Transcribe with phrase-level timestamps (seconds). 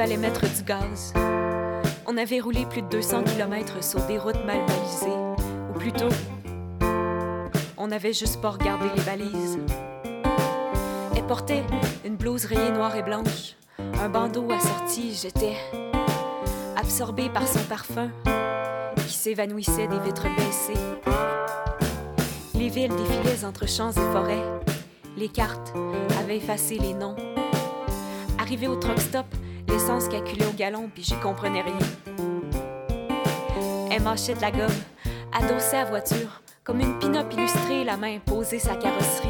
[0.00, 1.12] fallait mettre du gaz.
[2.06, 6.08] On avait roulé plus de 200 km sur des routes mal balisées, ou plutôt,
[7.76, 9.58] on avait juste pas regardé les balises.
[11.14, 11.62] Elle portait
[12.02, 13.56] une blouse rayée noire et blanche,
[14.00, 15.56] un bandeau assorti, j'étais
[16.78, 18.08] absorbée par son parfum
[19.06, 20.80] qui s'évanouissait des vitres baissées.
[22.54, 24.46] Les villes défilaient entre champs et forêts.
[25.18, 25.74] Les cartes
[26.18, 27.16] avaient effacé les noms.
[28.38, 29.26] Arrivé au truck stop,
[29.68, 31.78] l'essence calculait au galon, puis j'y comprenais rien.
[33.90, 34.68] Elle mâchait de la gomme,
[35.32, 39.28] adossée à voiture, comme une pin-up illustrée, la main posée sa carrosserie.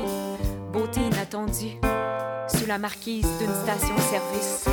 [0.72, 1.76] Beauté inattendue,
[2.48, 4.68] sous la marquise d'une station-service.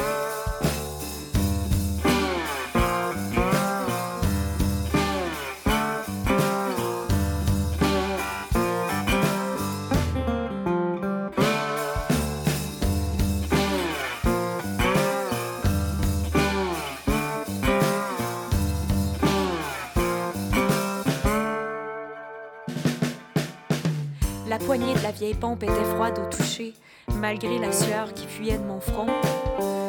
[24.68, 26.74] Poignée de la vieille pompe était froide au toucher,
[27.14, 29.08] malgré la sueur qui fuyait de mon front.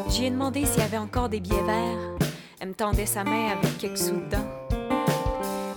[0.08, 2.16] J'y ai demandé s'il y avait encore des billets verts.
[2.60, 4.46] Elle me tendait sa main avec quelques sous dedans.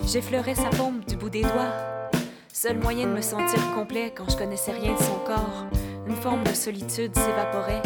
[0.05, 1.73] J'effleurais sa pompe du bout des doigts.
[2.53, 5.65] Seul moyen de me sentir complet quand je connaissais rien de son corps.
[6.05, 7.81] Une forme de solitude s'évaporait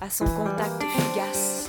[0.00, 1.66] à son contact fugace.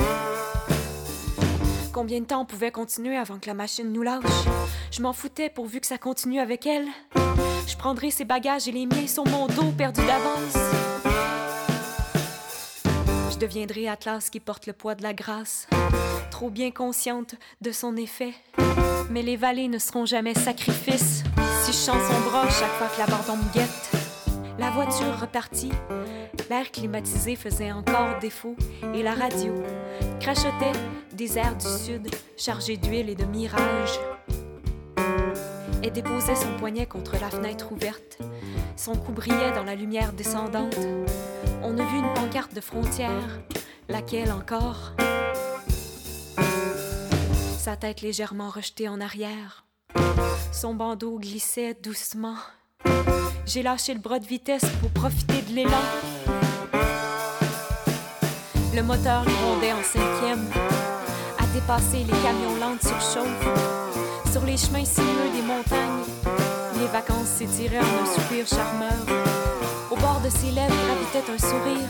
[1.91, 4.45] Combien de temps on pouvait continuer avant que la machine nous lâche?
[4.91, 6.85] Je m'en foutais pourvu que ça continue avec elle.
[7.67, 10.57] Je prendrai ses bagages et les miens sur mon dos perdu d'avance.
[13.31, 15.67] Je deviendrai Atlas qui porte le poids de la grâce,
[16.29, 18.33] trop bien consciente de son effet.
[19.09, 21.23] Mais les vallées ne seront jamais sacrifices
[21.63, 23.91] si je chante son bras chaque fois que l'abandon me guette.
[24.59, 25.71] La voiture repartit,
[26.49, 28.55] l'air climatisé faisait encore défaut
[28.93, 29.53] et la radio
[30.19, 30.77] crachotait
[31.13, 33.99] des airs du sud chargés d'huile et de mirages.
[35.83, 38.19] Elle déposait son poignet contre la fenêtre ouverte.
[38.75, 40.77] Son cou brillait dans la lumière descendante.
[41.63, 43.39] On a vu une pancarte de frontière.
[43.89, 44.93] Laquelle encore?
[47.57, 49.65] Sa tête légèrement rejetée en arrière.
[50.51, 52.35] Son bandeau glissait doucement.
[53.45, 55.71] J'ai lâché le bras de vitesse pour profiter de l'élan.
[58.73, 60.47] Le moteur grondait en cinquième,
[61.37, 63.90] à dépasser les camions lentes surchauffent.
[64.31, 66.05] Sur les chemins sinueux des montagnes,
[66.79, 68.93] les vacances s'étiraient en un soupir charmeur.
[69.91, 71.89] Au bord de ses lèvres gravitait un sourire,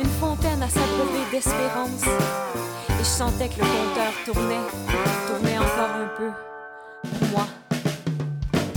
[0.00, 2.04] une fontaine à s'abreuver d'espérance.
[2.88, 4.66] Et je sentais que le compteur tournait,
[5.28, 6.30] tournait encore un peu.
[7.32, 7.46] Moi.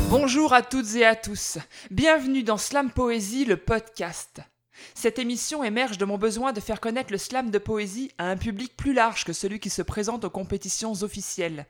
[0.10, 1.60] Bonjour à toutes et à tous.
[1.92, 4.42] Bienvenue dans Slam Poésie, le podcast.
[4.94, 8.36] Cette émission émerge de mon besoin de faire connaître le slam de poésie à un
[8.36, 11.66] public plus large que celui qui se présente aux compétitions officielles.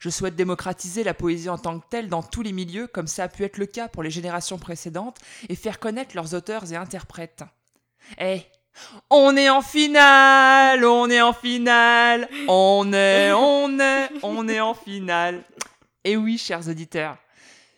[0.00, 3.24] Je souhaite démocratiser la poésie en tant que telle dans tous les milieux, comme ça
[3.24, 5.18] a pu être le cas pour les générations précédentes,
[5.50, 7.44] et faire connaître leurs auteurs et interprètes.
[8.18, 8.40] Eh,
[9.10, 14.72] on est en finale, on est en finale, on est, on est, on est en
[14.72, 15.44] finale.
[16.04, 17.18] Et oui, chers auditeurs,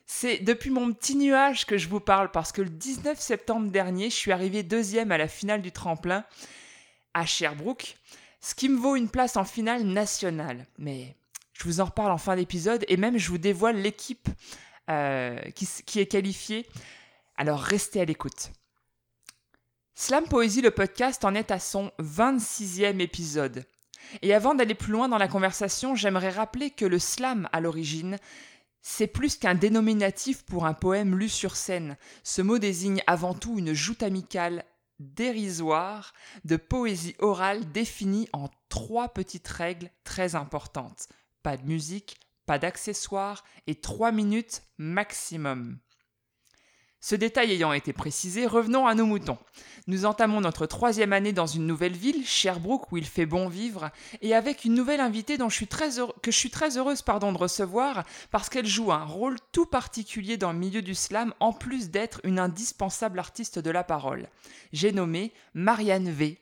[0.06, 4.10] c'est depuis mon petit nuage que je vous parle parce que le 19 septembre dernier,
[4.10, 6.24] je suis arrivé deuxième à la finale du tremplin
[7.14, 7.96] à Sherbrooke,
[8.40, 10.66] ce qui me vaut une place en finale nationale.
[10.78, 11.16] Mais
[11.62, 14.28] je vous en reparle en fin d'épisode et même je vous dévoile l'équipe
[14.90, 16.66] euh, qui, qui est qualifiée.
[17.36, 18.50] Alors restez à l'écoute.
[19.94, 23.64] Slam Poésie, le podcast, en est à son 26e épisode.
[24.22, 28.16] Et avant d'aller plus loin dans la conversation, j'aimerais rappeler que le slam, à l'origine,
[28.80, 31.96] c'est plus qu'un dénominatif pour un poème lu sur scène.
[32.24, 34.64] Ce mot désigne avant tout une joute amicale
[34.98, 36.12] dérisoire
[36.44, 41.06] de poésie orale définie en trois petites règles très importantes.
[41.42, 45.78] Pas de musique, pas d'accessoires et trois minutes maximum.
[47.04, 49.38] Ce détail ayant été précisé, revenons à nos moutons.
[49.88, 53.90] Nous entamons notre troisième année dans une nouvelle ville, Sherbrooke, où il fait bon vivre,
[54.20, 55.88] et avec une nouvelle invitée dont je suis très
[56.22, 60.36] que je suis très heureuse pardon, de recevoir, parce qu'elle joue un rôle tout particulier
[60.36, 64.28] dans le milieu du slam, en plus d'être une indispensable artiste de la parole.
[64.72, 66.38] J'ai nommé Marianne V.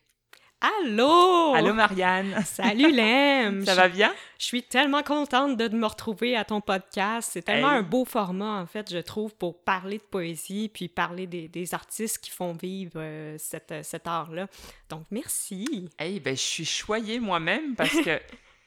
[0.61, 1.55] Allô!
[1.55, 2.43] Allô Marianne!
[2.45, 3.65] Salut Lem!
[3.65, 4.13] Ça va bien?
[4.39, 7.31] Je suis tellement contente de me retrouver à ton podcast.
[7.33, 7.79] C'est tellement Hey.
[7.79, 11.73] un beau format, en fait, je trouve, pour parler de poésie puis parler des, des
[11.75, 14.49] artistes qui font vivre euh, cette, cet art-là.
[14.91, 15.89] Donc, merci.
[15.99, 18.21] Eh ben, je suis choyée moi-même parce que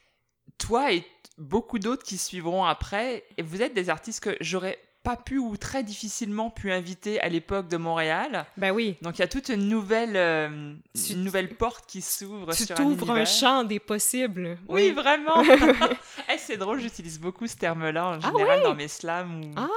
[0.58, 1.06] toi et
[1.38, 5.84] beaucoup d'autres qui suivront après, vous êtes des artistes que j'aurais pas pu ou très
[5.84, 8.46] difficilement pu inviter à l'époque de Montréal.
[8.58, 8.96] Ben oui.
[9.02, 12.72] Donc il y a toute une nouvelle, euh, Tu- une nouvelle porte qui s'ouvre Tu
[12.72, 14.58] un t'ouvres un champ des possibles.
[14.70, 15.44] Oui, vraiment.
[16.34, 19.68] Eh, c'est drôle, j'utilise beaucoup ce terme-là en Ah général dans mes slams ou Ah,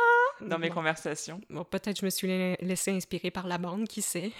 [0.41, 0.75] dans mes Bon.
[0.77, 1.41] conversations.
[1.51, 4.31] Bon, peut-être je me suis la- laissé inspirer par la bande, qui sait?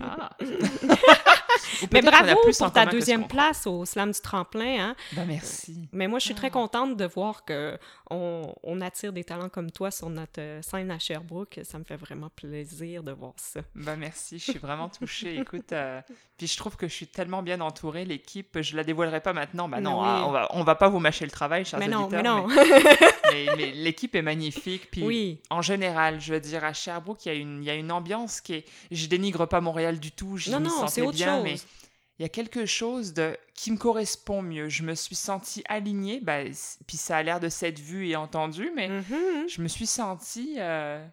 [0.00, 0.30] Ah.
[1.92, 4.76] Mais bravo pour ta deuxième place au slam du tremplin.
[4.90, 4.96] Hein?
[5.12, 5.88] Ben, merci.
[5.92, 6.38] Mais moi, je suis Ah.
[6.38, 7.78] très contente de voir que
[8.10, 11.60] on, on attire des talents comme toi sur notre euh, scène à Sherbrooke.
[11.64, 13.60] Ça me fait vraiment plaisir de voir ça.
[13.74, 15.38] Ben merci, je suis vraiment touchée.
[15.38, 16.00] Écoute, euh,
[16.38, 18.04] puis je trouve que je suis tellement bien entourée.
[18.04, 19.68] L'équipe, je la dévoilerai pas maintenant.
[19.68, 20.06] Ben non, oui.
[20.08, 22.46] hein, on va, on va pas vous mâcher le travail, chers mais non, mais non.
[23.32, 24.88] mais, mais l'équipe est magnifique.
[24.90, 25.40] Puis oui.
[25.50, 27.90] en général, je veux dire, à Sherbrooke, il y a une, il y a une
[27.90, 28.64] ambiance qui est.
[28.90, 30.36] Je dénigre pas Montréal du tout.
[30.36, 31.44] Je Non, m'y non, sentais c'est autre bien, chose.
[31.46, 31.56] Mais
[32.18, 34.68] il y a quelque chose de qui me correspond mieux.
[34.70, 36.20] Je me suis sentie alignée.
[36.20, 36.52] Ben,
[36.86, 39.48] puis ça a l'air de s'être vu et entendu, mais Mhm.
[39.48, 40.54] je me suis sentie.
[40.58, 41.06] euh,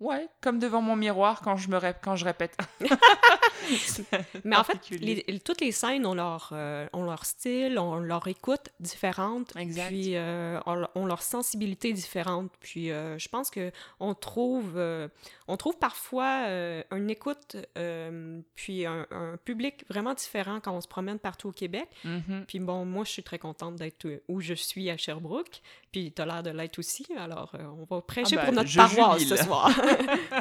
[0.00, 2.56] Ouais, comme devant mon miroir quand je me rép- quand je répète.
[4.44, 8.26] Mais en fait, les- toutes les scènes ont leur, euh, ont leur style, ont leur
[8.26, 9.88] écoute différente, Exact.
[9.88, 12.50] puis euh, ont, ont leur sensibilité différente.
[12.60, 13.70] Puis euh, je pense que
[14.00, 15.08] on trouve, euh,
[15.48, 20.80] on trouve parfois euh, une écoute, euh, puis un, un public vraiment différent quand on
[20.80, 21.88] se promène partout au Québec.
[22.04, 22.44] Mhm.
[22.48, 25.60] Puis bon, moi, je suis très contente d'être où je suis à Sherbrooke,
[25.92, 27.06] puis t'as l'air de l'être aussi.
[27.18, 29.36] Alors, euh, on va prêcher Ah ben, pour notre je paroisse jubile.
[29.36, 29.70] ce soir,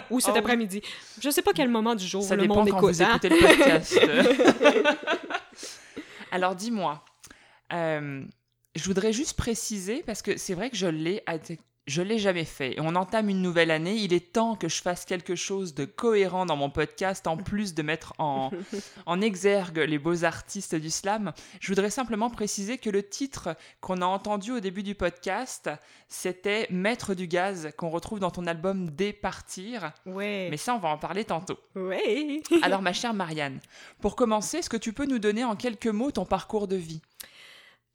[0.09, 0.81] ou cet Oh après-midi.
[1.21, 2.95] Je sais pas quel moment du jour Ça le dépend monde quand écoute.
[2.95, 3.09] vous hein.
[3.11, 3.99] écoutez le podcast.
[6.31, 7.03] Alors dis-moi,
[7.73, 8.23] euh,
[8.75, 11.23] je voudrais juste préciser, parce que c'est vrai que je l'ai
[11.89, 12.77] je l'ai jamais fait.
[12.77, 13.95] Et on entame une nouvelle année.
[13.95, 17.73] Il est temps que je fasse quelque chose de cohérent dans mon podcast, en plus
[17.73, 18.51] de mettre en,
[19.07, 21.33] en exergue les beaux artistes du slam.
[21.59, 25.69] Je voudrais simplement préciser que le titre qu'on a entendu au début du podcast,
[26.07, 29.91] c'était Maître du gaz, qu'on retrouve dans ton album Départir.
[30.05, 30.47] Ouais.
[30.51, 31.57] Mais ça, on va en parler tantôt.
[31.75, 32.41] Ouais.
[32.61, 33.59] Alors, ma chère Marianne,
[33.99, 37.01] pour commencer, est-ce que tu peux nous donner en quelques mots ton parcours de vie?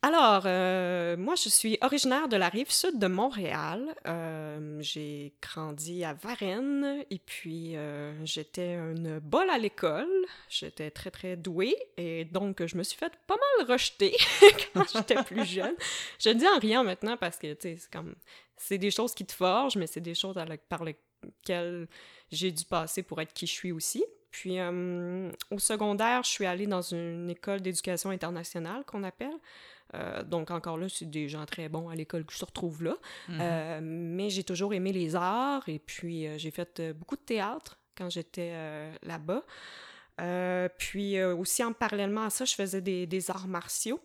[0.05, 3.95] Alors, euh, moi, je suis originaire de la rive sud de Montréal.
[4.07, 10.07] Euh, j'ai grandi à Varennes et puis euh, j'étais une bolle à l'école.
[10.51, 14.15] J'étais très, très douée et donc je me suis fait pas mal rejeter
[14.75, 15.75] quand j'étais plus jeune.
[16.19, 18.15] Je le dis en riant maintenant parce que, tu sais, c'est comme...
[18.59, 20.37] C'est des choses qui te forgent, mais c'est des choses
[20.69, 21.89] par lesquelles
[22.31, 24.05] j'ai dû passer pour être qui je suis aussi.
[24.35, 29.39] Puis euh, au secondaire, je suis allée dans une école d'éducation internationale qu'on appelle.
[29.95, 32.97] Euh, donc encore là, c'est des gens très bons à l'école qui se retrouvent là.
[33.29, 33.39] Mhm.
[33.41, 38.11] Euh, mais j'ai toujours aimé les arts et puis j'ai fait beaucoup de théâtre quand
[38.11, 38.53] j'étais
[39.05, 39.45] là-bas.
[40.79, 44.01] Puis aussi en parallèlement à ça, je faisais des, des arts martiaux.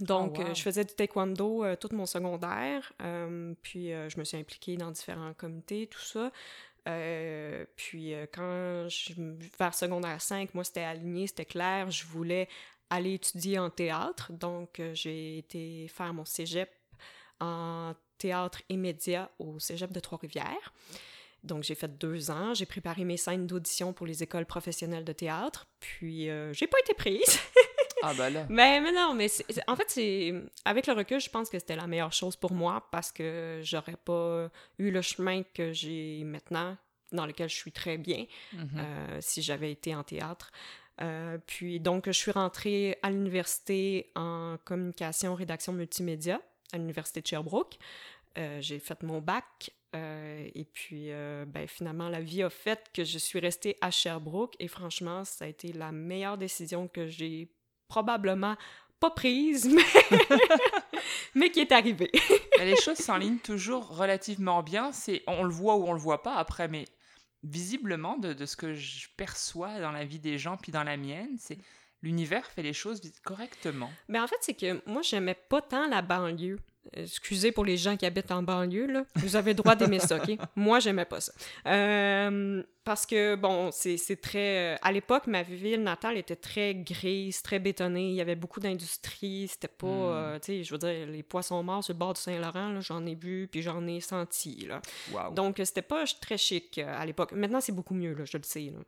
[0.00, 0.54] Donc, Oh, wow.
[0.54, 2.92] je faisais du taekwondo tout mon secondaire.
[3.62, 6.32] Puis, je me suis impliquée dans différents comités, tout ça.
[6.86, 9.12] Euh, puis, euh, quand je,
[9.58, 11.90] vers secondaire 5, moi, c'était aligné, c'était clair.
[11.90, 12.48] Je voulais
[12.90, 14.32] aller étudier en théâtre.
[14.32, 16.70] Donc, euh, j'ai été faire mon cégep
[17.40, 20.72] en théâtre et médias au cégep de Trois-Rivières.
[21.44, 22.54] Donc, j'ai fait deux ans.
[22.54, 25.68] J'ai préparé mes scènes d'audition pour les écoles professionnelles de théâtre.
[25.80, 27.40] Puis, euh, j'ai pas été prise.
[28.02, 28.46] Ah bah là.
[28.48, 29.28] Mais, mais non, mais
[29.66, 30.32] en fait, c'est
[30.64, 33.96] avec le recul, je pense que c'était la meilleure chose pour moi parce que j'aurais
[33.96, 36.76] pas eu le chemin que j'ai maintenant,
[37.12, 38.68] dans lequel je suis très bien, Mhm.
[38.78, 40.50] euh, si j'avais été en théâtre.
[41.00, 46.40] Euh, puis donc, je suis rentrée à l'université en communication, rédaction multimédia
[46.72, 47.78] à l'université de Sherbrooke.
[48.36, 49.70] Euh, j'ai fait mon bac.
[49.96, 53.90] euh, et puis, euh, ben, finalement, la vie a fait que je suis restée à
[53.90, 54.54] Sherbrooke.
[54.58, 57.48] Et franchement, ça a été la meilleure décision que j'ai
[57.88, 58.56] probablement
[59.00, 59.82] pas prise, mais,
[61.34, 62.10] mais qui est arrivée.
[62.58, 64.92] Les choses s'enlignent toujours relativement bien.
[64.92, 66.84] C'est, on le voit ou on le voit pas après, mais
[67.42, 70.96] visiblement, de, de ce que je perçois dans la vie des gens puis dans la
[70.96, 71.58] mienne, c'est
[72.02, 73.90] l'univers fait les choses correctement.
[74.08, 76.58] Mais en fait, c'est que moi, j'aimais pas tant la banlieue.
[76.92, 79.04] Excusez pour les gens qui habitent en banlieue, là.
[79.16, 80.38] Vous avez le droit d'aimer ça, OK?
[80.56, 81.32] Moi, j'aimais pas ça.
[81.66, 84.74] Euh, parce que, bon, c'est très...
[84.74, 88.08] euh, À l'époque, ma ville natale était très grise, très bétonnée.
[88.08, 89.46] Il y avait beaucoup d'industrie.
[89.46, 89.86] C'était pas...
[89.86, 89.90] Hmm.
[89.90, 93.04] euh, tu sais, je veux dire, les poissons morts sur le bord du Saint-Laurent, j'en
[93.04, 94.80] ai vu, puis j'en ai senti, là.
[95.12, 95.34] Waouh.
[95.34, 97.32] Donc, euh, c'était pas très chic à l'époque.
[97.32, 98.78] Maintenant, c'est beaucoup mieux, là, je le sais, là.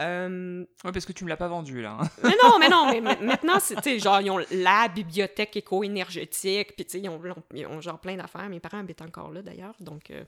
[0.00, 1.98] Euh, Ouais, parce que tu me l'as pas vendu là.
[2.00, 2.08] hein.
[2.24, 5.54] mais non, mais non, mais ma- maintenant, c'est, tu sais, genre, ils ont la bibliothèque
[5.58, 7.20] éco-énergétique, puis tu sais, ils ont,
[7.54, 8.48] ils ont genre plein d'affaires.
[8.48, 10.24] Mes parents habitent encore là, d'ailleurs, donc euh,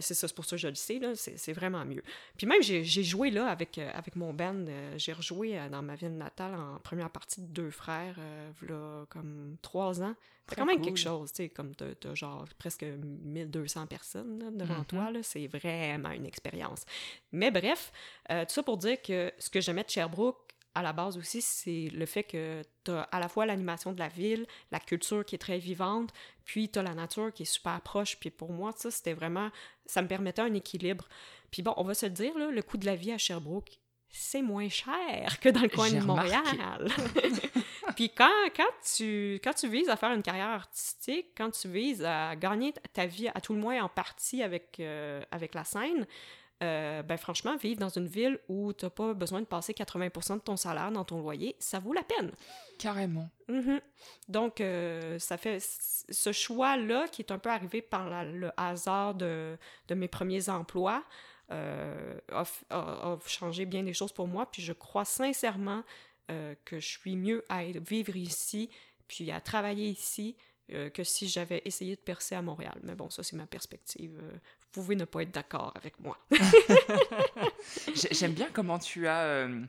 [0.00, 2.02] c'est ça, c'est pour ça que je le sais, là, c'est vraiment mieux.
[2.36, 4.66] Puis même, j'ai joué là avec, euh, avec mon band.
[4.68, 8.16] euh, j'ai rejoué euh, dans ma ville natale en première partie de Deux Frères,
[8.60, 10.14] v'là comme trois ans.
[10.48, 10.86] C'est quand même cool.
[10.86, 14.84] quelque chose, tu sais, comme t'as genre presque 1200 personnes là, devant Mhm.
[14.86, 16.84] toi, là, c'est vraiment une expérience.
[17.30, 17.92] Mais bref,
[18.30, 20.38] euh, tout ça pour dire que ce que j'aimais de Sherbrooke,
[20.74, 24.08] à la base aussi, c'est le fait que t'as à la fois l'animation de la
[24.08, 26.10] ville, la culture qui est très vivante,
[26.44, 28.18] puis t'as la nature qui est super proche.
[28.18, 29.50] Puis pour moi, ça, c'était vraiment...
[29.86, 31.08] Ça me permettait un équilibre.
[31.52, 33.78] Puis bon, on va se le dire, là, le coût de la vie à Sherbrooke,
[34.08, 36.00] c'est moins cher que dans le coin de.
[36.00, 36.88] Montréal.
[37.96, 38.64] Puis quand, quand,
[38.96, 43.06] tu, quand tu vises à faire une carrière artistique, quand tu vises à gagner ta
[43.06, 46.06] vie, à tout le moins en partie avec, euh, avec la scène,
[46.62, 50.34] euh, ben franchement, vivre dans une ville où tu n'as pas besoin de passer 80%
[50.34, 52.30] de ton salaire dans ton loyer, ça vaut la peine.
[52.78, 53.28] Carrément.
[53.48, 53.80] Mhm.
[54.28, 59.14] Donc, euh, ça fait ce choix-là qui est un peu arrivé par la- le hasard
[59.14, 59.56] de,
[59.88, 61.02] de mes premiers emplois
[61.52, 64.50] euh, a, changé bien des choses pour moi.
[64.50, 65.84] Puis je crois sincèrement
[66.30, 68.70] euh, que je suis mieux à vivre ici,
[69.08, 70.36] puis à travailler ici,
[70.72, 72.78] euh, que si j'avais essayé de percer à Montréal.
[72.82, 74.12] Mais bon, ça, c'est ma perspective.
[74.22, 74.30] Euh,
[74.74, 76.16] Vous pouvez ne pas être d'accord avec moi.
[77.94, 79.60] J'ai- J'aime bien comment tu as euh,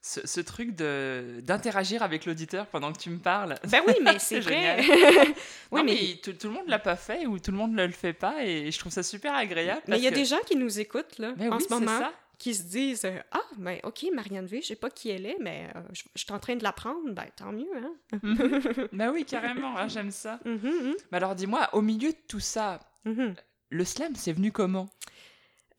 [0.00, 3.56] ce, ce truc d'interagir avec l'auditeur pendant que tu me parles.
[3.68, 4.80] Ben oui, mais c'est vrai.
[4.86, 5.34] oui,
[5.72, 7.84] Non, mais mais tout, tout le monde l'a pas fait ou tout le monde ne
[7.86, 9.82] le fait pas et je trouve ça super agréable.
[9.88, 11.98] mais il y a des gens qui nous écoutent là, Ben en oui, ce moment.
[11.98, 12.12] ça.
[12.38, 15.70] Qui se disent Ah, ben OK, Marianne V, je sais pas qui elle est, mais
[15.74, 18.18] euh, je, je suis en train de l'apprendre, ben tant mieux, hein.
[18.92, 20.40] Bah oui, carrément, hein, j'aime ça.
[20.44, 23.34] Mhm, mhm, Mais alors dis-moi, au milieu de tout ça, mhm.
[23.70, 24.88] le slam, c'est venu comment?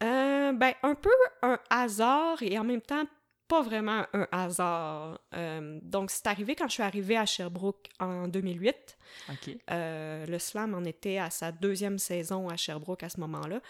[0.03, 1.09] Euh, ben, un peu
[1.41, 3.05] un hasard et en même temps
[3.47, 5.19] pas vraiment un hasard.
[5.35, 8.97] Euh, donc, c'est arrivé quand je suis arrivée à Sherbrooke en 2008.
[9.29, 9.55] Ok.
[9.69, 13.61] Euh, le slam en était à sa deuxième saison à Sherbrooke à ce moment-là.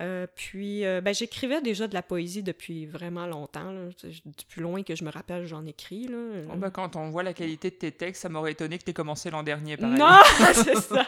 [0.00, 3.70] Euh, puis, euh, ben, j'écrivais déjà de la poésie depuis vraiment longtemps.
[3.70, 3.88] là.
[4.24, 6.06] Depuis loin que je me rappelle, j'en écris.
[6.08, 6.16] Là.
[6.48, 8.92] Bon, bah, quand on voit la qualité de tes textes, ça m'aurait étonné que tu
[8.92, 9.98] commencé l'an dernier, pareil.
[9.98, 10.18] Non,
[10.54, 11.06] c'est ça.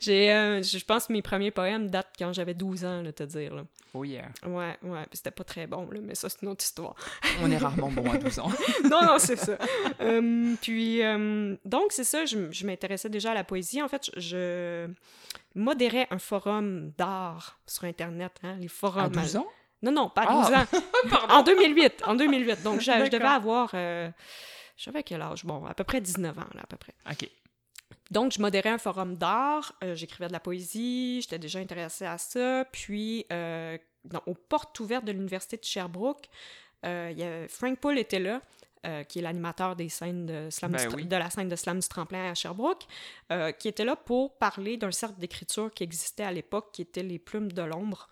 [0.00, 3.22] J'ai, euh, je pense que mes premiers poèmes datent quand j'avais 12 ans, là, te
[3.22, 3.54] dire.
[3.54, 3.62] Là.
[3.94, 4.30] Oh yeah.
[4.46, 6.94] Ouais, ouais, puis c'était pas très bon, là, mais ça, c'est une autre histoire.
[7.42, 8.50] On est rarement bon à 12 ans.
[8.84, 9.56] non, non, c'est ça.
[10.00, 13.82] Euh, puis, euh, donc, c'est ça, je, m'intéressais déjà à la poésie.
[13.82, 14.86] En fait, je, je
[15.54, 19.04] modérais un forum d'art sur Internet, hein, les forums.
[19.04, 19.46] À 12 ans?
[19.82, 20.66] Non, non, pas à Ah.
[20.70, 21.26] 12 ans.
[21.30, 22.62] en 2008, en 2008.
[22.62, 23.70] Donc, je, je devais avoir...
[23.74, 24.10] euh,
[24.76, 25.44] je savais quel âge?
[25.44, 26.94] Bon, à peu près 19 ans, là, à peu près.
[27.10, 27.28] Ok.
[28.10, 32.18] Donc, je modérais un forum d'art, euh, j'écrivais de la poésie, j'étais déjà intéressée à
[32.18, 32.64] ça.
[32.70, 36.28] Puis, euh, dans- aux portes ouvertes de l'Université de Sherbrooke,
[36.84, 38.40] euh, il y a- Frank Poole était là,
[38.86, 41.04] euh, qui est l'animateur des scènes de, slam Ben du Tra- oui.
[41.06, 42.84] de la scène de slam du tremplin à Sherbrooke,
[43.30, 47.02] euh, qui était là pour parler d'un cercle d'écriture qui existait à l'époque, qui était
[47.02, 48.08] les plumes de l'ombre.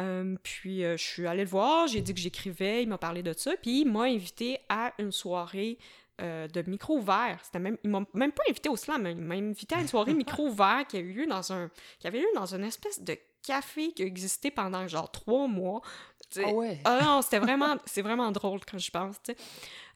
[0.00, 3.22] Euh, puis, euh, je suis allée le voir, j'ai dit que j'écrivais, il m'a parlé
[3.22, 5.76] de ça, puis il m'a invité à une soirée
[6.20, 7.38] euh, de micro ouvert.
[7.42, 10.14] C'était même, il m'a même pas invité au slam, il m'a invité à une soirée
[10.14, 13.16] micro ouvert qui a eu lieu dans un, qui avait lieu dans une espèce de
[13.42, 15.82] café qui a existé pendant genre trois mois.
[16.30, 16.80] Tu sais, Ah ouais.
[16.84, 19.16] ah non, c'était vraiment, c'est vraiment drôle quand je pense.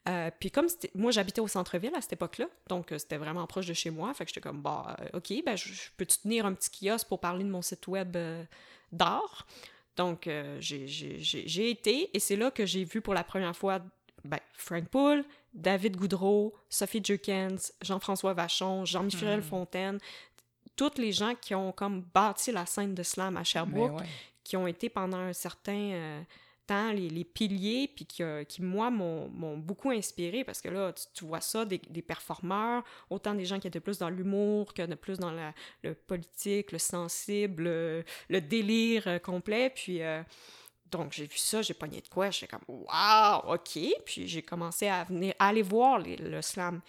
[0.08, 3.66] Euh, puis comme moi j'habitais au centre-ville à cette époque-là, donc euh, c'était vraiment proche
[3.66, 6.46] de chez moi, fait que j'étais comme bah euh, ok, ben je, je peux-tu tenir
[6.46, 8.16] un petit kiosque pour parler de mon site web
[8.92, 9.46] d'art?
[9.96, 10.28] Donc
[10.60, 13.80] j'ai, été et c'est là que j'ai vu pour la première fois
[14.25, 19.42] ben, Frank Poole, David Goudreau, Sophie Jurkens, Jean-François Vachon, Jean-Michel Mm.
[19.42, 19.98] Fontaine,
[20.76, 24.06] tous les gens qui ont comme bâti la scène de slam à Mais Sherbrooke ouais.
[24.44, 26.22] qui ont été pendant un certain
[26.70, 30.92] euh, temps les, piliers, puis qui, euh, qui moi, m'ont beaucoup inspiré, parce que là,
[31.14, 34.82] tu, vois ça, des, des performeurs, autant des gens qui étaient plus dans l'humour que
[34.82, 40.02] de plus dans la, le politique, le sensible, le, le délire euh, complet, puis...
[40.02, 40.23] euh,
[40.92, 43.54] donc, j'ai vu ça, j'ai pogné de quoi, j'étais comme «Wow!
[43.54, 46.80] OK!» Puis j'ai commencé à venir, à aller voir le slam.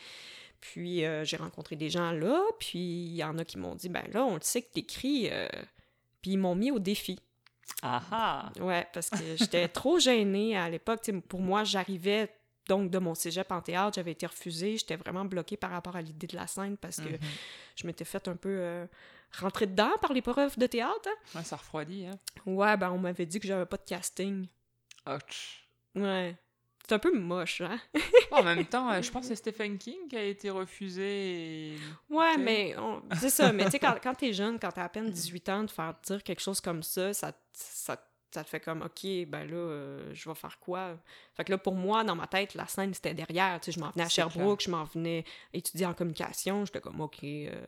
[0.61, 3.89] Puis euh, j'ai rencontré des gens là, puis il y en a qui m'ont dit
[3.89, 5.29] «Ben là, on le sait que t'écris...
[5.31, 5.47] euh,
[6.21, 7.19] Puis ils m'ont mis au défi.
[7.81, 8.51] Ah.
[8.59, 11.09] Ouais, parce que j'étais trop gênée à l'époque.
[11.27, 12.33] Pour moi, j'arrivais
[12.67, 16.01] donc de mon cégep en théâtre, j'avais été refusée, j'étais vraiment bloquée par rapport à
[16.01, 17.19] l'idée de la scène parce que Mhm.
[17.77, 18.85] je m'étais fait un peu euh,
[19.39, 21.07] rentrer dedans par les profs de théâtre.
[21.07, 21.37] hein.
[21.39, 22.19] Ouais, ça refroidit, hein.
[22.45, 24.47] Ouais, ben on m'avait dit que j'avais pas de casting.
[25.07, 25.65] Ouch.
[25.95, 26.35] Ouais.
[26.87, 27.79] C'est un peu moche, hein?
[28.31, 31.73] En même temps, euh, je pense que c'est Stephen King qui a été refusé.
[31.73, 31.77] et-
[32.09, 33.51] Ouais, mais on- c'est ça.
[33.51, 35.93] Mais tu sais, quand, quand t'es jeune, quand t'as à peine 18 ans, de faire
[36.03, 37.97] dire quelque chose comme ça, ça, ça,
[38.31, 40.97] ça te fait comme, OK, ben là, euh, je vais faire quoi?
[41.35, 43.59] Fait que là, pour moi, dans ma tête, la scène, c'était derrière.
[43.59, 46.63] Tu sais, je m'en venais à Sherbrooke, je m'en venais étudier en communication.
[46.65, 47.65] J'étais comme, OK, euh,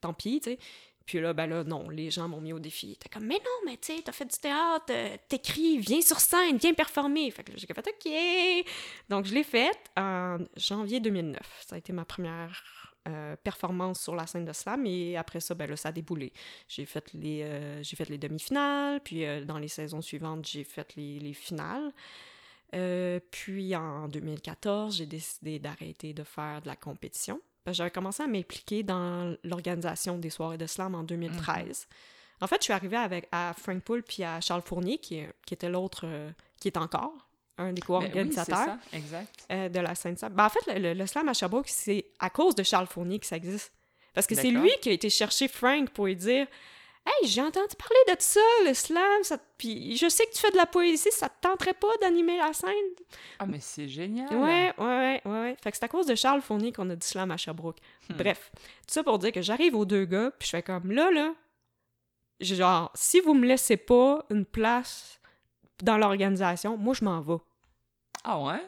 [0.00, 0.58] tant pis, tu sais.
[1.06, 2.96] Puis là, ben là, non, les gens m'ont mis au défi.
[2.98, 6.20] T'es comme, mais non, mais tu sais, t'as fait du théâtre, euh, t'écris, viens sur
[6.20, 7.30] scène, viens performer.
[7.30, 8.66] Fait que j'ai fait, OK.
[9.08, 11.40] Donc, je l'ai faite en janvier 2009.
[11.66, 12.62] Ça a été ma première
[13.08, 14.86] euh, performance sur la scène de slam.
[14.86, 16.32] Et après ça, ben là, ça a déboulé.
[16.68, 21.32] J'ai fait les, euh, les demi-finales, puis dans les saisons suivantes, j'ai fait les, les
[21.32, 21.92] finales.
[23.30, 27.40] Puis en 2014, j'ai décidé d'arrêter de faire de la compétition.
[27.68, 31.86] J'avais commencé à m'impliquer dans l'organisation des soirées de slam en 2013.
[32.40, 35.54] En fait, je suis arrivée avec, à Frank Poole puis à Charles Fournier, qui, qui
[35.54, 37.12] était l'autre, euh, qui est encore
[37.58, 38.76] un des oui, c'est co-organisateurs
[39.52, 40.32] euh, de la scène slam.
[40.32, 43.20] Ben, en fait, le, le- le slam à Sherbrooke, c'est à cause de Charles Fournier
[43.20, 43.72] que ça existe.
[44.14, 46.46] Parce que c'est lui qui a été chercher Frank pour lui dire
[47.04, 49.36] Hey, j'ai entendu parler de ça, le slam, ça...
[49.58, 52.52] puis je sais que tu fais de la poésie, ça te tenterait pas d'animer la
[52.52, 52.70] scène?
[53.40, 54.32] Ah, mais c'est génial.
[54.36, 55.56] Ouais, ouais, ouais, ouais.
[55.60, 57.78] Fait que c'est à cause de Charles Fournier qu'on a du slam à Sherbrooke.
[58.08, 58.14] Hmm.
[58.14, 61.10] Bref, tout ça pour dire que j'arrive aux deux gars, puis je fais comme là,
[61.10, 61.34] là,
[62.40, 65.20] genre, si vous me laissez pas une place
[65.82, 67.38] dans l'organisation, moi je m'en vais.
[68.24, 68.60] Ah ouais?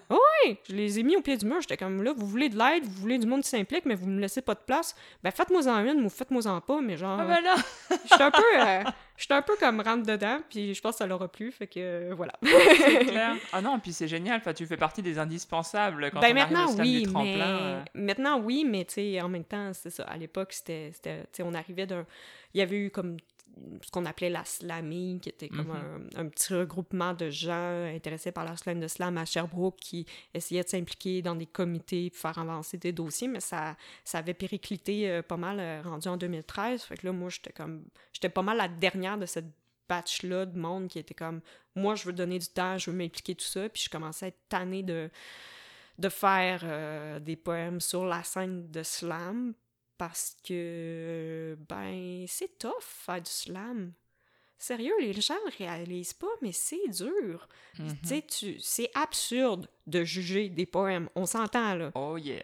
[0.44, 2.58] Hey, je les ai mis au pied du mur, j'étais comme là, vous voulez de
[2.58, 4.96] l'aide, vous voulez du monde qui s'implique, mais vous me laissez pas de place.
[5.22, 7.54] Ben faites-moi en une ou faites-moi en pas, mais genre, Ah ben là!
[8.10, 8.82] j'étais un peu, euh,
[9.16, 11.68] j'étais un peu comme rentre dedans, puis je pense que ça leur a plu, fait
[11.68, 12.32] que euh, voilà.
[12.42, 13.36] C'est clair.
[13.52, 14.38] Ah non, puis c'est génial.
[14.38, 17.12] Enfin, tu fais partie des indispensables quand ben on arrive maintenant, au slam oui, du
[17.12, 17.32] tremplin.
[17.32, 17.62] mais...
[17.62, 17.80] euh.
[17.94, 20.02] Maintenant, oui, mais tu sais, en même temps, c'est ça.
[20.04, 20.90] À l'époque, c'était...
[20.92, 22.04] c'était- Tu sais, on arrivait d'un...
[22.54, 23.16] Il y avait eu comme
[23.82, 26.08] ce qu'on appelait la slammy, qui était comme Mhm.
[26.16, 30.06] un, un petit regroupement de gens intéressés par la slam de slam à Sherbrooke qui
[30.32, 34.34] essayaient de s'impliquer dans des comités pour faire avancer des dossiers, mais ça, ça avait
[34.34, 36.82] périclité euh, pas mal euh, rendu en 2013.
[36.82, 37.84] Fait que là, moi, j'étais comme...
[38.12, 39.50] J'étais pas mal la dernière de cette
[39.88, 41.40] batch-là de monde qui était comme...
[41.76, 43.68] Moi, je veux donner du temps, je veux m'impliquer, tout ça.
[43.68, 45.10] Puis je commençais à être tannée de
[45.96, 49.54] de faire euh, des poèmes sur la scène de slam
[49.98, 53.92] parce que, ben, c'est tough faire du slam.
[54.58, 57.48] Sérieux, les gens ne réalisent pas, mais c'est dur.
[57.78, 57.96] Mhm.
[58.02, 61.08] Tu sais, c'est absurde de juger des poèmes.
[61.14, 61.90] On s'entend, là.
[61.94, 62.40] Oh yeah.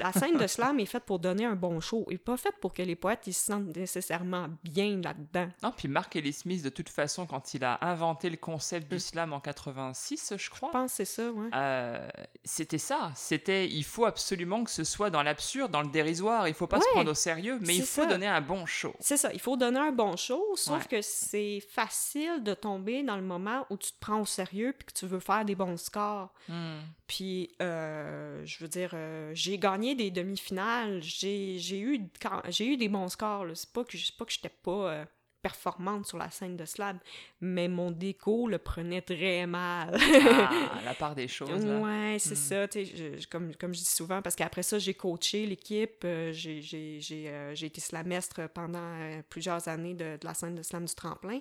[0.00, 2.72] La scène de slam est faite pour donner un bon show et pas faite pour
[2.74, 5.48] que les poètes ils se sentent nécessairement bien là-dedans.
[5.62, 8.96] Non, puis Mark Ellis Smith, de toute façon, quand il a inventé le concept du
[8.96, 9.00] Mm.
[9.00, 11.48] slam en 86, je crois, Je pense que c'est ça, ouais.
[11.54, 12.08] euh,
[12.44, 13.10] c'était ça.
[13.14, 16.48] C'était, il faut absolument que ce soit dans l'absurde, dans le dérisoire.
[16.48, 18.06] Il faut pas se prendre au sérieux, mais il faut ça.
[18.06, 18.94] donner un bon show.
[19.00, 20.88] C'est ça, il faut donner un bon show, sauf Ouais.
[20.98, 24.86] que c'est facile de tomber dans le moment où tu te prends au sérieux puis
[24.86, 26.32] que tu veux faire des bons scores.
[26.48, 26.80] Hmm.
[27.06, 32.88] Puis, euh, je veux dire, euh, j'ai gagné des demi-finales, j'ai eu, quand- eu des
[32.88, 33.46] bons scores.
[33.54, 35.04] C'est pas que c'est pas que j'étais pas euh,
[35.42, 36.98] performante sur la scène de slab,
[37.40, 39.98] mais mon déco le prenait très mal.
[40.00, 41.64] Ah, la part des choses.
[41.66, 41.80] Là.
[41.80, 42.66] Ouais, c'est Hmm.
[42.66, 42.66] ça.
[42.72, 46.06] je- je- comme, comme je dis souvent, parce qu'après ça, j'ai coaché l'équipe.
[46.32, 51.40] j'ai été slamestre pendant plusieurs années de, de la scène de slam du tremplin.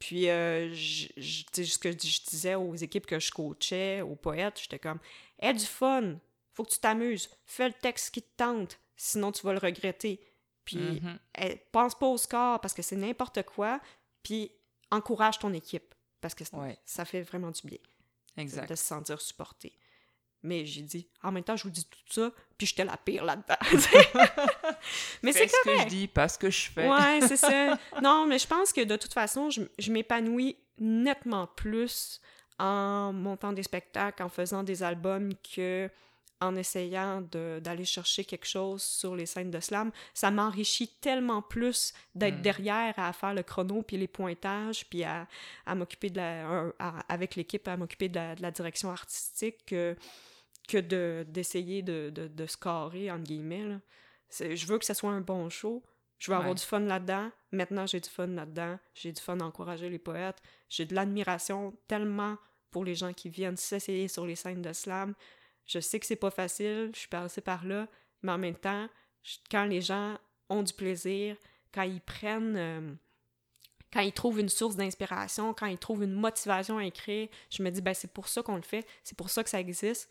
[0.00, 1.96] Puis, euh, je- je- tu sais, ce que je
[2.28, 4.98] disais aux équipes que je coachais, aux poètes, j'étais comme
[5.38, 6.16] Aie du fun,
[6.52, 10.20] faut que tu t'amuses, fais le texte qui te tente, sinon tu vas le regretter.
[10.64, 11.18] Puis, Mhm.
[11.38, 13.80] eh, pense pas au score parce que c'est n'importe quoi,
[14.22, 14.50] puis
[14.90, 16.76] encourage ton équipe parce que Ouais.
[16.84, 17.78] ça fait vraiment du bien
[18.36, 18.68] Exact.
[18.68, 19.72] de se sentir supporté.
[20.42, 23.24] Mais j'ai dit, en même temps, je vous dis tout ça, puis j'étais la pire
[23.24, 23.56] là-dedans.
[25.22, 25.90] mais c'est ce que je correct.
[25.90, 26.88] dis, pas ce que je fais.
[26.88, 27.78] Ouais, c'est ça.
[28.02, 32.20] Non, mais je pense que de toute façon, je, je m'épanouis nettement plus
[32.58, 35.90] en montant des spectacles, en faisant des albums que
[36.40, 39.90] en essayant d'aller chercher quelque chose sur les scènes de slam.
[40.14, 42.42] Ça m'enrichit tellement plus d'être Mm.
[42.42, 45.26] derrière à faire le chrono puis les pointages puis à,
[45.66, 49.64] à m'occuper de la à- avec l'équipe à m'occuper de la, de la direction artistique
[49.66, 49.96] que,
[50.68, 53.80] que de d'essayer de, de, de scorer entre guillemets là.
[54.54, 55.82] Je veux que ce soit un bon show
[56.18, 57.30] je veux avoir du fun là-dedans.
[57.50, 58.78] Maintenant, j'ai du fun là-dedans.
[58.92, 60.36] J'ai du fun à encourager les poètes.
[60.68, 62.36] J'ai de l'admiration tellement
[62.70, 65.14] pour les gens qui viennent s'essayer sur les scènes de slam.
[65.66, 67.86] Je sais que c'est pas facile, je suis passée par là,
[68.22, 68.88] mais en même temps,
[69.22, 70.16] je- quand les gens
[70.48, 71.36] ont du plaisir,
[71.72, 72.92] quand ils prennent, euh,
[73.92, 77.70] quand ils trouvent une source d'inspiration, quand ils trouvent une motivation à écrire, je me
[77.70, 80.08] dis, ben c'est pour ça qu'on le fait, c'est pour ça que ça existe.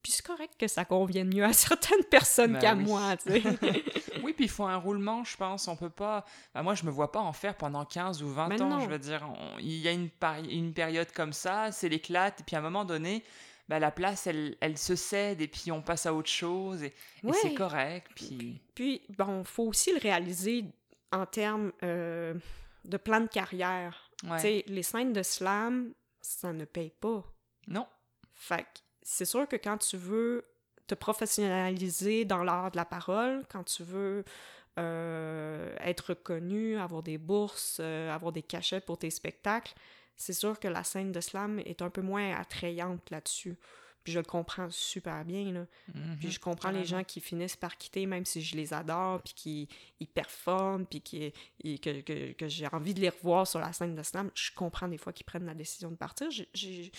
[0.00, 2.84] Puis c'est correct que ça convienne mieux à certaines personnes Ben qu'à oui.
[2.84, 3.42] moi, tu sais.
[4.22, 5.68] Oui, puis il faut un roulement, je pense.
[5.68, 6.24] On peut pas.
[6.54, 8.68] Bah, moi, je me vois pas en faire pendant 15 ou 20 Mais ans.
[8.68, 8.80] non.
[8.80, 9.28] Je veux dire,
[9.60, 10.08] il y a une,
[10.50, 13.24] une période comme ça, c'est l'éclate, et puis à un moment donné,
[13.68, 16.94] bah, la place, elle, elle se cède, et puis on passe à autre chose, et,
[17.24, 18.10] et c'est correct.
[18.14, 18.60] Puis.
[18.74, 20.64] Puis, bon, faut aussi le réaliser
[21.12, 22.34] en termes euh,
[22.84, 24.10] de plan de carrière.
[24.24, 24.64] Ouais.
[24.66, 27.24] Les scènes de slam, ça ne paye pas.
[27.66, 27.86] Non.
[28.34, 28.66] Fait
[29.02, 30.44] c'est sûr que quand tu veux
[30.86, 34.24] te professionnaliser dans l'art de la parole, quand tu veux
[34.78, 39.74] euh, être reconnu, avoir des bourses, euh, avoir des cachets pour tes spectacles,
[40.18, 43.56] c'est sûr que la scène de slam est un peu moins attrayante là-dessus.
[44.04, 45.66] Puis je le comprends super bien, là.
[46.18, 49.34] Puis je comprends les gens qui finissent par quitter, même si je les adore, puis
[49.34, 49.68] qui
[50.00, 53.72] ils performent, puis qui, ils- que, que, que j'ai envie de les revoir sur la
[53.72, 54.30] scène de slam.
[54.34, 56.30] Je comprends des fois qu'ils prennent la décision de partir.
[56.30, 56.90] Je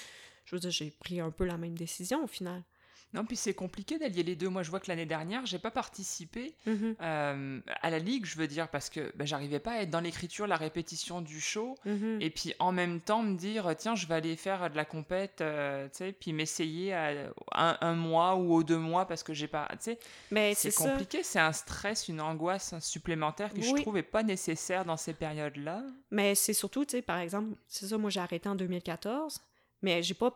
[0.51, 2.63] veux dire, j'ai pris un peu la même décision au final.
[3.13, 4.49] Non, puis c'est compliqué d'allier les deux.
[4.49, 8.37] Moi, je vois que l'année dernière, j'ai pas participé Mhm, euh, à la ligue, je
[8.37, 11.75] veux dire, parce que ben, j'arrivais pas à être dans l'écriture, la répétition du show,
[11.85, 12.21] mhm.
[12.21, 15.41] et puis en même temps me dire, tiens, je vais aller faire de la compète,
[15.41, 19.33] euh, tu sais, puis m'essayer à un, un mois ou aux deux mois parce que
[19.33, 19.99] j'ai pas, tu sais,
[20.31, 24.85] Mais c'est compliqué, c'est un stress, une angoisse supplémentaire que je trouve est pas nécessaire
[24.85, 25.83] dans ces périodes-là.
[26.11, 29.41] Mais c'est surtout, tu sais, par exemple, c'est ça, moi j'ai arrêté en 2014,
[29.81, 30.31] mais j'ai pas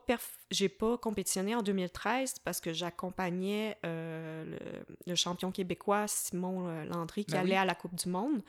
[0.51, 4.59] j'ai pas compétitionné en 2013 parce que j'accompagnais euh, le,
[5.11, 7.47] le champion québécois Simon euh, Landry qui Ben oui.
[7.51, 8.41] allait à la Coupe du Monde.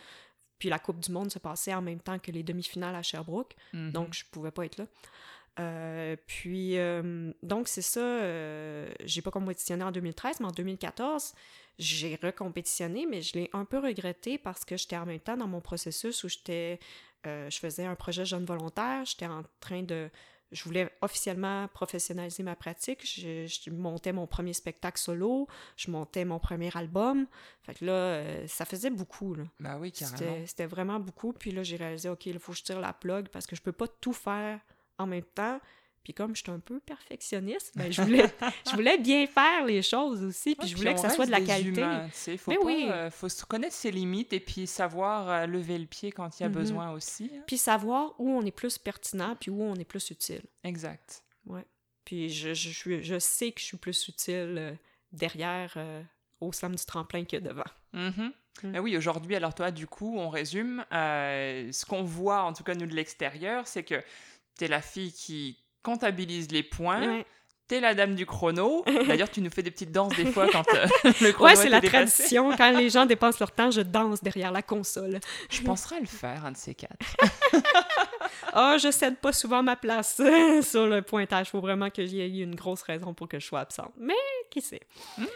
[0.58, 3.54] Puis la Coupe du Monde se passait en même temps que les demi-finales à Sherbrooke,
[3.72, 3.90] Mhm.
[3.92, 4.86] donc je pouvais pas être là.
[5.60, 8.00] Euh, puis, euh, donc c'est ça,
[9.04, 11.32] j'ai pas compétitionné en 2013, mais en 2014,
[11.78, 15.46] j'ai recompétitionné, mais je l'ai un peu regretté parce que j'étais en même temps dans
[15.46, 16.78] mon processus où j'étais,
[17.24, 20.10] je faisais un projet jeune volontaire, j'étais en train de,
[20.54, 26.24] je voulais officiellement professionnaliser ma pratique, je, je montais mon premier spectacle solo, je montais
[26.24, 27.26] mon premier album,
[27.62, 29.44] fait que là, euh, ça faisait beaucoup, là.
[29.60, 30.16] Bah oui, carrément.
[30.16, 31.32] C'était c'était vraiment beaucoup.
[31.32, 33.62] Puis là, j'ai réalisé, OK, il faut que je tire la plug parce que je
[33.62, 34.60] peux pas tout faire
[34.98, 35.60] en même temps.
[36.04, 38.26] Puis comme je suis un peu perfectionniste, ben, je, voulais,
[38.70, 40.54] je voulais bien faire les choses aussi.
[40.54, 41.80] Puis Ouais, je voulais que ça soit de la qualité.
[41.80, 42.86] tu sais, faut pas, oui.
[42.90, 46.42] euh, faut se connaître ses limites et puis savoir euh, lever le pied quand il
[46.42, 46.54] y a Mhm.
[46.54, 47.30] besoin aussi.
[47.34, 47.42] hein.
[47.46, 50.42] Puis savoir où on est plus pertinent, puis où on est plus utile.
[50.62, 51.22] Exact.
[52.04, 54.72] Puis je, je, suis- je sais que je suis plus utile euh,
[55.12, 56.02] derrière euh,
[56.40, 57.64] au slam du tremplin que devant.
[57.94, 58.32] Mhm.
[58.62, 58.72] Mm.
[58.72, 60.84] Ben oui, aujourd'hui, alors toi, du coup, on résume.
[60.92, 64.02] ce qu'on voit, en tout cas nous de l'extérieur, c'est que
[64.56, 67.22] t'es la fille qui comptabilise les points,
[67.68, 68.84] t'es la dame du chrono.
[69.08, 70.86] D'ailleurs, tu nous fais des petites danses des fois quand euh,
[71.20, 72.12] le chrono Ouais, c'est la dépassé.
[72.16, 72.52] tradition.
[72.56, 75.20] Quand les gens dépensent leur temps, je danse derrière la console.
[75.50, 76.96] Je penserais à le faire, un de ces quatre.
[78.52, 80.20] Ah, je cède pas souvent ma place
[80.62, 81.50] sur le pointage.
[81.50, 83.92] Faut vraiment qu'il y ait une grosse raison pour que je sois absente.
[83.98, 84.14] Mais
[84.50, 84.80] qui sait?
[85.18, 85.26] Non,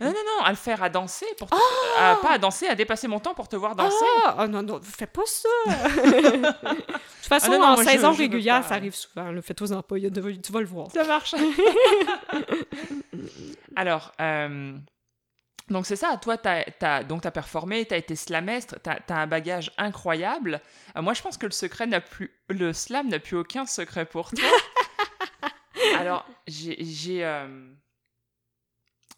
[0.00, 1.54] non, non, à le faire à danser, pour te-
[1.98, 3.94] à- pas à danser, à dépasser mon temps pour te voir danser.
[4.24, 5.48] Ah, ah, non, non, fais pas ça!
[5.96, 6.36] de
[6.80, 9.30] toute façon, Ah non, non, en saison régulière, ça arrive souvent.
[9.42, 10.10] Fais-toi-en pas, il
[10.42, 10.90] tu vas le voir.
[10.90, 11.34] Ça marche.
[13.76, 14.78] Alors, euh,
[15.68, 19.26] donc c'est ça, toi, t'as, t'as, donc t'as performé, t'as été slamestre, t'as, t'as un
[19.26, 20.60] bagage incroyable.
[20.96, 24.04] Euh, moi, je pense que le secret n'a plus, le slam n'a plus aucun secret
[24.04, 24.44] pour toi.
[25.98, 27.72] Alors, j'ai, euh,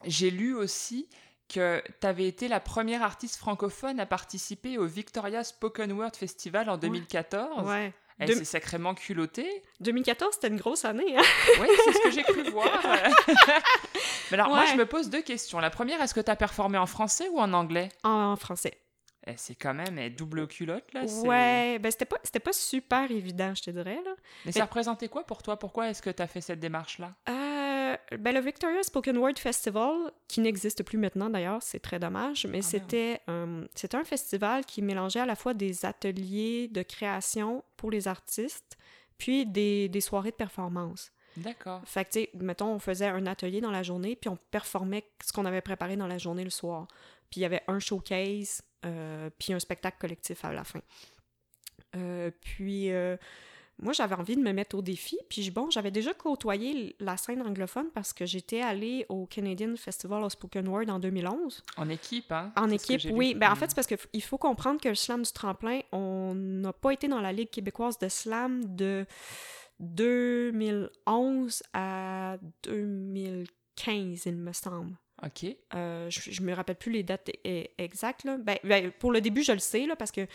[0.05, 1.09] j'ai lu aussi
[1.49, 6.77] que t'avais été la première artiste francophone à participer au Victoria Spoken Word Festival en
[6.77, 7.67] 2014.
[7.67, 7.93] Ouais.
[8.21, 9.47] Deux- C'est sacrément culotté.
[9.81, 11.17] 2014, c'était une grosse année.
[11.19, 11.23] Hein?
[11.61, 12.67] Oui, c'est ce que j'ai cru voir.
[14.31, 15.59] Mais alors, moi, je me pose deux questions.
[15.61, 17.91] La première, est-ce que tu as performé en français ou en anglais?
[18.05, 18.81] En français.
[19.27, 21.03] Eh, C'est quand même eh, double culotte, là.
[21.25, 23.99] Ouais, ben c'était pas, c'était pas super évident, je te dirais.
[24.05, 24.13] Là.
[24.45, 25.59] Mais ça représentait quoi pour toi?
[25.59, 27.13] Pourquoi est-ce que tu as fait cette démarche-là?
[27.29, 27.33] Euh,
[28.19, 32.59] ben, le Victoria Spoken Word Festival, qui n'existe plus maintenant d'ailleurs, c'est très dommage, mais
[32.59, 37.91] Ah, c'était euh, un festival qui mélangeait à la fois des ateliers de création pour
[37.91, 38.77] les artistes,
[39.19, 41.11] puis des, des soirées de performance.
[41.37, 41.83] D'accord.
[41.85, 45.05] Fait que, tu sais, mettons, on faisait un atelier dans la journée, puis on performait
[45.25, 46.87] ce qu'on avait préparé dans la journée le soir.
[47.31, 50.81] Puis il y avait un showcase, euh, puis un spectacle collectif à la fin.
[51.95, 53.17] Euh, puis euh,
[53.79, 55.19] moi, j'avais envie de me mettre au défi.
[55.29, 60.25] Puis bon, j'avais déjà côtoyé la scène anglophone parce que j'étais allée au Canadian Festival
[60.25, 61.63] of Spoken Word en 2011.
[61.77, 62.53] En équipe, hein?
[62.57, 63.35] En équipe, oui.
[63.35, 63.57] Ben, en Mm.
[63.57, 67.07] fait, c'est parce qu'il faut comprendre que le slam du tremplin, on n'a pas été
[67.07, 69.05] dans la Ligue québécoise de slam de
[69.79, 74.97] 2011 à 2015, il me semble.
[75.23, 75.47] Ok.
[75.75, 77.31] Euh, je, je me rappelle plus les dates
[77.79, 78.25] exactes.
[78.25, 78.37] Là.
[78.39, 80.27] Ben, ben, pour le début, je le sais, là, parce que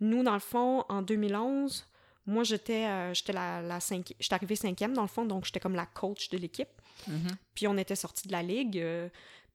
[0.00, 1.86] nous, dans le fond, en 2011,
[2.26, 5.60] moi, j'étais euh, j'étais la, la cinqui- j'étais arrivée cinquième, dans le fond, donc j'étais
[5.60, 6.68] comme la coach de l'équipe.
[7.08, 7.28] Mhm.
[7.54, 8.78] Puis on était sortis de la ligue.
[8.78, 9.08] euh,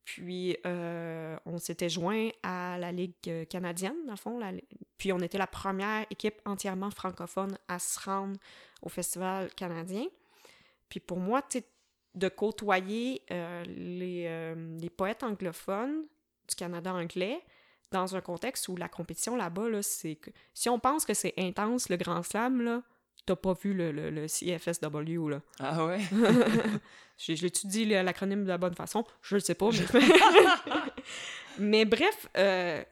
[0.04, 4.38] puis euh, on s'était joint à la ligue canadienne, dans le fond.
[4.38, 4.52] la-
[4.98, 8.38] puis on était la première équipe entièrement francophone à se rendre
[8.84, 10.06] au festival canadien.
[10.90, 11.62] Puis pour moi, tu
[12.14, 13.24] de côtoyer
[13.66, 16.04] les, les poètes anglophones
[16.48, 17.42] du Canada anglais
[17.96, 21.34] dans un contexte où la compétition là-bas, là, c'est que si on pense que c'est
[21.38, 22.84] intense, le Grand Slam, là,
[23.26, 25.42] t'as pas vu le, le, le CFSW, là.
[25.60, 26.00] Ah ouais?
[27.18, 29.04] Je, le- l'acronyme de la bonne façon?
[29.22, 30.02] Je le sais pas, mais...
[31.60, 32.84] mais bref, euh,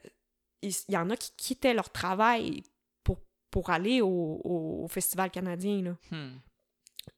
[0.62, 2.62] il y en a qui quittaient leur travail
[3.02, 3.18] pour,
[3.50, 5.96] pour aller au, au- Festival canadien, là.
[6.10, 6.38] Hmm.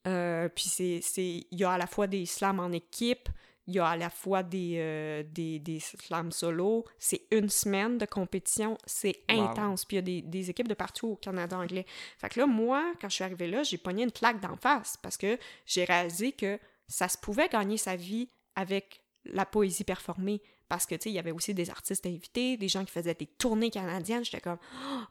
[0.08, 3.28] Euh, puis c'est, il y a à la fois des slams en équipe,
[3.68, 6.84] il y a à la fois des, euh, des, des slams solo.
[6.98, 9.40] C'est une semaine de compétition, c'est Wow.
[9.42, 9.84] intense.
[9.84, 11.84] Puis il y a des, des équipes de partout au Canada anglais.
[12.18, 14.96] Fait que là, moi, quand je suis arrivée là, j'ai pogné une claque d'en face
[15.02, 20.40] parce que j'ai réalisé que ça se pouvait gagner sa vie avec la poésie performée.
[20.68, 23.14] Parce que, tu sais, il y avait aussi des artistes invités, des gens qui faisaient
[23.14, 24.24] des tournées canadiennes.
[24.24, 24.58] J'étais comme,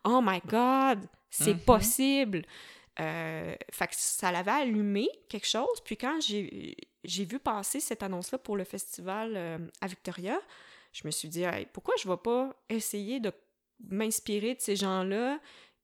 [0.03, 1.59] oh my God, c'est Mhm.
[1.61, 2.41] possible.
[2.99, 5.81] Euh, fait que ça l'avait allumé quelque chose.
[5.83, 10.39] Puis quand j'ai j'ai vu passer cette annonce-là pour le festival euh, à Victoria,
[10.91, 13.31] je me suis dit, Hey, pourquoi je vais pas essayer de
[13.89, 15.39] m'inspirer de ces gens-là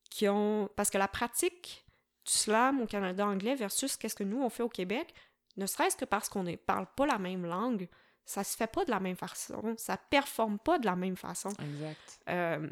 [0.10, 0.69] qui ont...
[0.76, 1.86] Parce que la pratique
[2.26, 5.13] du slam au Canada anglais versus qu'est-ce que nous, on fait au Québec,
[5.58, 7.88] ne serait-ce que parce qu'on ne parle pas la même langue,
[8.26, 11.50] ça se fait pas de la même façon, ça performe pas de la même façon.
[11.50, 12.19] Exact.
[12.30, 12.69] Euh,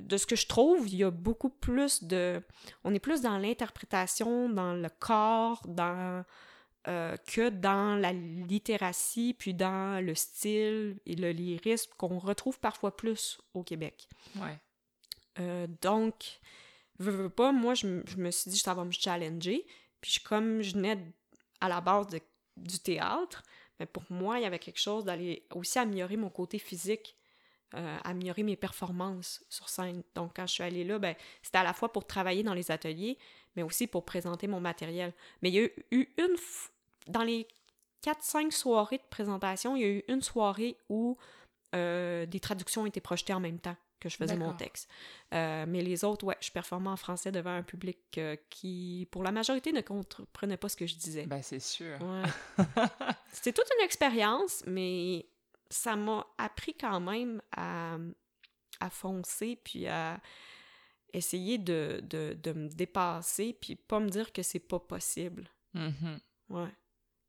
[0.00, 2.42] de ce que je trouve, il y a beaucoup plus de...
[2.84, 6.24] On est plus dans l'interprétation, dans le corps, dans...
[6.88, 12.96] euh, que dans la littératie, puis dans le style et le lyrisme qu'on retrouve parfois
[12.96, 14.08] plus au Québec.
[14.36, 14.58] Ouais.
[15.38, 16.40] Euh, donc,
[16.98, 17.86] veux, veux pas, moi, je,
[18.16, 19.66] me suis dit, ça va me challenger.
[20.00, 20.98] Puis, je- comme je venais
[21.60, 22.20] à la base de-
[22.56, 23.42] du théâtre,
[23.78, 27.16] mais pour moi, il y avait quelque chose d'aller aussi améliorer mon côté physique,
[27.74, 30.02] euh, améliorer mes performances sur scène.
[30.14, 32.70] Donc, quand je suis allée là, ben, c'était à la fois pour travailler dans les
[32.70, 33.16] ateliers,
[33.56, 35.12] mais aussi pour présenter mon matériel.
[35.42, 36.34] Mais il y a eu une...
[36.36, 36.68] f-
[37.06, 37.46] Dans les
[38.04, 41.16] 4-5 soirées de présentation, il y a eu une soirée où
[41.74, 44.88] euh, des traductions étaient projetées en même temps que je faisais mon texte.
[45.34, 49.22] Euh, mais les autres, ouais, je performais en français devant un public euh, qui, pour
[49.22, 51.26] la majorité, ne comprenait pas ce que je disais.
[51.26, 51.98] Ben, c'est sûr.
[52.00, 52.64] Ouais.
[53.32, 55.26] C'était toute une expérience, mais
[55.70, 57.96] ça m'a appris quand même à,
[58.80, 60.20] à foncer, puis à
[61.12, 65.48] essayer de, de, de me dépasser, puis pas me dire que c'est pas possible.
[65.74, 66.20] Mhm.
[66.50, 66.72] Ouais.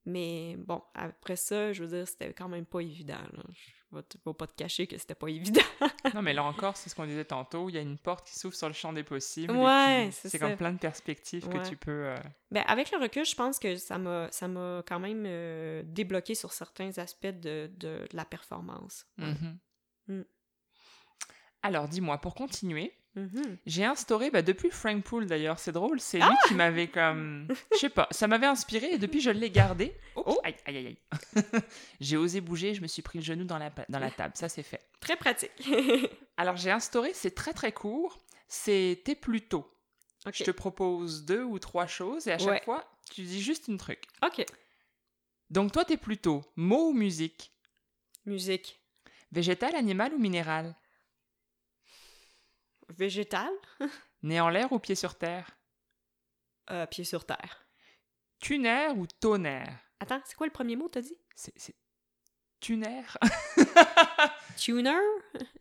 [0.05, 3.21] Mais bon, après ça, je veux dire, c'était quand même pas évident.
[3.33, 3.43] Là.
[3.91, 5.61] Je vais, pas te cacher que c'était pas évident.
[6.15, 7.69] Non, mais là encore, c'est ce qu'on disait tantôt.
[7.69, 9.53] Il y a une porte qui s'ouvre sur le champ des possibles.
[9.55, 11.59] Ouais, c'est comme plein de perspectives Ouais.
[11.59, 11.91] que tu peux.
[12.07, 12.17] euh,
[12.49, 14.29] Ben, avec le recul, je pense que ça m'a
[14.87, 19.05] quand même euh, débloqué sur certains aspects de, de la performance.
[19.17, 19.59] Mhm.
[20.07, 20.21] Mm.
[21.61, 23.57] Alors, dis-moi, pour continuer, Mhm.
[23.65, 27.47] j'ai instauré, bah, depuis Frank Poole d'ailleurs, c'est drôle, c'est lui qui m'avait comme.
[27.73, 29.93] Je sais pas, ça m'avait inspiré et depuis je l'ai gardé.
[30.15, 30.39] Oh.
[30.43, 31.43] Aïe, aïe, aïe, aïe.
[31.99, 34.47] j'ai osé bouger, je me suis pris le genou dans la, dans la table, ça
[34.47, 34.79] c'est fait.
[35.01, 35.51] Très pratique.
[36.37, 39.67] Alors, j'ai instauré, c'est très très court, c'est t'es plutôt.
[40.31, 42.61] Je te propose deux ou trois choses et à chaque Ouais.
[42.63, 44.03] fois, tu dis juste une truc.
[44.23, 44.45] OK.
[45.49, 47.51] Donc, toi, t'es plutôt mot ou musique?
[48.25, 48.79] Musique.
[49.33, 50.75] Végétal, animal ou minéral
[52.97, 53.49] Végétal.
[54.23, 55.49] Né en l'air ou pied sur terre?
[56.69, 57.65] Euh, pied sur terre.
[58.39, 59.77] Tuner ou tonnerre?
[59.99, 61.17] Attends, c'est quoi le premier mot, t'as dit?
[61.35, 61.53] C'est.
[61.57, 61.75] c'est-
[62.61, 63.01] Tuner
[64.55, 64.99] Tuner?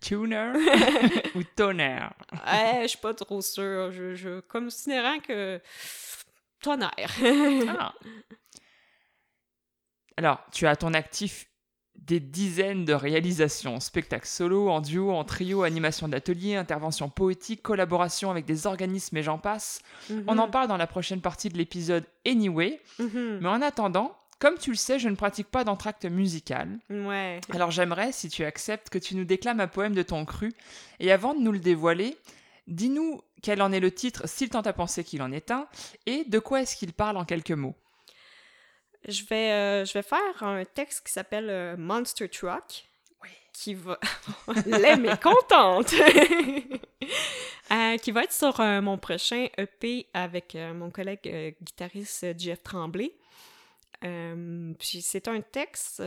[0.03, 0.53] Tuner
[1.35, 2.13] ou tonnerre?
[2.47, 3.91] Eh, je suis pas trop sûre.
[3.91, 5.61] Je, je considérant que...
[6.61, 7.11] Tonnerre.
[7.79, 7.95] Ah.
[10.19, 11.50] Alors, tu as ton actif
[12.11, 18.33] des dizaines de réalisations, spectacles solo, en duo, en trio, animation d'atelier, interventions poétiques, collaboration
[18.33, 19.81] avec des organismes et j'en passe.
[20.27, 23.39] On en parle dans la prochaine partie de l'épisode Anyway, Mhm.
[23.41, 26.81] mais en attendant, comme tu le sais, je ne pratique pas d'entracte musical.
[26.91, 27.41] Ouais.
[27.53, 30.53] Alors j'aimerais, si tu acceptes, que tu nous déclames un poème de ton cru,
[30.99, 32.17] et avant de nous le dévoiler,
[32.67, 35.69] dis-nous quel en est le titre, s'il tente à penser qu'il en est un,
[36.07, 37.77] et de quoi est-ce qu'il parle en quelques mots.
[39.09, 42.85] Je vais, euh, je vais faire un texte qui s'appelle euh, Monster Truck.
[43.23, 43.31] Oui.
[43.53, 43.99] Qui va.
[44.67, 45.95] L'aime est contente!
[47.73, 53.13] Euh, qui va être sur mon prochain EP avec mon collègue guitariste Jeff Tremblay.
[54.01, 56.03] Puis c'est un texte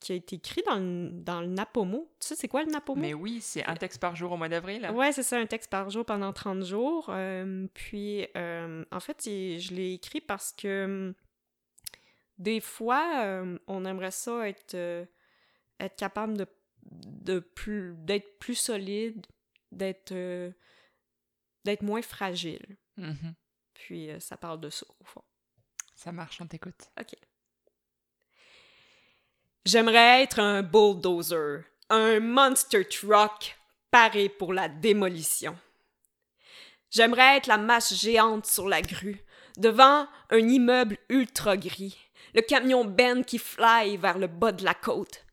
[0.00, 2.08] qui a été écrit dans le, dans le Napomo.
[2.18, 2.98] Tu sais, c'est quoi le Napomo?
[2.98, 4.90] Mais oui, c'est un texte par jour au mois d'avril.
[4.94, 7.12] Ouais, c'est ça, un texte par jour pendant 30 jours.
[7.74, 11.14] Puis, en fait, je l'ai écrit parce que hum,
[12.42, 15.04] des fois, euh, on aimerait ça être, euh,
[15.78, 16.46] être capable de,
[16.82, 19.24] de plus, d'être plus solide,
[19.70, 20.50] d'être, euh,
[21.64, 22.76] d'être moins fragile.
[22.96, 23.34] Mhm.
[23.74, 25.22] Puis, ça parle de ça, au fond.
[25.94, 26.90] Ça marche, on t'écoute.
[27.00, 27.14] OK.
[29.64, 33.56] J'aimerais être un bulldozer, un monster truck
[33.90, 35.56] paré pour la démolition.
[36.90, 39.24] J'aimerais être la masse géante sur la grue,
[39.56, 41.96] devant un immeuble ultra gris,
[42.34, 45.24] le camion Ben qui fly vers le bas de la côte.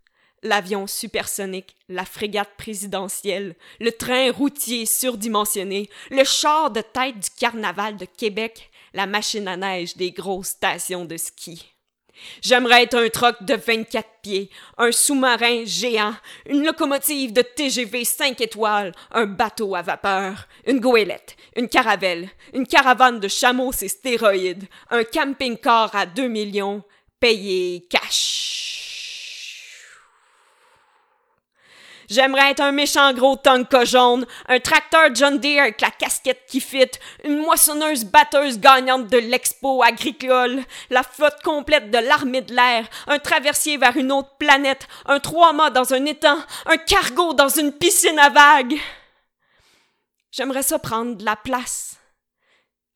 [0.41, 7.97] L'avion supersonique, la frégate présidentielle, le train routier surdimensionné, le char de tête du carnaval
[7.97, 11.73] de Québec, la machine à neige des grosses stations de ski.
[12.41, 16.13] J'aimerais être un troc de 24 pieds, un sous-marin géant,
[16.47, 22.67] une locomotive de TGV 5 étoiles, un bateau à vapeur, une goélette, une caravelle, une
[22.67, 26.83] caravane de chameaux et stéroïdes, un camping-car à 2 millions,
[27.19, 28.78] payé cash.
[32.09, 36.59] J'aimerais être un méchant gros tonka jaune, un tracteur John Deere avec la casquette qui
[36.59, 36.89] fit,
[37.23, 43.19] une moissonneuse batteuse gagnante de l'expo agricole, la flotte complète de l'armée de l'air, un
[43.19, 48.17] traversier vers une autre planète, un trois-mâts dans un étang, un cargo dans une piscine
[48.17, 48.79] à vagues.
[50.31, 51.97] J'aimerais ça prendre de la place,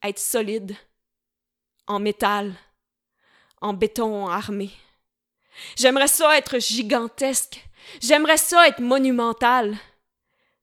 [0.01, 0.75] être solide,
[1.85, 2.53] en métal,
[3.61, 4.71] en béton armé.
[5.75, 7.63] J'aimerais ça être gigantesque,
[8.01, 9.77] J'aimerais ça être monumentale.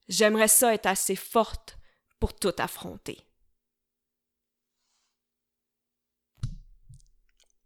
[0.08, 1.78] J'aimerais ça être assez forte
[2.18, 3.18] pour tout affronter.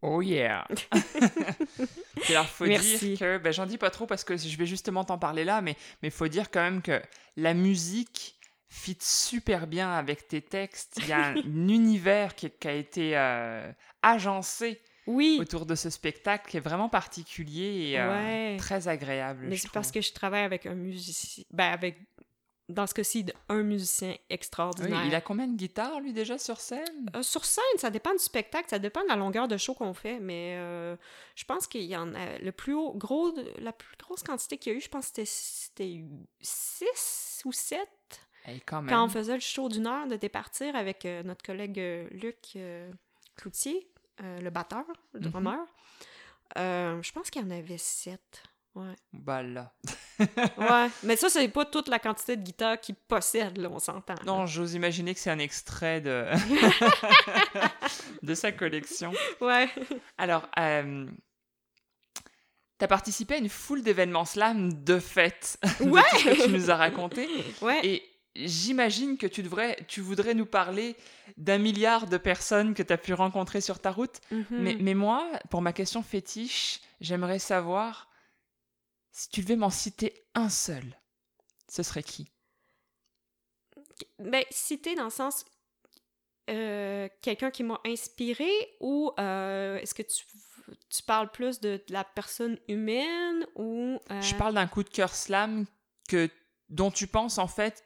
[0.03, 0.69] Oh yeah!
[2.29, 2.79] alors, faut dire
[3.19, 5.77] que, ben, j'en dis pas trop parce que je vais justement t'en parler là, mais
[6.03, 7.01] il faut dire quand même que
[7.37, 8.38] la musique
[8.69, 10.99] fit super bien avec tes textes.
[10.99, 15.38] Il y a un univers qui, a été euh, agencé oui.
[15.40, 19.47] autour de ce spectacle qui est vraiment particulier et euh, très agréable.
[19.49, 21.99] Mais c'est parce que je travaille avec un musicien, ben avec,
[22.69, 25.05] dans ce cas-ci, un musicien extraordinaire.
[25.05, 27.11] il a combien de guitares, lui, déjà, sur scène?
[27.14, 29.95] Euh, sur scène, ça dépend du spectacle, ça dépend de la longueur de show qu'on
[29.95, 30.97] fait, mais euh,
[31.35, 32.38] je pense qu'il y en a...
[32.38, 35.23] Le plus haut, gros, la plus grosse quantité qu'il y a eu, je pense que
[35.25, 36.05] c'était
[36.40, 37.81] 6 ou 7.
[38.67, 41.79] quand, on faisait le show d'une heure de départir avec notre collègue
[42.12, 42.57] Luc
[43.37, 43.90] Cloutier,
[44.22, 45.31] euh, le batteur, le mhm.
[45.31, 45.59] drummer.
[46.59, 48.42] Euh, je pense qu'il y en avait sept.
[48.74, 48.94] Ouais.
[49.12, 49.72] Bah là.
[50.18, 54.14] ouais, mais ça, c'est pas toute la quantité de guitares qu'il possède, là, on s'entend.
[54.27, 56.27] Non, j'ose imaginer que c'est un extrait de...
[58.22, 59.12] de sa collection.
[59.40, 59.68] Ouais.
[60.18, 61.07] Alors, euh...
[62.79, 65.59] T'as participé à une foule d'événements slam de fête.
[65.81, 66.03] Ouais!
[66.12, 67.29] que tu nous as raconté.
[67.62, 67.81] Ouais.
[67.85, 68.03] Et
[68.37, 70.97] j'imagine que tu, devrais, tu voudrais nous parler
[71.37, 74.20] d'un milliard de personnes que tu as pu rencontrer sur ta route.
[74.31, 74.47] Mhm.
[74.51, 78.09] mais, mais, moi, pour ma question fétiche, j'aimerais savoir
[79.12, 80.99] si tu devais m'en citer un seul,
[81.68, 82.29] ce serait qui?
[84.18, 85.44] Ben, Citer dans le sens
[86.51, 90.25] euh, quelqu'un qui m'a inspiré ou euh, est-ce que tu,
[90.90, 94.01] tu, parles plus de, la personne humaine ou...
[94.11, 94.20] Euh?
[94.20, 95.64] Je parle d'un coup de cœur slam
[96.09, 96.29] que,
[96.68, 97.85] dont tu penses en fait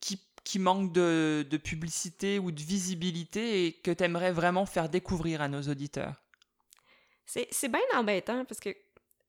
[0.00, 4.88] qui, qui manque de, de, publicité ou de visibilité et que tu aimerais vraiment faire
[4.88, 6.22] découvrir à nos auditeurs?
[7.26, 8.74] C'est bien embêtant parce que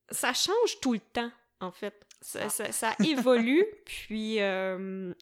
[0.10, 2.06] ça change tout le temps, en fait.
[2.21, 4.39] Ça, ça, ça évolue, puis...
[4.39, 5.13] Euh,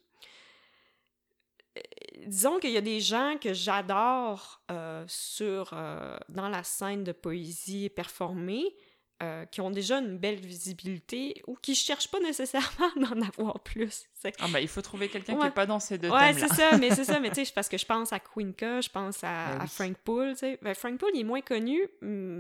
[2.26, 7.12] disons qu'il y a des gens que j'adore euh, sur euh, dans la scène de
[7.12, 8.76] poésie performée,
[9.22, 14.06] euh, qui ont déjà une belle visibilité ou qui cherchent pas nécessairement d'en avoir plus.
[14.40, 16.48] Ah ben, il faut trouver quelqu'un qui n'est pas dans ces deux ouais, thèmes-là.
[16.48, 18.90] c'est ça, mais c'est ça, mais tu sais, parce que je pense à Queenka, je
[18.90, 20.60] pense à, ben Frank Poole, tu sais.
[20.62, 21.82] Ben, Frank Poole, il est moins connu,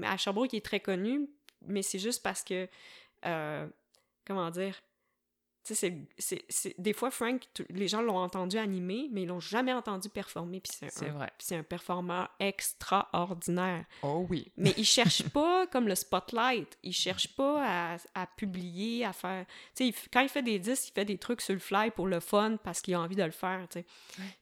[0.03, 1.27] à Sherbrooke, il est très connu,
[1.67, 2.69] mais c'est juste parce que,
[3.25, 3.67] euh,
[4.25, 4.75] comment dire,
[5.63, 10.59] c'est, des fois, Frank, les gens l'ont entendu animer, mais ils l'ont jamais entendu performer.
[10.61, 11.31] Puis c'est, un, vrai.
[11.37, 13.85] c'est un performeur extraordinaire.
[14.01, 14.51] Oh oui.
[14.57, 16.77] mais il cherche pas comme le spotlight.
[16.83, 19.45] Il cherche pas à, publier, à faire.
[19.75, 22.07] Tu sais, quand il fait des disques, il fait des trucs sur le fly pour
[22.07, 23.67] le fun parce qu'il a envie de le faire.
[23.69, 23.85] Tu sais.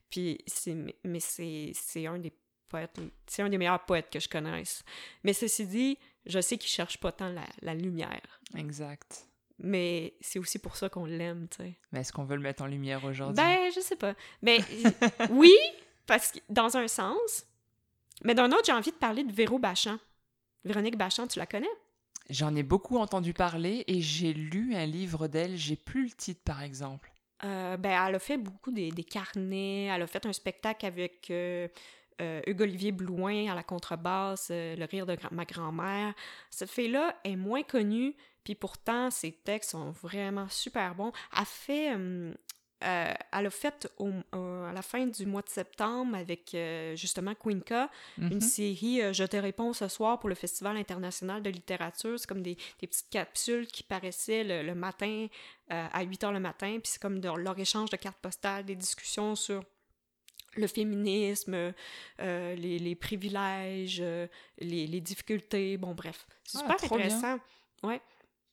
[0.09, 2.31] Puis c'est, mais c'est, c'est un des
[2.69, 4.83] poètes, c'est un des meilleurs poètes que je connaisse.
[5.23, 8.39] Mais ceci dit, je sais qu'il cherche pas tant la, la lumière.
[8.55, 9.26] Exact
[9.59, 11.77] mais c'est aussi pour ça qu'on l'aime, tu sais.
[11.91, 13.43] Mais est-ce qu'on veut le mettre en lumière aujourd'hui?
[13.43, 14.13] Ben, je sais pas.
[14.41, 14.59] Mais
[15.29, 15.55] oui,
[16.05, 17.45] parce que dans un sens,
[18.23, 19.97] mais d'un autre, j'ai envie de parler de Véro Bachand.
[20.63, 21.67] Véronique Bachand, tu la connais?
[22.29, 26.41] J'en ai beaucoup entendu parler et j'ai lu un livre d'elle, j'ai plus le titre
[26.43, 27.11] par exemple.
[27.43, 31.67] Euh, ben, elle a fait beaucoup des, carnets, elle a fait un spectacle avec euh,
[32.21, 36.13] euh, Hugues-Olivier Blouin à la contrebasse, Le rire de ma grand-mère.
[36.49, 38.15] Cette fille-là est moins connue,
[38.47, 41.11] puis pourtant, ses textes sont vraiment super bons.
[41.37, 41.93] Elle fait...
[41.93, 42.33] Euh,
[42.85, 43.91] euh, elle a fait
[44.31, 47.89] à la fin du mois de septembre avec euh, justement Queenka
[48.19, 48.39] une mhm.
[48.39, 52.17] série Je te réponds ce soir pour le Festival international de littérature.
[52.17, 55.27] C'est comme des, petites capsules qui paraissaient le, matin
[55.69, 56.77] à 8 h le matin.
[56.81, 59.61] Puis c'est comme leur échange de cartes postales, des discussions sur
[60.57, 61.73] le féminisme,
[62.19, 64.03] les, privilèges,
[64.59, 65.77] les, difficultés.
[65.77, 66.27] Bon, bref.
[66.43, 67.39] C'est ah, super intéressant.
[67.83, 68.01] Ouais.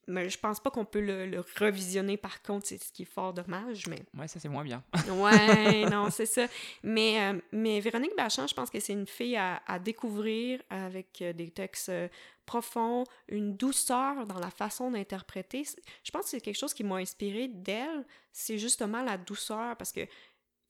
[0.07, 3.07] mais je pense pas qu'on peut le, le revisionner par contre, c'est ce qui est
[3.07, 4.03] fort dommage, mais...
[4.19, 4.85] Ouais, ça c'est moins bien.
[5.09, 6.47] ouais, non, c'est ça.
[6.83, 11.23] Mais, euh, mais Véronique Bachand, je pense que c'est une fille à, à découvrir avec
[11.23, 12.09] euh, des textes euh,
[12.45, 15.65] profonds, une douceur dans la façon d'interpréter.
[16.03, 19.93] Je pense que c'est quelque chose qui m'a inspiré d'elle, c'est justement la douceur, parce
[19.93, 20.07] que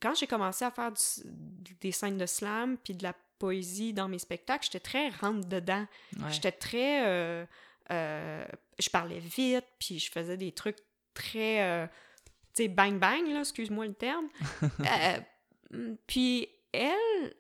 [0.01, 4.09] quand j'ai commencé à faire du- des scènes de slam puis de la poésie dans
[4.09, 5.87] mes spectacles, j'étais très rentre dedans.
[6.19, 6.31] Ouais.
[6.33, 7.07] J'étais très.
[7.07, 7.45] euh,
[7.91, 8.45] euh,
[8.79, 10.79] je parlais vite, puis je faisais des trucs
[11.15, 11.63] très.
[11.63, 11.87] euh,
[12.55, 14.29] tu sais, bang bang, là, excuse-moi le terme.
[15.71, 17.35] Mm, puis elle,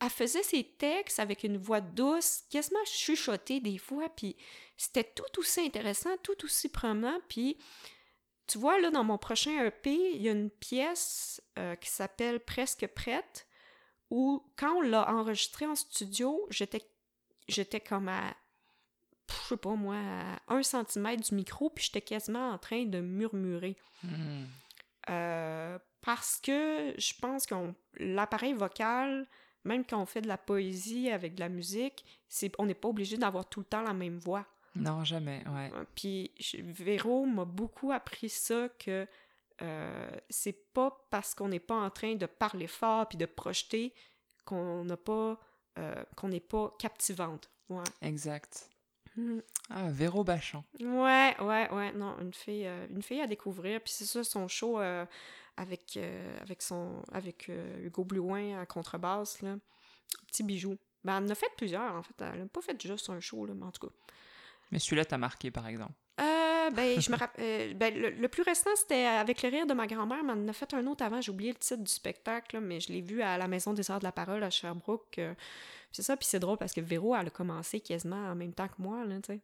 [0.00, 4.36] elle faisait ses textes avec une voix douce, quasiment chuchotée des fois, puis
[4.76, 7.56] c'était tout aussi intéressant, tout aussi promenant, puis.
[8.46, 12.40] Tu vois, là, dans mon prochain EP, il y a une pièce euh, qui s'appelle
[12.40, 13.46] Presque prête,
[14.10, 16.82] où quand on l'a enregistré en studio, j'étais
[17.48, 18.34] j'étais comme à,
[19.28, 23.00] je sais pas moi, à un centimètre du micro, puis j'étais quasiment en train de
[23.00, 23.76] murmurer.
[24.02, 24.44] Hmm.
[25.10, 27.54] Euh, parce que je pense que
[27.96, 29.26] l'appareil vocal,
[29.64, 32.88] même quand on fait de la poésie avec de la musique, c'est on n'est pas
[32.88, 34.46] obligé d'avoir tout le temps la même voix.
[34.74, 35.70] Non, jamais, ouais.
[35.94, 39.06] Puis Véro m'a beaucoup appris ça que
[39.60, 43.94] euh, c'est pas parce qu'on n'est pas en train de parler fort puis de projeter
[44.44, 45.38] qu'on n'a pas
[45.78, 47.50] euh, qu'on n'est pas captivante.
[47.68, 47.84] Ouais.
[48.00, 48.68] Exact.
[49.16, 49.38] Mm.
[49.70, 50.64] Ah, Véro Bachand.
[50.80, 53.80] Ouais, ouais, ouais, non, une fille, euh, une fille à découvrir.
[53.80, 54.78] Puis c'est ça, son show
[55.56, 55.98] avec,
[56.40, 57.50] avec, son, avec
[57.82, 59.56] Hugo Blouin à contrebasse, là.
[60.26, 60.76] Petit bijou.
[61.04, 62.14] Ben, elle en a fait plusieurs, en fait.
[62.20, 63.94] Elle n'a pas fait juste un show, là, mais en tout cas.
[64.72, 65.92] Mais celui-là t'a marqué, par exemple.
[66.20, 69.74] Euh, ben, je me euh, ben, le, le plus récent, c'était avec le rire de
[69.74, 71.20] ma grand-mère, mais en a fait un autre avant.
[71.20, 73.88] J'ai oublié le titre du spectacle, là, mais je l'ai vu à la Maison des
[73.90, 75.18] Arts de la Parole à Sherbrooke.
[75.18, 75.34] euh,
[75.90, 78.66] c'est ça, puis c'est drôle parce que Véro, elle a commencé quasiment en même temps
[78.68, 79.40] que moi, là, tu sais.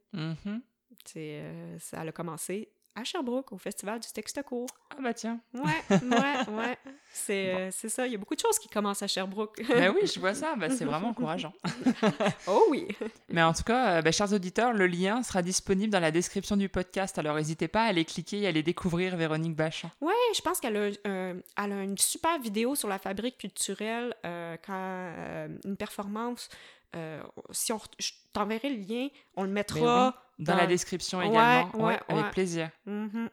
[1.05, 4.69] C'est, euh, ça, elle a commencé à Sherbrooke, au Festival du texte court.
[4.91, 5.41] Ah bah tiens.
[5.55, 5.99] Ouais, ouais,
[6.57, 6.79] ouais.
[7.13, 9.61] C'est, euh, c'est ça, il y a beaucoup de choses qui commencent à Sherbrooke.
[9.69, 11.53] Mais oui, je vois ça, bah, c'est vraiment encourageant.
[12.47, 12.89] oh oui!
[13.29, 16.57] Mais en tout cas, euh, bah, chers auditeurs, le lien sera disponible dans la description
[16.57, 19.91] du podcast, alors n'hésitez pas à aller cliquer et à aller découvrir Véronique Bachand.
[20.01, 24.57] Ouais, je pense qu'elle a, euh, a une super vidéo sur la fabrique culturelle euh,
[24.67, 26.49] quand euh, une performance.
[26.97, 30.15] euh, si on, je t'enverrai le lien, on le mettra.
[30.39, 31.71] Dans, Dans- la description également.
[31.85, 32.71] ouais, avec plaisir.
[32.87, 33.29] Mhm.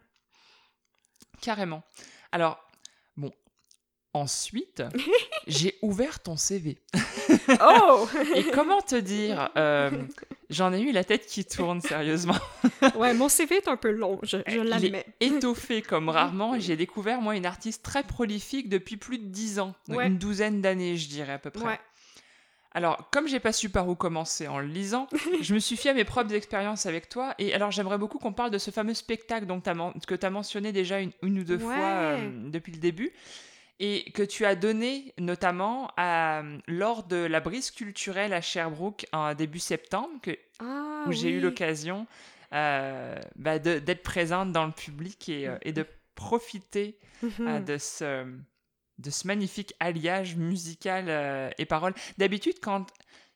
[1.42, 1.84] Carrément.
[2.32, 2.60] Alors,
[3.18, 3.32] bon,
[4.14, 4.84] ensuite,
[5.48, 6.78] j'ai ouvert ton CV.
[7.62, 8.08] Oh!
[8.36, 9.92] Et comment te dire euh,
[10.50, 12.38] J'en ai eu la tête qui tourne, sérieusement.
[12.96, 15.06] ouais, mon CV est un peu long, je, je l'admets.
[15.20, 16.60] étoffé comme rarement.
[16.60, 19.74] J'ai découvert, moi, une artiste très prolifique depuis plus de dix ans.
[19.90, 20.08] Ouais.
[20.08, 21.66] Une douzaine d'années, je dirais, à peu près.
[21.66, 21.80] Ouais.
[22.76, 25.08] Alors, comme j'ai pas su par où commencer en le lisant,
[25.42, 27.34] je me suis fié à mes propres expériences avec toi.
[27.40, 30.72] Et alors, j'aimerais beaucoup qu'on parle de ce fameux spectacle men- que tu as mentionné
[30.74, 31.74] déjà une, une ou deux fois
[32.20, 33.12] euh, depuis le début.
[33.80, 39.34] Et que tu as donné notamment à- lors de la brise culturelle à Sherbrooke en
[39.34, 42.08] début septembre, que, Ah, où j'ai eu l'occasion
[42.54, 47.48] euh, bah, d'être présente dans le public et, euh, et de profiter Mhm.
[47.48, 48.26] euh, de, ce,
[48.98, 51.94] de ce magnifique alliage musical euh, et paroles.
[52.18, 52.86] D'habitude, quand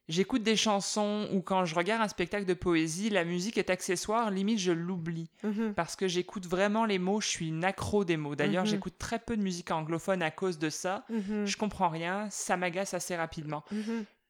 [0.08, 4.32] j'écoute des chansons ou quand je regarde un spectacle de poésie, la musique est accessoire,
[4.32, 5.30] limite je l'oublie.
[5.44, 5.74] Mhm.
[5.76, 8.36] Parce que j'écoute vraiment les mots, je suis une accro des mots.
[8.36, 8.70] D'ailleurs, Mhm.
[8.72, 11.06] j'écoute très peu de musique anglophone à cause de ça.
[11.10, 11.46] Mhm.
[11.46, 13.64] Je comprends rien, ça m'agace assez rapidement.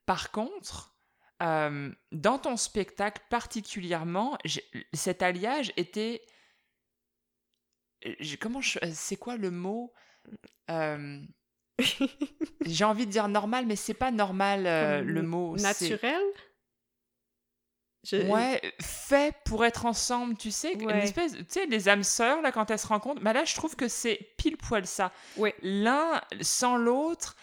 [0.05, 0.93] Par contre,
[1.41, 4.37] euh, dans ton spectacle particulièrement,
[4.93, 6.21] cet alliage était...
[8.19, 8.79] j'ai- Comment je...
[8.93, 9.93] C'est quoi le mot?
[10.69, 11.21] Euh,
[12.65, 15.55] J'ai envie de dire normal, mais c'est pas normal euh, le mot.
[15.57, 16.21] Naturel?
[18.05, 22.41] Je- Ouais, fait pour être ensemble, tu sais, une espèce, tu sais, les âmes sœurs
[22.41, 25.11] là quand elles se rencontrent, bah là je trouve que c'est pile poil ça.
[25.35, 25.53] Ouais.
[25.61, 27.35] L'un sans l'autre,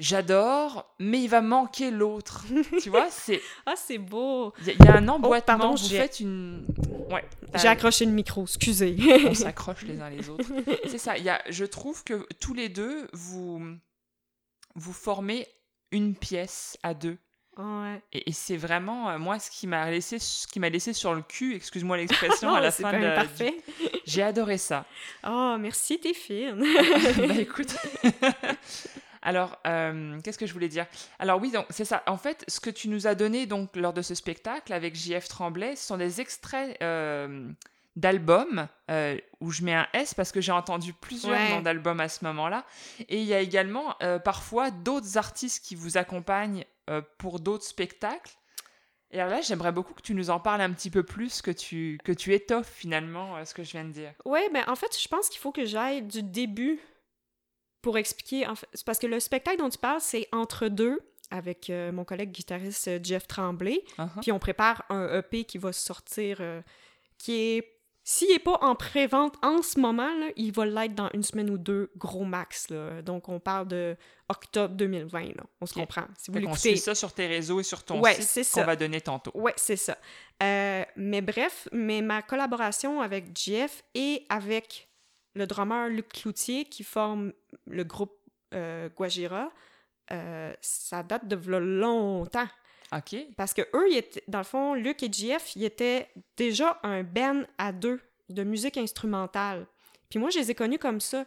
[0.00, 2.44] j'adore, mais il va manquer l'autre.
[2.82, 4.52] tu vois, c'est Ah, c'est beau!
[4.62, 5.58] il y, a- il y a un emboîtement.
[5.58, 6.66] pardon, vous j'ai- faites une,
[7.10, 7.24] ouais,
[7.54, 8.96] J'ai accroché le micro, excusez.
[9.28, 10.44] on s'accroche les uns les autres.
[10.88, 11.16] C'est ça.
[11.18, 13.62] Y a, je trouve que tous les deux vous
[14.74, 15.46] vous formez
[15.92, 17.18] une pièce à deux.
[17.58, 18.00] ouais.
[18.12, 21.12] Et, et c'est vraiment euh, moi ce qui m'a laissé ce qui m'a laissé sur
[21.14, 23.56] le cul, excuse-moi l'expression à la fin de la- parfait.
[23.80, 24.86] du- J'ai adoré ça.
[25.26, 26.64] Oh, merci, t'es fine.
[27.18, 27.74] bah écoute.
[29.22, 30.86] Alors, euh, qu'est-ce que je voulais dire?
[31.18, 32.02] Alors oui, donc c'est ça.
[32.06, 35.28] En fait, ce que tu nous as donné donc lors de ce spectacle avec JF
[35.28, 37.50] Tremblay, ce sont des extraits euh,
[37.96, 41.50] d'albums euh, où je mets un S parce que j'ai entendu plusieurs Ouais.
[41.50, 42.64] noms d'albums à ce moment-là.
[43.08, 43.94] Et il y a également
[44.24, 46.64] parfois d'autres artistes qui vous accompagnent
[47.18, 48.32] pour d'autres spectacles.
[49.12, 51.50] Et alors là, j'aimerais beaucoup que tu nous en parles un petit peu plus, que
[51.50, 54.12] tu, que tu étoffes finalement ce que je viens de dire.
[54.24, 56.78] Oui, ben en fait, je pense qu'il faut que j'aille du début
[57.82, 58.46] pour expliquer.
[58.46, 61.00] En fait, c'est parce que le spectacle dont tu parles, c'est entre deux
[61.30, 63.82] avec euh, mon collègue guitariste euh, Jeff Tremblay.
[63.98, 64.20] Uh-huh.
[64.20, 66.60] Puis on prépare un EP qui va sortir, euh,
[67.18, 67.76] qui est.
[68.02, 71.50] S'il n'est pas en pré-vente en ce moment, là, il va l'être dans une semaine
[71.50, 72.70] ou deux, gros max.
[72.70, 73.02] Là.
[73.02, 73.94] Donc on parle de
[74.28, 75.44] octobre 2020, là.
[75.60, 76.06] on se comprend.
[76.16, 78.60] Si vous Fait suit ça sur tes réseaux et sur ton Ouais, site c'est qu'on
[78.60, 78.64] ça.
[78.66, 79.30] va donner tantôt.
[79.34, 79.98] Ouais, c'est ça.
[80.42, 84.88] Euh, mais bref, mais ma collaboration avec Jeff et avec
[85.40, 87.32] le drummer Luc Cloutier qui forme
[87.66, 88.14] le groupe
[88.54, 89.50] euh, Guajira,
[90.12, 92.48] euh, ça date de longtemps.
[92.92, 93.16] OK.
[93.36, 97.02] Parce que eux, ils étaient- dans le fond, Luc et Jeff, ils étaient déjà un
[97.04, 99.66] band à deux de musique instrumentale.
[100.08, 101.24] Puis moi, je les ai connus comme ça.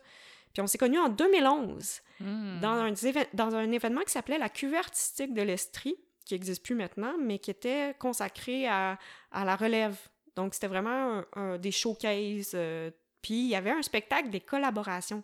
[0.53, 2.59] Puis on s'est connus en 2011 Hmm.
[2.61, 5.95] dans, un, éve- dans un événement qui s'appelait la cuvée artistique de l'Estrie,
[6.25, 8.97] qui n'existe plus maintenant, mais qui était consacré à,
[9.31, 9.97] à la relève.
[10.35, 12.51] Donc, c'était vraiment un- un- des showcases.
[12.53, 12.91] euh,
[13.23, 15.23] puis, il y avait un spectacle des collaborations.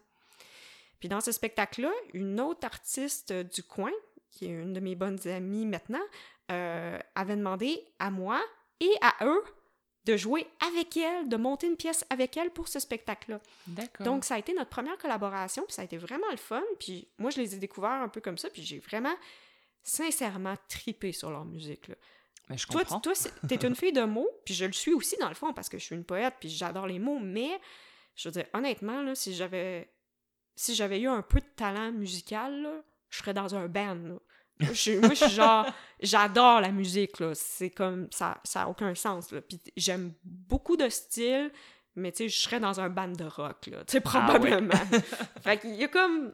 [1.00, 3.92] Puis, dans ce spectacle-là, une autre artiste euh, du coin,
[4.32, 6.02] qui est une de mes bonnes amies maintenant,
[6.52, 8.42] euh, avait demandé à moi
[8.80, 9.44] et à eux
[10.06, 13.40] de jouer avec elle, de monter une pièce avec elle pour ce spectacle-là.
[13.68, 14.06] D'accord.
[14.06, 16.64] Donc, ça a été notre première collaboration, puis ça a été vraiment le fun.
[16.80, 19.14] Puis moi, je les ai découverts un peu comme ça, puis j'ai vraiment,
[19.84, 21.88] sincèrement, tripé sur leur musique.
[21.90, 21.96] Là.
[22.50, 23.00] Mais je Toi, comprends.
[23.00, 25.54] toi, c'est- t'es une fille de mots, puis je le suis aussi dans le fond,
[25.54, 27.60] parce que je suis une poète, puis j'adore les mots, mais
[28.16, 29.92] je veux dire, honnêtement, là, si j'avais
[30.56, 33.96] si j'avais eu un peu de talent musical, là, je serais dans un band.
[33.96, 34.16] là.
[34.60, 35.66] Moi, je suis- moi, je suis genre,
[36.02, 37.34] j'adore la musique, là.
[37.34, 39.42] C'est comme, ça ça a aucun sens, là.
[39.42, 41.50] Puis j'aime beaucoup de styles,
[41.96, 43.86] mais tu sais, je serais dans un band de rock, là.
[43.86, 44.26] Tu sais, Ah ouais.
[44.26, 44.76] probablement.
[45.42, 46.34] fait qu'il y a comme...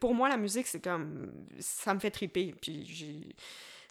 [0.00, 1.30] Pour moi, la musique, c'est comme...
[1.60, 3.36] Ça me fait triper, puis j'ai...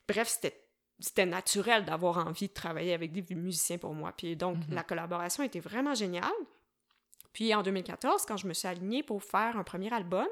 [0.08, 0.63] Bref, c'était
[1.04, 4.14] c'était naturel d'avoir envie de travailler avec des musiciens pour moi.
[4.16, 4.74] Puis donc, Mhm.
[4.76, 6.32] la collaboration était vraiment géniale.
[7.34, 10.28] Puis en 2014, quand je me suis alignée pour faire un premier album,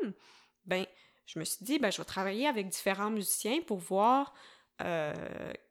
[0.65, 0.85] ben,
[1.25, 4.33] je me suis dit, ben, je vais travailler avec différents musiciens pour voir
[4.81, 5.13] euh,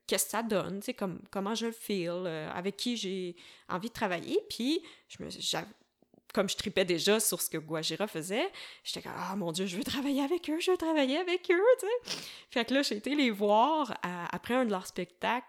[0.06, 3.36] qu'est-ce que ça donne, comme, comment je le feel, euh, avec qui j'ai
[3.68, 4.38] envie de travailler.
[4.50, 4.82] Puis,
[6.34, 8.48] comme je tripais déjà sur ce que Guajira faisait,
[8.84, 11.62] j'étais comme, ah mon Dieu, je veux travailler avec eux, je veux travailler avec eux,
[11.78, 12.18] tu sais.
[12.50, 15.44] Fait que là, j'ai été les voir à- après un de leurs spectacles.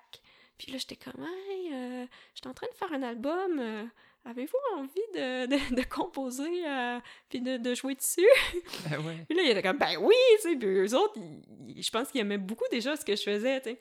[0.57, 2.05] Puis là, j'étais comme, hey, euh,
[2.35, 3.59] j'étais en train de faire un album.
[3.59, 3.83] euh,
[4.23, 8.27] Avez-vous envie de, de, de composer euh, puis de, de jouer dessus?
[8.87, 9.25] Ben ouais.
[9.27, 10.55] Puis là, il était comme, ben oui, tu sais.
[10.55, 11.15] Puis eux autres,
[11.67, 13.79] ils- je pense qu'ils aimaient beaucoup déjà ce que je faisais, tu sais.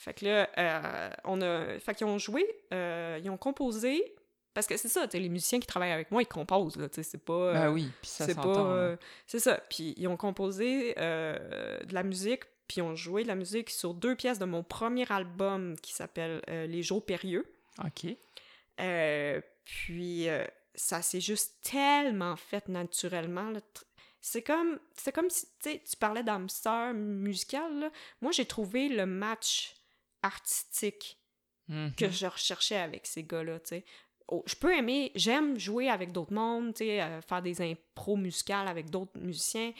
[0.00, 1.78] Fait que là, euh, on a.
[1.78, 4.14] Fait qu'ils ont joué, ils ont composé.
[4.58, 7.32] Parce que c'est ça, les musiciens qui travaillent avec moi, ils composent, là, c'est pas.
[7.32, 8.70] euh, Ben oui, puis ça s'entend.
[8.72, 8.96] euh,
[9.28, 9.54] c'est ça.
[9.70, 13.70] Puis ils ont composé euh, de la musique, puis ils ont joué de la musique
[13.70, 17.46] sur deux pièces de mon premier album qui s'appelle euh, Les Jours Périlleux.
[17.84, 18.16] OK.
[18.80, 20.44] Euh, puis euh,
[20.74, 23.50] ça s'est juste tellement fait naturellement.
[23.50, 23.60] là.
[24.20, 27.78] C'est comme, c'est comme si, tu parlais d'âme sœur musicale.
[27.78, 27.90] là.
[28.22, 29.76] Moi, j'ai trouvé le match
[30.24, 31.14] artistique
[31.96, 33.58] que je recherchais avec ces gars-là.
[34.30, 38.90] Oh, je peux aimer, j'aime jouer avec d'autres mondes, euh, faire des impros musicales avec
[38.90, 39.72] d'autres musiciens.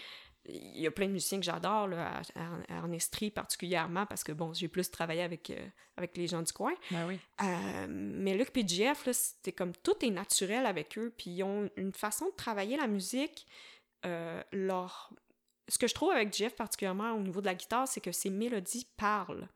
[0.47, 4.33] Il y a plein de musiciens que j'adore, à- à- en Estrie particulièrement, parce que,
[4.33, 5.67] bon, j'ai plus travaillé avec, euh,
[5.99, 6.73] avec les gens du coin.
[6.91, 7.19] Ben oui.
[7.43, 11.69] Euh, mais Luc et là, c'était comme tout est naturel avec eux, puis ils ont
[11.77, 13.47] une façon de travailler la musique.
[14.07, 15.11] euh, leur...
[15.67, 18.31] Ce que je trouve avec JF particulièrement au niveau de la guitare, c'est que ses
[18.31, 19.49] mélodies parlent.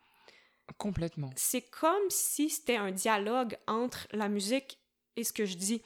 [0.78, 1.30] Complètement.
[1.36, 4.78] C'est comme si c'était un dialogue entre la musique
[5.16, 5.82] et ce que je dis.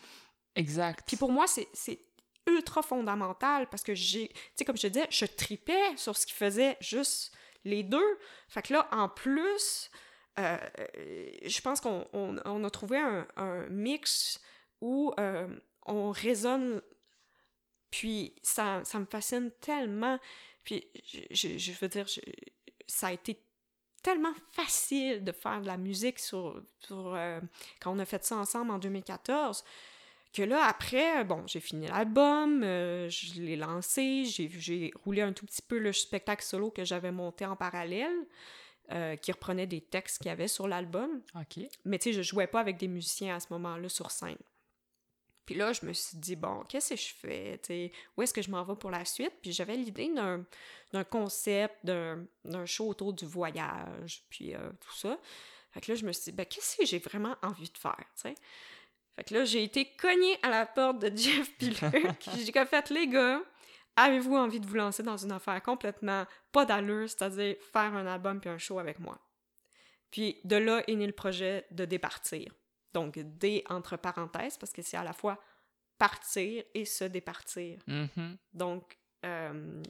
[0.55, 1.03] Exact.
[1.07, 1.99] Puis pour moi, c'est
[2.47, 6.25] ultra fondamental parce que j'ai, tu sais, comme je te disais, je tripais sur ce
[6.27, 8.19] qu'ils faisaient juste les deux.
[8.49, 9.91] Fait que là, en plus,
[10.39, 14.41] euh, euh, je pense qu'on on- on a trouvé un, un mix
[14.81, 15.49] où euh,
[15.87, 16.81] on résonne,
[17.91, 20.19] puis ça, ça me fascine tellement.
[20.65, 22.21] Puis je, je- je veux dire, je-
[22.87, 23.41] ça a été
[24.07, 27.41] tellement facile de faire de la musique sur, sur euh,
[27.81, 29.65] quand on a fait ça ensemble en 2014
[30.33, 35.33] que là, après, bon, j'ai fini l'album, euh, je l'ai lancé, j'ai, j'ai roulé un
[35.33, 38.15] tout petit peu le spectacle solo que j'avais monté en parallèle,
[38.93, 41.23] euh, qui reprenait des textes qu'il y avait sur l'album.
[41.35, 41.65] OK.
[41.85, 44.37] Mais tu sais, je jouais pas avec des musiciens à ce moment-là sur scène.
[45.47, 47.93] Puis là, je me suis dit, bon, qu'est-ce que je fais?
[48.17, 49.33] où est-ce que je m'en vais pour la suite?
[49.41, 50.45] Puis j'avais l'idée d'un,
[50.93, 55.19] d'un concept, d'un, d'un show autour du voyage, puis euh, tout ça.
[55.71, 58.05] Fait que là, je me suis dit, ben, qu'est-ce que j'ai vraiment envie de faire?
[58.17, 58.35] tu sais?
[59.15, 62.29] Fait que là, j'ai été cognée à la porte de Jeff puis Luc.
[62.45, 63.41] j'ai comme fait, les gars,
[63.95, 68.41] avez-vous envie de vous lancer dans une affaire complètement pas d'allure, c'est-à-dire faire un album
[68.41, 69.19] puis un show avec moi?
[70.11, 72.53] Puis de là est né le projet de départir.
[72.97, 75.39] Donc, D entre parenthèses, parce que c'est à la fois
[75.99, 77.79] partir et se départir.
[77.87, 78.39] Mhm.
[78.55, 79.83] Donc, euh,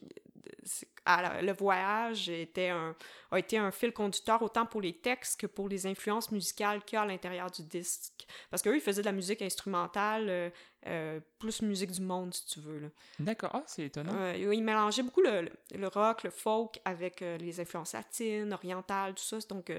[1.07, 2.97] le voyage était un,
[3.31, 6.97] a été un fil conducteur autant pour les textes que pour les influences musicales qu'il
[6.97, 8.27] y a à l'intérieur du disque.
[8.51, 10.51] Parce qu'eux, ils faisaient de la musique instrumentale, euh,
[10.89, 12.91] euh, plus musique du monde, si tu veux.
[13.21, 14.15] D'accord, oh, c'est étonnant.
[14.17, 19.23] Euh, ils mélangeaient beaucoup le, le- rock, le folk avec les influences latines, orientales, tout
[19.23, 19.39] ça.
[19.49, 19.71] Donc,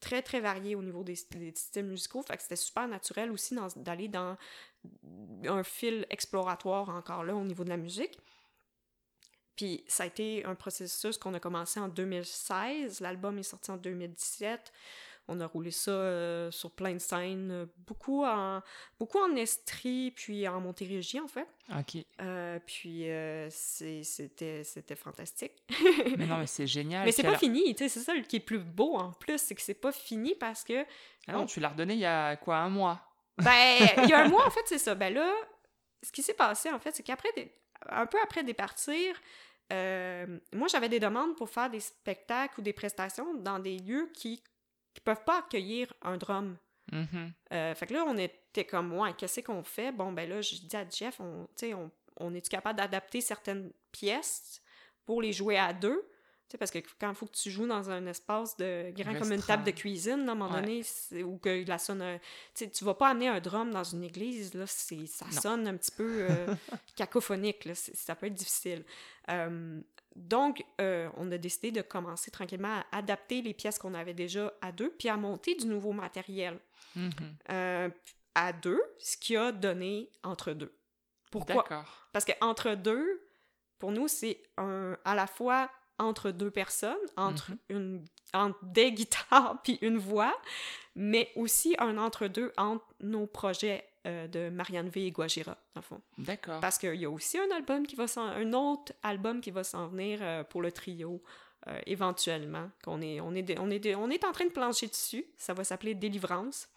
[0.00, 2.24] très, très varié au niveau des, des styles musicaux.
[2.38, 4.36] C'était super naturel aussi d'aller dans
[5.46, 8.18] un fil exploratoire encore là au niveau de la musique.
[9.56, 13.00] Puis ça a été un processus qu'on a commencé en 2016.
[13.00, 14.72] L'album est sorti en 2017.
[15.32, 18.60] On a roulé ça euh, sur plein de scènes, euh, beaucoup en,
[18.98, 21.46] beaucoup en Estrie, puis en Montérégie, en fait.
[21.78, 22.04] Ok.
[22.20, 23.04] Euh, puis
[23.50, 25.52] c'était c'était fantastique.
[26.18, 27.04] Mais non, mais c'est génial.
[27.04, 29.54] Mais c'est pas fini, tu sais, c'est ça qui est plus beau en plus, c'est
[29.54, 30.84] que c'est pas fini parce que,
[31.28, 33.00] Ah non, tu l'as redonné il y a quoi, un mois?
[33.38, 34.94] Ben, il y a un mois, en fait, c'est ça.
[34.94, 35.32] Ben là,
[36.02, 37.52] ce qui s'est passé, en fait, c'est qu'après, des-
[37.88, 39.14] un peu après départir,
[39.72, 44.10] euh, moi, j'avais des demandes pour faire des spectacles ou des prestations dans des lieux
[44.14, 44.42] qui
[44.94, 46.56] qui peuvent pas accueillir un drum.
[46.92, 47.32] Mhm.
[47.52, 49.92] Euh, fait que là, on était comme, ouais, qu'est-ce qu'on fait?
[49.92, 53.20] Bon, ben là, je dis à Jeff, on, tu sais, on, on est-tu capable d'adapter
[53.20, 54.60] certaines pièces
[55.06, 56.02] pour les jouer à deux?
[56.48, 59.14] Tu sais, parce que quand il faut que tu joues dans un espace de grand
[59.16, 60.60] comme une table de cuisine, là, à un moment Ouais.
[60.62, 62.02] donné, ou que la sonne...
[62.02, 62.18] euh,
[62.56, 65.40] Tu tu vas pas amener un drum dans une église, là, ça Non.
[65.40, 66.46] sonne un petit peu euh,
[66.96, 68.84] cacophonique, là, ça peut être difficile.
[69.28, 69.80] Euh,
[70.16, 74.52] donc, euh, on a décidé de commencer tranquillement à adapter les pièces qu'on avait déjà
[74.60, 76.58] à deux, puis à monter du nouveau matériel
[76.96, 77.10] Mhm.
[77.50, 77.88] euh,
[78.34, 80.72] à deux, ce qui a donné entre deux.
[81.30, 81.54] Pourquoi?
[81.56, 82.08] D'accord.
[82.12, 83.22] Parce que entre deux,
[83.78, 87.58] pour nous, c'est un à la fois entre deux personnes, entre Mhm.
[87.68, 88.04] une
[88.34, 90.36] entre des guitares puis une voix,
[90.94, 95.82] mais aussi un entre deux entre nos projets euh, de Marianne V et Guajira, le
[95.82, 96.00] fond.
[96.18, 96.60] D'accord.
[96.60, 98.24] Parce qu'il y a aussi un album qui va s'en...
[98.26, 101.22] un autre album qui va s'en venir euh, pour le trio.
[101.66, 104.50] euh, éventuellement, qu'on est, on est, de- on, est de- on est en train de
[104.50, 105.26] plancher dessus.
[105.36, 106.68] Ça va s'appeler Délivrance.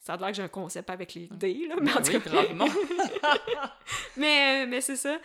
[0.00, 2.20] Ça a l'air que j'ai un concept avec les dés, là, mais en Ben tout
[2.20, 2.42] cas-
[4.16, 5.18] mais, mais c'est ça.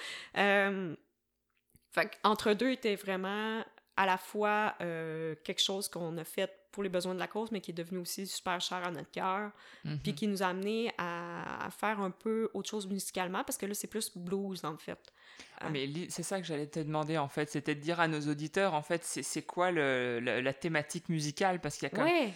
[1.92, 3.64] Fait entre deux était vraiment
[3.96, 7.62] à la fois quelque chose qu'on a fait pour les besoins de la cause, mais
[7.62, 9.52] qui est devenu aussi super cher à notre cœur,
[9.86, 10.00] Mhm.
[10.00, 13.66] puis qui nous a amené à, à faire un peu autre chose musicalement, parce que
[13.66, 15.00] là, c'est plus blues, en fait.
[15.62, 18.08] Ah, mais li- c'est ça que j'allais te demander en fait, c'était de dire à
[18.10, 21.62] nos auditeurs en fait c'est c'est quoi le, le- la thématique musicale?
[21.62, 22.34] Parce qu'il y a quand même- Ouais,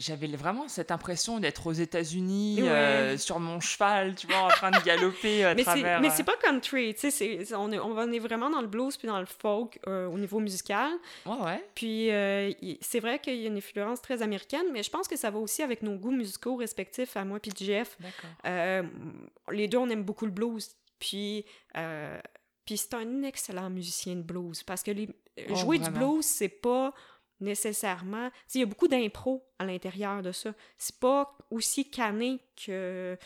[0.00, 2.68] j'avais vraiment cette impression d'être aux États-Unis Ouais.
[2.68, 6.00] euh, sur mon cheval, tu vois, en train de galoper à mais c'est, travers.
[6.00, 8.96] mais euh, c'est pas country, tu sais, on, est, on est vraiment dans le blues
[8.96, 10.90] puis dans le folk euh, au niveau musical.
[11.26, 11.64] Ouais ouais.
[11.74, 12.50] Puis euh,
[12.80, 15.38] c'est vrai qu'il y a une influence très américaine, mais je pense que ça va
[15.38, 17.96] aussi avec nos goûts musicaux respectifs à moi puis Jeff.
[18.00, 18.30] D'accord.
[18.46, 18.82] Euh,
[19.52, 20.68] les deux, on aime beaucoup le blues.
[20.98, 21.44] Puis,
[21.76, 22.18] euh,
[22.64, 25.08] puis c'est un excellent musicien de blues parce que les,
[25.50, 26.92] Oh, jouer du blues, c'est pas
[27.40, 28.30] nécessairement.
[28.54, 30.52] Il y a beaucoup d'impro à l'intérieur de ça.
[30.76, 33.16] C'est pas aussi cané que,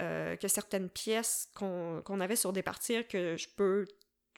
[0.00, 3.86] euh, que certaines pièces qu'on avait sur des parties que je peux.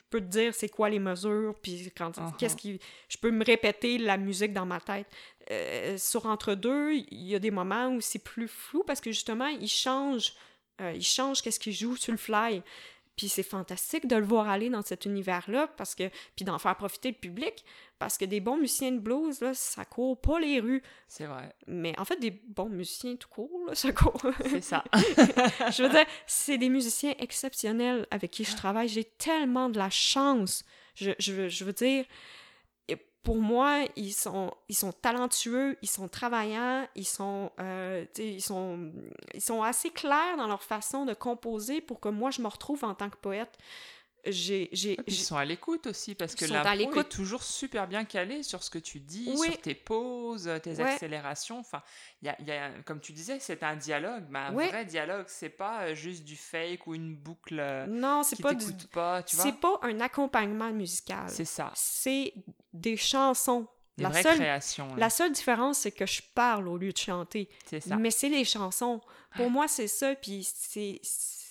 [0.09, 2.37] peux te dire c'est quoi les mesures, puis quand Uh-huh.
[2.39, 2.79] qu'est-ce qui.
[3.09, 5.07] Je peux me répéter la musique dans ma tête.
[5.51, 9.11] Euh, sur entre deux, il y a des moments où c'est plus flou parce que
[9.11, 10.33] justement, il change,
[10.81, 12.63] euh, il change qu'est-ce qu'il joue sur le fly.
[13.17, 16.77] Puis c'est fantastique de le voir aller dans cet univers-là, parce que puis d'en faire
[16.77, 17.65] profiter le public,
[17.99, 20.83] parce que des bons musiciens de blues, là, ça court pas les rues.
[21.09, 24.21] C'est vrai, Mais en fait, des bons musiciens tout court, là, ça court.
[24.51, 24.85] c'est ça.
[24.95, 28.89] je veux dire, c'est des musiciens exceptionnels avec qui je travaille.
[28.89, 30.63] J'ai tellement de la chance.
[30.95, 32.05] Je, je, veux- je veux dire,
[33.27, 38.93] pour moi, ils sont, ils sont talentueux, ils sont travaillants, ils sont, euh, ils sont,
[39.35, 42.85] ils sont assez clairs dans leur façon de composer pour que moi, je me retrouve
[42.85, 43.59] en tant que poète.
[44.27, 44.71] J'ai,
[45.07, 48.71] Ils sont à l'écoute aussi parce que l'impro est toujours super bien calé sur ce
[48.71, 49.47] que tu dis, Oui.
[49.49, 50.83] sur tes pauses, tes Ouais.
[50.83, 51.59] accélérations.
[51.61, 51.83] Enfin,
[52.23, 54.69] y a, y a- comme tu disais, c'est un dialogue, mais un Ouais.
[54.69, 55.27] vrai dialogue.
[55.29, 58.73] C'est pas euh, juste du fake ou une boucle euh, non, c'est qui pas du,
[58.93, 59.45] pas, tu vois.
[59.45, 61.25] c'est pas un accompagnement musical.
[61.29, 62.33] C'est ça, C'est
[62.73, 63.67] des chansons.
[63.97, 64.95] des La seule, créations.
[64.97, 67.49] la seule différence, c'est que je parle au lieu de chanter.
[67.65, 67.97] C'est ça.
[67.97, 69.01] Mais c'est les chansons.
[69.37, 70.15] Pour moi, c'est ça.
[70.15, 71.01] Puis c'est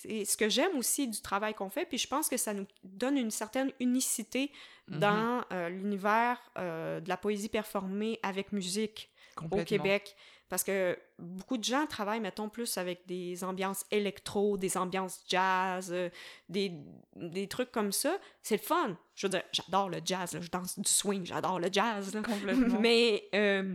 [0.02, 1.86] c'est ce que j'aime aussi du travail qu'on fait.
[1.86, 4.50] Puis je pense que ça nous donne une certaine unicité
[4.88, 4.98] Mhm.
[5.00, 9.10] dans euh, l'univers euh, de la poésie performée avec musique
[9.50, 9.64] au.
[9.64, 10.14] Québec.
[10.48, 15.90] Parce que beaucoup de gens travaillent, mettons, plus avec des ambiances électro, des ambiances jazz,
[15.92, 16.08] euh,
[16.48, 16.72] des,
[17.16, 18.16] des trucs comme ça.
[18.44, 18.96] C'est le fun.
[19.16, 20.40] Je veux dire, j'adore le jazz, là.
[20.40, 22.14] je danse du swing, j'adore le jazz.
[22.14, 22.22] là.
[22.22, 22.78] Complètement.
[22.80, 23.74] Mais euh,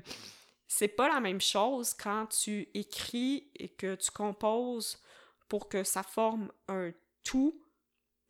[0.65, 4.97] c'est pas la même chose quand tu écris et que tu composes
[5.51, 6.91] pour que ça forme un
[7.25, 7.61] tout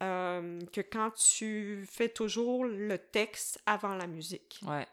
[0.02, 4.60] euh, que quand tu fais toujours le texte avant la musique.
[4.66, 4.88] Ouais.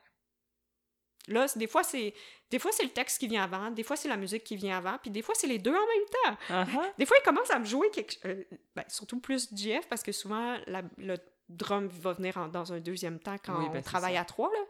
[1.26, 2.12] Là, des fois, c'est
[2.50, 4.76] des fois c'est le texte qui vient avant, des fois c'est la musique qui vient
[4.76, 6.36] avant, puis des fois c'est les deux en même temps.
[6.50, 6.92] Uh-huh.
[6.98, 8.44] Des fois, il commence à me jouer quelque euh,
[8.76, 11.16] ben, surtout plus JF parce que souvent la- le
[11.48, 14.20] drum va venir en- dans un deuxième temps quand Oui, on ben, travaille ça.
[14.20, 14.64] à trois là.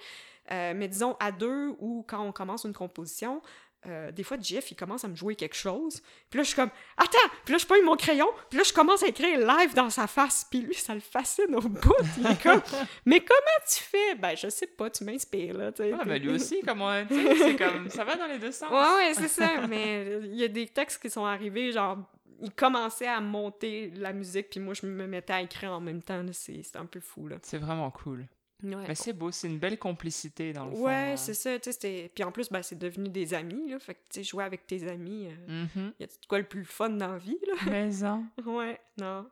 [0.50, 3.42] Euh, mais disons à deux ou quand on commence une composition,
[3.87, 6.57] euh, des fois JF il commence à me jouer quelque chose, puis là je suis
[6.57, 9.74] comme attends, puis là je prends mon crayon, puis là je commence à écrire live
[9.74, 12.61] dans sa face, puis lui ça le fascine au bout, il est comme
[13.07, 15.70] mais comment tu fais Ben je sais pas, tu m'inspires là.
[15.79, 16.61] Ah, mais lui aussi,
[17.09, 18.70] sais, c'est comme, ça va dans les deux sens.
[18.70, 19.66] Ouais, ouais, c'est ça.
[19.68, 21.99] Mais il y a des textes qui sont arrivés, genre,
[22.41, 26.03] ils commençaient à monter la musique, puis moi, je me mettais à écrire en même
[26.03, 26.24] temps.
[26.33, 27.37] c'est un peu fou, là.
[27.43, 28.26] C'est vraiment cool.
[28.62, 30.82] Ouais, Mais c'est beau, c'est une belle complicité dans le fond.
[30.84, 31.16] ouais euh.
[31.16, 31.59] c'est ça.
[31.59, 33.78] tu sais, c'était- Puis en plus, ben, c'est devenu des amis, là.
[33.78, 35.92] Fait que, tu sais, jouer avec tes amis, euh, Mhm.
[36.00, 37.52] y a quoi le plus fun dans la vie, là?
[37.78, 38.24] Mais hein.
[38.44, 39.28] Ouais, non.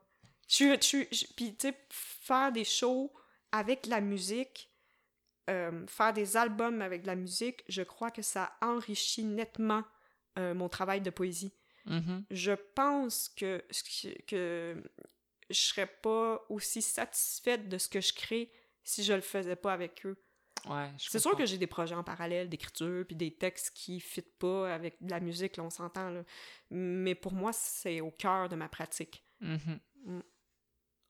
[0.48, 1.06] Puis, tu
[1.58, 3.12] sais, faire des shows
[3.50, 4.70] avec la musique,
[5.50, 9.82] euh, faire des albums avec de la musique, je crois que ça enrichit nettement
[10.38, 11.52] euh, mon travail de poésie.
[11.88, 12.24] Mhm.
[12.32, 13.62] je pense que,
[14.26, 14.76] que
[15.48, 18.50] je serais pas aussi satisfaite de ce que je crée
[18.86, 20.16] si je le faisais pas avec eux.
[20.68, 24.36] Ouais, C'est sûr que j'ai des projets en parallèle d'écriture puis des textes qui fitent
[24.38, 26.22] pas avec de la musique, là, on s'entend là.
[26.70, 29.22] Mais pour moi, c'est au cœur de ma pratique.
[29.40, 29.78] Mhm.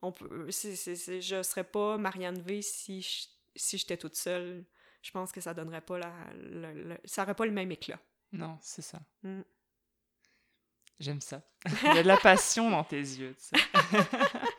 [0.03, 4.16] On peut, c'est, c'est- c'est- je serais pas Marianne V si je- si j'étais toute
[4.16, 4.64] seule.
[5.03, 6.12] Je pense que ça donnerait pas la,
[7.05, 8.01] ça aurait pas le même éclat.
[8.33, 9.01] Non, c'est ça.
[9.22, 9.41] Mm.
[10.99, 11.43] J'aime ça.
[11.85, 13.35] Il y a de la passion dans tes yeux.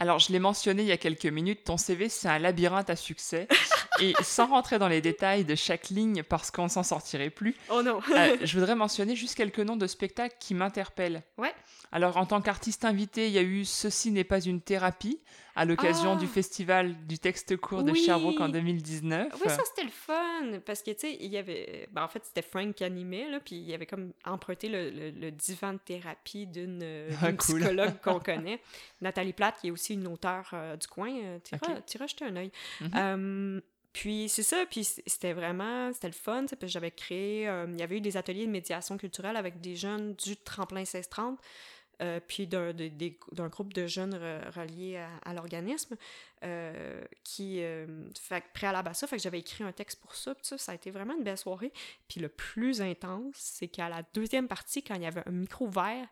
[0.00, 2.96] Alors, je l'ai mentionné il y a quelques minutes, ton CV, c'est un labyrinthe à
[2.96, 3.46] succès.
[4.00, 7.54] Et sans rentrer dans les détails de chaque ligne parce qu'on ne s'en sortirait plus,
[7.70, 8.00] Oh non!
[8.16, 11.22] euh, je voudrais mentionner juste quelques noms de spectacles qui m'interpellent.
[11.38, 11.52] Ouais.
[11.92, 15.20] Alors, en tant qu'artiste invité, il y a eu Ceci n'est pas une thérapie
[15.56, 16.16] à l'occasion Ah.
[16.16, 18.02] du festival du texte court de Oui.
[18.04, 19.32] Sherbrooke en 2019.
[19.34, 21.88] Oui, ça c'était le fun, parce que tu sais, il y avait.
[21.90, 25.10] Ben, en fait, c'était Frank qui animait, là, puis il avait comme emprunté le, le-
[25.10, 26.82] le divan de thérapie d'une
[27.20, 27.58] Ah, cool.
[27.60, 28.60] psychologue qu'on connaît,
[29.00, 31.10] Nathalie Platte, qui est aussi une auteure euh, du coin.
[31.12, 31.38] Euh,
[31.86, 32.52] t'iras jeter un œil.
[32.80, 32.90] Mhm.
[32.96, 33.60] Euh,
[33.92, 37.82] puis c'est ça, puis c'était vraiment, c'était le fun, puis j'avais créé, euh, il y
[37.82, 41.38] avait eu des ateliers de médiation culturelle avec des jeunes du tremplin 1630,
[42.02, 45.96] euh, puis d'un groupe de jeunes re- reliés à, l'organisme,
[46.44, 47.86] euh, qui, euh,
[48.18, 50.72] fait préalable à ça, fait que j'avais écrit un texte pour ça, puis ça, ça
[50.72, 51.72] a été vraiment une belle soirée.
[52.08, 55.68] Puis le plus intense, c'est qu'à la deuxième partie, quand il y avait un micro
[55.68, 56.06] vert,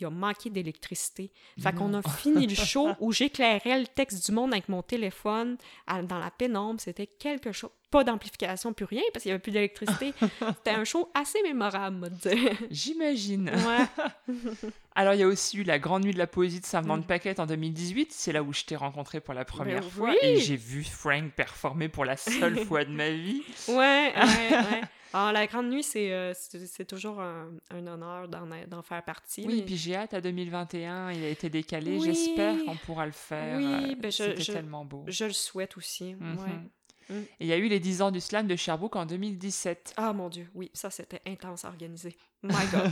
[0.00, 1.30] il a manqué d'électricité.
[1.60, 5.56] Fait qu'on a fini le show où j'éclairais le texte du monde avec mon téléphone
[5.86, 6.80] à- dans la pénombre.
[6.80, 7.70] C'était quelque chose.
[7.90, 10.14] Pas d'amplification, plus rien, parce qu'il n'y avait plus d'électricité.
[10.56, 12.52] C'était un show assez mémorable, moi, de dire.
[12.70, 13.50] J'imagine.
[13.50, 14.34] Ouais.
[14.94, 17.02] Alors, il y a aussi eu la Grande Nuit de la Poésie de Saint-Venant de
[17.02, 17.06] Mm.
[17.06, 18.12] Paquette en 2018.
[18.12, 20.10] C'est là où je t'ai rencontré pour la première Ben fois.
[20.10, 20.16] oui.
[20.22, 23.42] Et j'ai vu Frank performer pour la seule fois de ma vie.
[23.68, 24.80] Ouais, ouais, ouais.
[25.12, 29.44] Alors, la Grande Nuit, c'est euh, c'est toujours un, un honneur d'en faire partie.
[29.46, 31.10] Oui, mais- puis j'ai hâte à 2021.
[31.12, 31.96] Il a été décalé.
[31.98, 32.04] Oui.
[32.06, 33.58] J'espère qu'on pourra le faire.
[33.58, 35.04] Oui, Euh, ben C'était tellement beau.
[35.08, 36.14] Je le souhaite aussi.
[36.14, 36.38] Mhm.
[36.38, 37.14] Ouais.
[37.16, 37.22] Mm.
[37.22, 39.94] Et il y a eu les 10 ans du slam de Sherbrooke en 2017.
[39.96, 42.16] Ah mon Dieu, oui, ça c'était intense à organiser.
[42.44, 42.90] My God.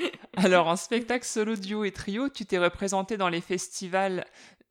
[0.36, 4.24] Alors, en spectacle solo, duo et trio, tu t'es représenté dans les festivals,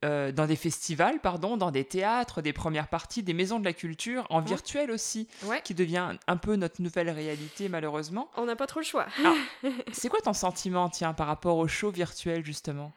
[0.05, 3.73] euh, dans des festivals, pardon, dans des théâtres, des premières parties, des maisons de la
[3.73, 5.61] culture, en virtuel aussi, Ouais.
[5.63, 8.29] qui devient un peu notre nouvelle réalité, malheureusement.
[8.37, 9.07] On n'a pas trop le choix.
[9.91, 12.93] C'est quoi ton sentiment, tiens, par rapport au show virtuel, justement?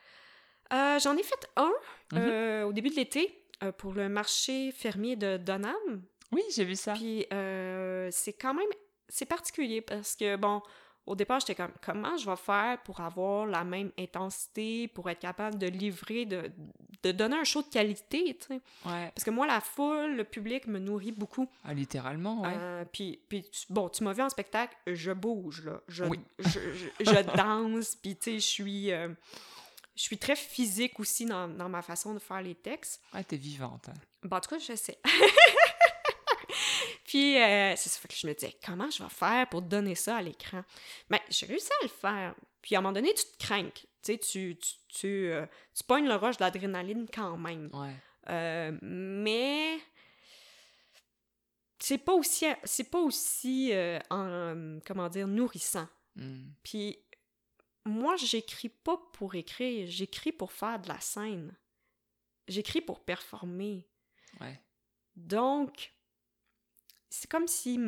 [0.73, 1.73] Euh, J'en ai fait un
[2.13, 2.19] Mhm.
[2.19, 3.39] euh, au début de l'été
[3.79, 6.03] pour le marché fermier de Donham.
[6.33, 6.93] Oui, j'ai vu ça.
[6.95, 8.67] Puis c'est quand même
[9.09, 10.63] c'est particulier parce que bon,
[11.07, 15.19] au départ j'étais comme comment je vais faire pour avoir la même intensité, pour être
[15.19, 16.51] capable de livrer, de,
[17.03, 18.61] de donner un show de qualité, tu sais?
[18.87, 21.49] Ouais, Parce que moi la foule, le public me nourrit beaucoup.
[21.65, 22.55] ah, littéralement, ouais.
[22.55, 25.81] Euh, puis, puis bon, tu m'as vu en spectacle, je bouge, là.
[25.89, 26.21] Je, Oui.
[26.39, 28.93] je, je- je danse, puis tu sais, je suis...
[28.93, 29.09] euh,
[29.95, 33.03] je suis très physique aussi dans, dans ma façon de faire les textes.
[33.13, 33.91] Ouais, t'es vivante.
[33.91, 33.95] hein.
[34.23, 34.99] Bon, en tout cas, je sais.
[37.13, 39.95] puis, euh, c'est ça fait que je me disais, comment je vais faire pour donner
[39.95, 40.65] ça à l'écran?
[41.11, 42.35] Mais j'ai réussi à le faire.
[42.63, 43.69] Puis, à un moment donné, tu te crains.
[43.69, 45.45] Tu sais, tu, tu, tu, euh,
[45.75, 47.69] tu pognes le rush d'adrénaline quand même.
[47.75, 47.95] Ouais.
[48.31, 49.79] Euh, mais
[51.79, 55.89] c'est pas aussi c'est pas aussi euh, en- comment dire nourrissant.
[56.17, 56.53] Hmm.
[56.63, 56.99] Puis
[57.85, 61.55] moi j'écris pas pour écrire, j'écris pour faire de la scène.
[62.49, 63.87] J'écris pour performer.
[64.41, 64.59] Ouais.
[65.15, 65.92] Donc
[67.13, 67.79] c'est comme si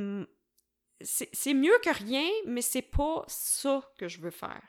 [1.02, 4.62] c'est mieux que rien, mais c'est pas ça que je veux faire.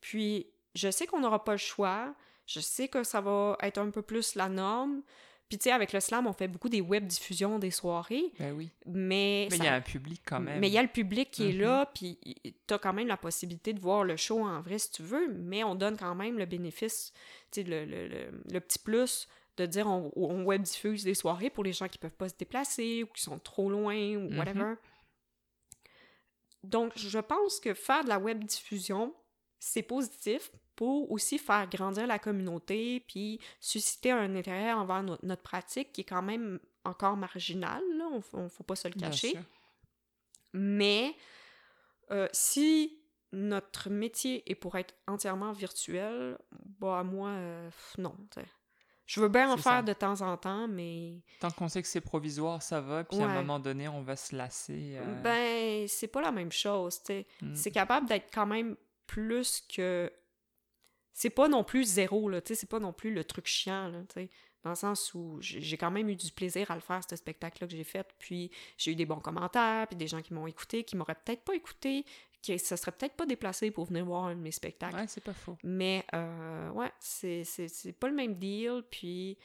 [0.00, 2.14] Puis, je sais qu'on n'aura pas le choix.
[2.46, 5.02] Je sais que ça va être un peu plus la norme.
[5.48, 8.52] Puis, tu sais, avec le slam, on fait beaucoup des web diffusions des soirées, Ben
[8.52, 8.70] oui.
[8.86, 10.60] mais Mais il y a un public quand même.
[10.60, 12.18] mais il y a le public qui est là, puis
[12.68, 15.26] tu as quand même la possibilité de voir le show en vrai si tu veux,
[15.34, 17.12] mais on donne quand même le bénéfice,
[17.50, 19.26] tu sais, le, le- le- le petit plus
[19.60, 22.34] de dire on, on web diffuse des soirées pour les gens qui peuvent pas se
[22.34, 24.38] déplacer ou qui sont trop loin ou Mhm.
[24.38, 24.74] whatever.
[26.62, 29.14] Donc, je pense que faire de la web diffusion,
[29.58, 35.42] c'est positif pour aussi faire grandir la communauté puis susciter un intérêt envers no- notre
[35.42, 39.38] pratique qui est quand même encore marginal, là, on, on faut pas se le cacher.
[40.52, 41.14] Mais
[42.10, 42.98] euh, si
[43.32, 46.36] notre métier est pour être entièrement virtuel,
[46.80, 48.16] bah moi, euh, non.
[48.30, 48.46] t'sais.
[49.10, 49.82] Je veux bien en faire ça.
[49.82, 53.02] de temps en temps, mais Tant qu'on sait que c'est provisoire, ça va.
[53.02, 54.98] Puis à un moment donné, on va se lasser.
[54.98, 57.02] euh, ben c'est pas la même chose.
[57.02, 57.26] t'sais.
[57.42, 57.56] mm.
[57.56, 58.76] C'est capable d'être quand même
[59.08, 60.12] plus que.
[61.12, 62.40] C'est pas non plus zéro, là.
[62.40, 63.98] t'sais, C'est pas non plus le truc chiant, là.
[64.08, 64.30] t'sais.
[64.62, 67.16] Dans le sens où j'ai j'ai quand même eu du plaisir à le faire, ce
[67.16, 68.06] spectacle-là que j'ai fait.
[68.20, 71.42] Puis j'ai eu des bons commentaires, puis des gens qui m'ont écouté, qui m'auraient peut-être
[71.42, 72.04] pas écouté,
[72.42, 74.96] qui se seraient peut-être pas déplacés pour venir voir un de mes spectacles.
[74.96, 75.56] Ouais, c'est pas faux.
[75.62, 78.82] Mais, euh, ouais, c'est- c'est c'est pas le même deal.
[78.90, 79.36] Puis,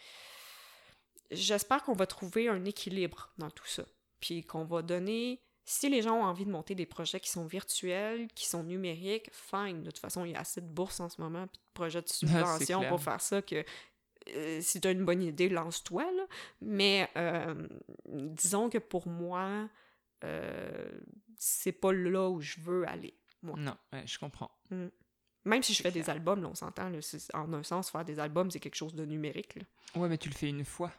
[1.32, 3.84] j'espère qu'on va trouver un équilibre dans tout ça.
[4.20, 5.42] Puis qu'on va donner.
[5.68, 9.30] Si les gens ont envie de monter des projets qui sont virtuels, qui sont numériques,
[9.32, 9.82] fine.
[9.82, 12.02] De toute façon, il y a assez de bourses en ce moment, puis de projets
[12.04, 12.08] de
[12.70, 13.64] subvention pour faire ça que
[14.36, 16.04] euh, si tu as une bonne idée, lance-toi.
[16.12, 16.26] là.
[16.62, 17.68] Mais euh,
[18.06, 19.68] disons que pour moi,
[20.26, 20.90] euh,
[21.38, 23.14] c'est pas là où je veux aller.
[23.44, 23.56] Moi.
[23.58, 24.52] Non, ouais, je comprends.
[25.46, 26.90] Même si je fais des albums, là, on s'entend,
[27.34, 29.56] en un sens, faire des albums, c'est quelque chose de numérique.
[29.56, 29.62] là.
[29.96, 30.92] Ouais, mais tu le fais une fois.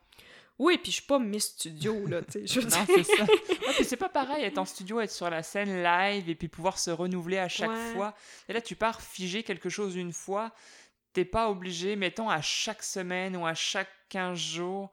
[0.58, 3.24] Oui, puis je suis pas Miss Studio, là, tu sais, Non, c'est ça.
[3.24, 6.48] Ouais, puis c'est pas pareil être en studio, être sur la scène live et puis
[6.48, 7.92] pouvoir se renouveler à chaque Ouais.
[7.92, 8.14] fois.
[8.48, 10.52] Et là, tu pars figer quelque chose une fois.
[11.12, 14.92] T'es pas obligé, mettons, à chaque semaine ou à chaque 15 jours,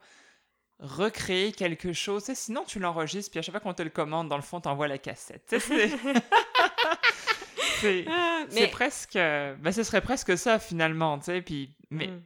[0.84, 2.24] recréer quelque chose.
[2.24, 4.60] Sais, sinon, tu l'enregistres, puis à chaque fois qu'on te le commande, dans le fond,
[4.60, 5.42] t'envoies la cassette.
[5.58, 5.90] C'est-
[7.80, 9.14] c'est Ah, c'est presque...
[9.14, 11.42] Ben, ce serait presque ça, finalement, tu sais.
[11.42, 11.70] Puis...
[11.90, 12.22] Mais, Mm.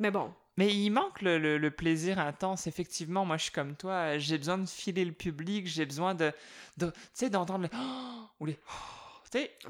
[0.00, 2.66] mais bon, mais il manque le, le- le plaisir intense.
[2.66, 4.18] Effectivement, moi, je suis comme toi.
[4.18, 5.66] J'ai besoin de filer le public.
[5.66, 6.32] J'ai besoin de,
[6.78, 7.70] de tu sais, d'entendre le
[8.40, 8.58] ou les.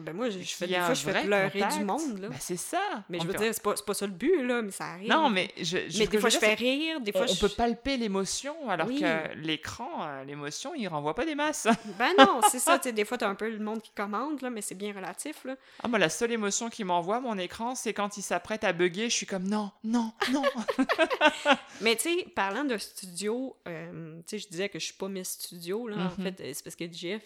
[0.01, 1.79] Ben moi, je, je fais, des fois, je fais pleurer contact.
[1.79, 2.29] du monde, là.
[2.29, 2.81] Ben, c'est ça.
[3.09, 4.85] mais On je veux peut- dire, c'est pas, pas ça le but, là, mais ça
[4.93, 5.09] arrive.
[5.09, 7.41] Non, mais je, je- Mais des fois, je fais rire, des fois, on, je...
[7.41, 9.01] peut palper l'émotion, alors Oui.
[9.01, 11.67] que l'écran, euh, l'émotion, il renvoie pas des masses.
[11.99, 14.61] Ben non, c'est ça, des fois, t'as un peu le monde qui commande, là, mais
[14.63, 15.57] c'est bien relatif, là.
[15.83, 19.09] Ah, moi, la seule émotion qui m'envoie mon écran, c'est quand il s'apprête à bugger.
[19.11, 20.43] Je suis comme non, non, non.
[21.81, 25.09] Mais tu sais, parlant de studio, euh, tu sais, je disais que je suis pas
[25.09, 25.97] Miss Studio, là.
[25.97, 26.25] En Mhm.
[26.25, 27.23] fait, euh, c'est parce que Jeff,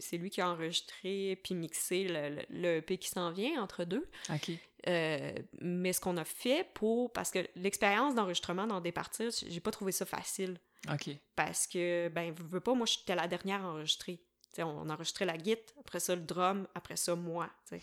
[0.00, 1.11] c'est lui qui a enregistré
[1.42, 4.08] puis mixé le, le, le EP qui s'en vient entre deux.
[4.30, 4.52] ok.
[4.88, 7.12] Euh, mais ce qu'on a fait pour.
[7.12, 10.58] Parce que l'expérience d'enregistrement dans des parties, j'ai pas trouvé ça facile.
[10.92, 11.10] Ok.
[11.36, 14.16] Parce que, ben, veux veux pas, moi, j'étais la dernière à enregistrer.
[14.50, 17.48] Tu sais, on enregistrait la guitare, après ça le drum, après ça moi.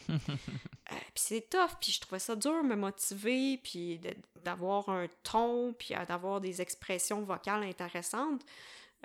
[0.92, 4.02] Euh, puis c'est tough, puis je trouvais ça dur me motiver, puis
[4.44, 8.42] d'avoir un ton, puis euh, d'avoir des expressions vocales intéressantes.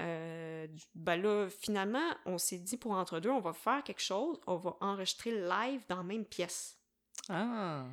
[0.00, 4.40] Euh, ben là, finalement, on s'est dit pour entre deux, on va faire quelque chose,
[4.46, 6.78] on va enregistrer live dans la même pièce.
[7.28, 7.84] Ah.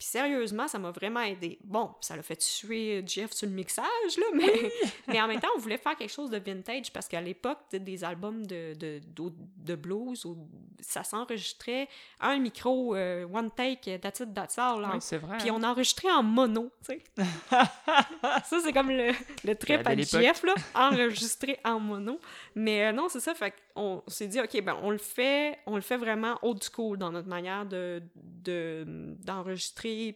[0.00, 1.58] Puis sérieusement, ça m'a vraiment aidé.
[1.62, 3.84] Bon, ça l'a fait tuer Jeff sur le mixage,
[4.16, 4.72] là, mais,
[5.08, 8.02] mais en même temps, on voulait faire quelque chose de vintage parce qu'à l'époque, des
[8.02, 10.48] albums de, de, de, de blues, où
[10.80, 11.86] ça s'enregistrait
[12.18, 14.80] un micro, euh, one take, that's it, that's all.
[14.80, 14.92] là.
[14.94, 15.36] Oui, c'est vrai.
[15.36, 15.56] Puis hein.
[15.58, 17.04] on enregistrait en mono, tu sais.
[17.50, 19.12] ça, c'est comme le,
[19.44, 19.96] le trip La à.
[19.96, 22.18] Jeff, là, enregistré en mono.
[22.54, 25.74] Mais euh, non, c'est ça, fait qu'on s'est dit, OK, ben on le fait, on
[25.76, 29.14] le fait vraiment old school dans notre manière de, de,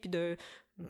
[0.01, 0.37] puis de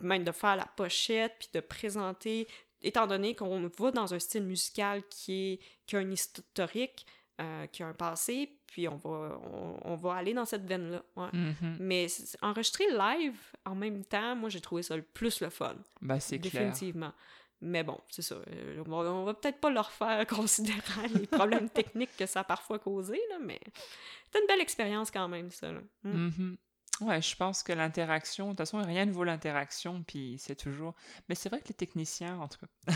[0.01, 2.47] même de faire la pochette, puis de présenter,
[2.81, 7.05] étant donné qu'on va dans un style musical qui, est, qui a un historique,
[7.41, 11.03] euh, qui a un passé, puis on va, on, on va aller dans cette veine-là.
[11.17, 11.29] ouais.
[11.33, 11.77] Mhm.
[11.79, 12.07] Mais
[12.41, 15.75] enregistrer live en même temps, moi j'ai trouvé ça le plus le fun.
[16.01, 16.51] Bah, c'est clair.
[16.53, 17.13] Définitivement.
[17.61, 18.35] Mais bon, c'est ça.
[18.35, 22.41] euh, On va, on va peut-être pas le refaire considérant les problèmes techniques que ça
[22.41, 23.59] a parfois causé, là, mais
[24.31, 25.71] c'est une belle expérience quand même, ça.
[25.71, 25.79] là.
[26.03, 26.11] Mm.
[26.27, 26.57] Mhm.
[27.01, 30.93] Ouais, je pense que l'interaction, de toute façon, rien ne vaut l'interaction, puis c'est toujours.
[31.27, 32.93] Mais c'est vrai que les techniciens, en tout cas,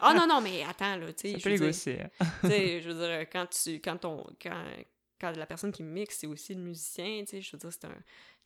[0.00, 2.04] Ah non, non, mais attends, là, tu sais, je dire, négocier.
[2.40, 4.64] tu sais, je veux dire, quand tu, quand on, quand,
[5.20, 7.84] quand la personne qui mixe, c'est aussi le musicien, tu sais, je veux dire, c'est
[7.86, 7.94] un...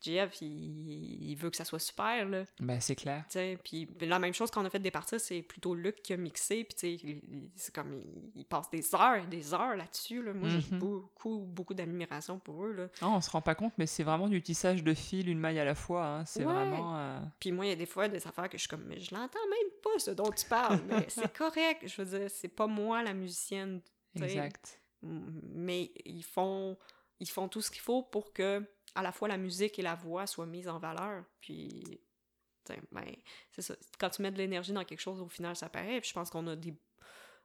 [0.01, 2.43] Jeff, il, il veut que ça soit super, là.
[2.59, 3.23] Ben, c'est clair.
[3.29, 6.03] Tu sais, puis la même chose quand on a fait des parties, c'est plutôt Luc
[6.03, 9.25] qui a mixé, puis tu sais, il- c'est comme, il, il passe des heures et
[9.27, 10.33] des heures là-dessus, là.
[10.33, 10.79] Moi, j'ai Mhm.
[10.79, 12.87] beaucoup, beaucoup d'admiration pour eux, là.
[13.01, 15.59] Ah, on se rend pas compte, mais c'est vraiment du tissage de fil, une maille
[15.59, 16.05] à la fois.
[16.05, 16.25] hein.
[16.25, 16.53] C'est Ouais.
[16.53, 16.97] vraiment.
[16.99, 18.99] euh, Puis moi, il y a des fois des affaires que je suis comme, mais
[18.99, 22.49] je l'entends même pas, ce dont tu parles, mais c'est correct, je veux dire, c'est
[22.49, 23.81] pas moi la musicienne.
[24.15, 24.79] Exact.
[25.53, 26.77] Mais ils font
[27.19, 28.63] ils font tout ce qu'il faut pour que
[28.95, 31.23] à la fois la musique et la voix soient mises en valeur.
[31.41, 31.99] Puis
[32.91, 33.05] ben,
[33.51, 33.75] c'est ça.
[33.99, 35.99] Quand tu mets de l'énergie dans quelque chose au final ça paraît.
[36.01, 36.73] Puis je pense qu'on a des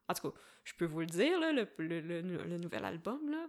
[0.08, 3.30] en tout cas je peux vous le dire là, le, le, le- le nouvel album
[3.30, 3.46] là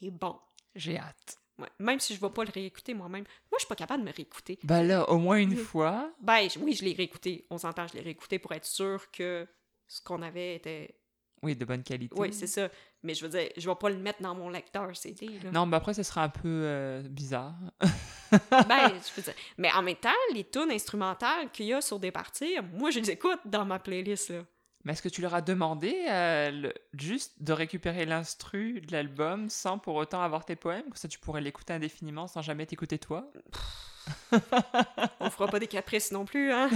[0.00, 0.38] il est bon.
[0.74, 1.38] J'ai hâte.
[1.56, 1.68] Ouais.
[1.78, 3.22] même si je vais pas le réécouter moi-même.
[3.50, 4.58] Moi je suis pas capable de me réécouter.
[4.64, 6.12] Bah là, au moins une fois.
[6.20, 7.46] ben je- oui je l'ai réécouté.
[7.50, 9.46] On s'entend je l'ai réécouté pour être sûr que
[9.86, 10.96] ce qu'on avait était
[11.44, 12.14] Oui, de bonne qualité.
[12.18, 12.68] oui c'est ça
[13.02, 15.50] mais je veux dire je vais pas le mettre dans mon lecteur CD là.
[15.52, 17.54] Non, bah après, ce sera un peu euh, bizarre.
[18.30, 18.38] Ben,
[18.88, 19.34] je veux dire.
[19.58, 23.00] Mais en même temps, les tunes instrumentales qu'il y a sur des parties, moi, je
[23.00, 24.40] les écoute dans ma playlist, là.
[24.86, 29.48] Mais est-ce que tu leur as demandé euh, le- juste de récupérer l'instru de l'album
[29.50, 30.84] sans pour autant avoir tes poèmes?
[30.84, 33.30] Comme ça, tu pourrais l'écouter indéfiniment sans jamais t'écouter toi?
[35.20, 36.70] On fera pas des caprices non plus, hein?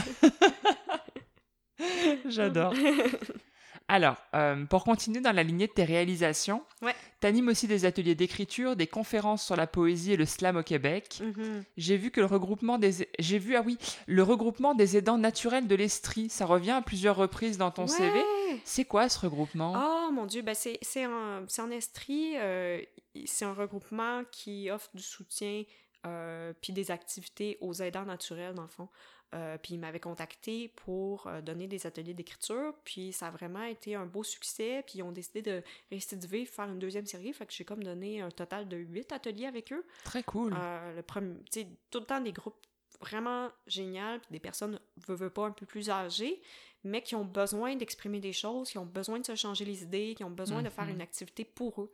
[2.29, 2.75] J'adore.
[3.91, 6.95] Alors, euh, pour continuer dans la lignée de tes réalisations, Ouais.
[7.21, 11.21] t'animes aussi des ateliers d'écriture, des conférences sur la poésie et le slam au Québec.
[11.23, 11.65] Mhm.
[11.79, 15.67] J'ai vu que le regroupement des j'ai vu ah oui, le regroupement des aidants naturels
[15.67, 18.21] de l'Estrie, ça revient à plusieurs reprises dans ton CV.
[18.65, 19.73] C'est quoi ce regroupement?
[19.77, 22.81] Oh mon Dieu, ben c'est c'est en Estrie, euh,
[23.25, 25.65] c'est un regroupement qui offre du soutien
[26.07, 28.89] euh, puis des activités aux aidants naturels, dans le fond.
[29.35, 33.63] Euh, puis ils m'avaient contacté pour euh, donner des ateliers d'écriture, puis ça a vraiment
[33.65, 37.45] été un beau succès, puis ils ont décidé de récidiver, faire une deuxième série, fait
[37.45, 39.85] que j'ai comme donné un total de huit ateliers avec eux.
[40.05, 40.55] Très cool.
[40.57, 42.57] Euh, le premier, tu sais, tout le temps des groupes
[43.03, 46.41] vraiment géniaux, puis des personnes, veux, veux pas, un peu plus âgées,
[46.83, 50.15] mais qui ont besoin d'exprimer des choses, qui ont besoin de se changer les idées,
[50.17, 50.95] qui ont besoin de faire Mhm.
[50.95, 51.93] une activité pour eux.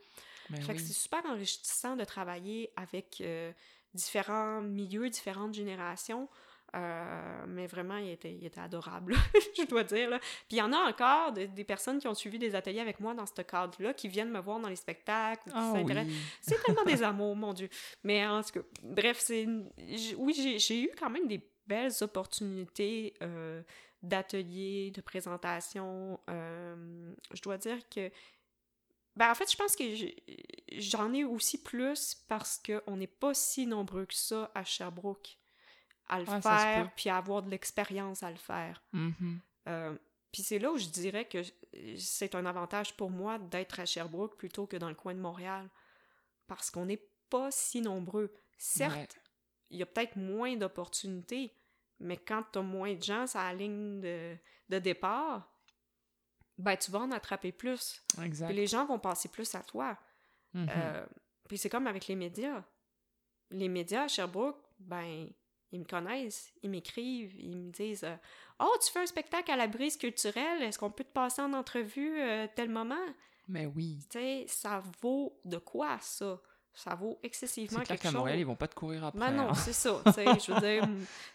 [0.51, 3.51] Ben Fait que c'est super enrichissant de travailler avec euh,
[3.93, 6.28] différents milieux, différentes générations.
[6.74, 9.14] Euh, mais vraiment, il était, il était adorable,
[9.56, 10.10] je dois dire.
[10.10, 10.18] Là.
[10.18, 12.98] Puis il y en a encore de- des personnes qui ont suivi des ateliers avec
[12.98, 16.16] moi dans ce cadre-là, qui viennent me voir dans les spectacles, ou qui oui.
[16.40, 17.68] C'est tellement des amours, mon Dieu.
[18.02, 19.46] Mais en tout cas, bref, c'est
[20.16, 23.62] oui, j'ai- eu quand même des belles opportunités euh,
[24.02, 26.18] d'ateliers, de présentations.
[26.28, 28.10] Euh, je dois dire que.
[29.16, 29.84] Ben, en fait, je pense que
[30.72, 35.38] j'en ai aussi plus parce qu'on n'est pas si nombreux que ça à Sherbrooke
[36.09, 38.82] à le Ouais, faire, puis à avoir de l'expérience à le faire.
[38.92, 39.40] Mhm.
[39.68, 39.96] Euh,
[40.32, 41.38] puis c'est là où je dirais que
[41.96, 45.68] c'est un avantage pour moi d'être à Sherbrooke plutôt que dans le coin de Montréal.
[46.46, 48.34] Parce qu'on n'est pas si nombreux.
[48.59, 49.09] Certes, Ouais.
[49.70, 51.52] il y a peut-être moins d'opportunités,
[52.00, 54.36] mais quand tu as moins de gens à la ligne de,
[54.68, 55.50] de départ,
[56.59, 58.02] ben tu vas en attraper plus.
[58.22, 58.46] Exact.
[58.48, 59.98] Puis les gens vont passer plus à toi.
[60.52, 60.68] Mhm.
[60.70, 61.07] Euh,
[61.48, 62.62] puis c'est comme avec les médias.
[63.50, 65.28] Les médias à Sherbrooke, ben,
[65.74, 68.14] ils me connaissent, ils m'écrivent, ils me disent euh,
[68.60, 71.52] Oh, tu fais un spectacle à la brise culturelle, est-ce qu'on peut te passer en
[71.52, 72.94] entrevue euh, tel moment
[73.48, 73.98] Mais oui.
[74.08, 76.40] Tu sais, ça vaut de quoi ça?
[76.76, 78.18] Ça vaut excessivement clair quelque qu'à chose.
[78.18, 79.18] Montréal, ils vont pas te courir après.
[79.18, 79.54] Ben non, hein.
[79.54, 80.88] c'est ça, je veux dire.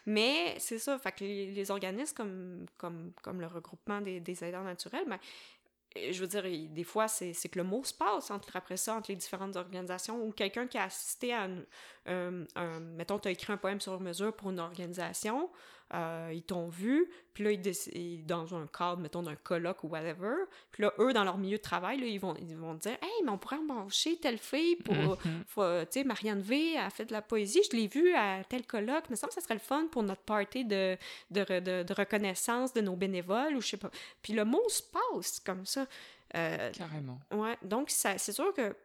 [0.04, 4.44] Mais c'est ça, fait que les, les organismes comme, comme, comme le regroupement des, des
[4.44, 5.18] aidants naturels, ben,
[5.96, 9.10] je veux dire, des fois, c'est que le mot se passe entre, après ça entre
[9.10, 11.48] les différentes organisations ou quelqu'un qui a assisté à
[12.06, 15.50] un- un- mettons, tu as écrit un poème sur mesure pour une organisation,
[15.92, 20.34] euh, ils t'ont vu, puis là, ils, dans un cadre, mettons, d'un colloque ou whatever,
[20.70, 23.24] puis là, eux, dans leur milieu de travail, là, ils, vont, ils vont dire «Hey,
[23.24, 24.94] mais on pourrait embaucher telle fille pour...
[24.94, 25.44] Mhm.
[25.48, 28.42] Faut, euh, tu sais, Marianne V a fait de la poésie, je l'ai vue à
[28.48, 30.96] tel colloque, il me semble que ça serait le fun pour notre party de,
[31.30, 33.90] de, re- de- de reconnaissance de nos bénévoles, ou je sais pas.
[34.22, 35.86] Puis le mot se passe comme ça.
[36.36, 37.18] Euh, Carrément.
[37.32, 38.76] ouais, donc ça- c'est sûr que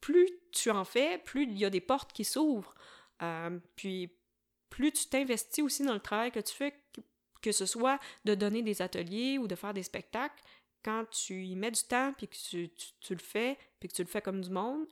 [0.00, 2.74] plus tu en fais, plus il y a des portes qui s'ouvrent.
[3.22, 4.10] Euh, puis
[4.70, 6.74] plus tu t'investis aussi dans le travail que tu fais,
[7.42, 10.42] que, ce soit de donner des ateliers ou de faire des spectacles,
[10.82, 13.94] quand tu y mets du temps, puis que tu, tu- tu le fais, puis que
[13.94, 14.86] tu le fais comme du monde,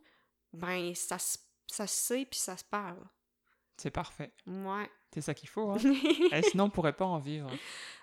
[0.52, 3.02] ben ça, se- ça se sait, puis ça se parle.
[3.76, 4.32] C'est parfait.
[4.46, 4.90] Ouais.
[5.14, 5.70] C'est ça qu'il faut.
[5.70, 5.78] Hein.
[6.32, 7.50] Eh, sinon, on pourrait pas en vivre.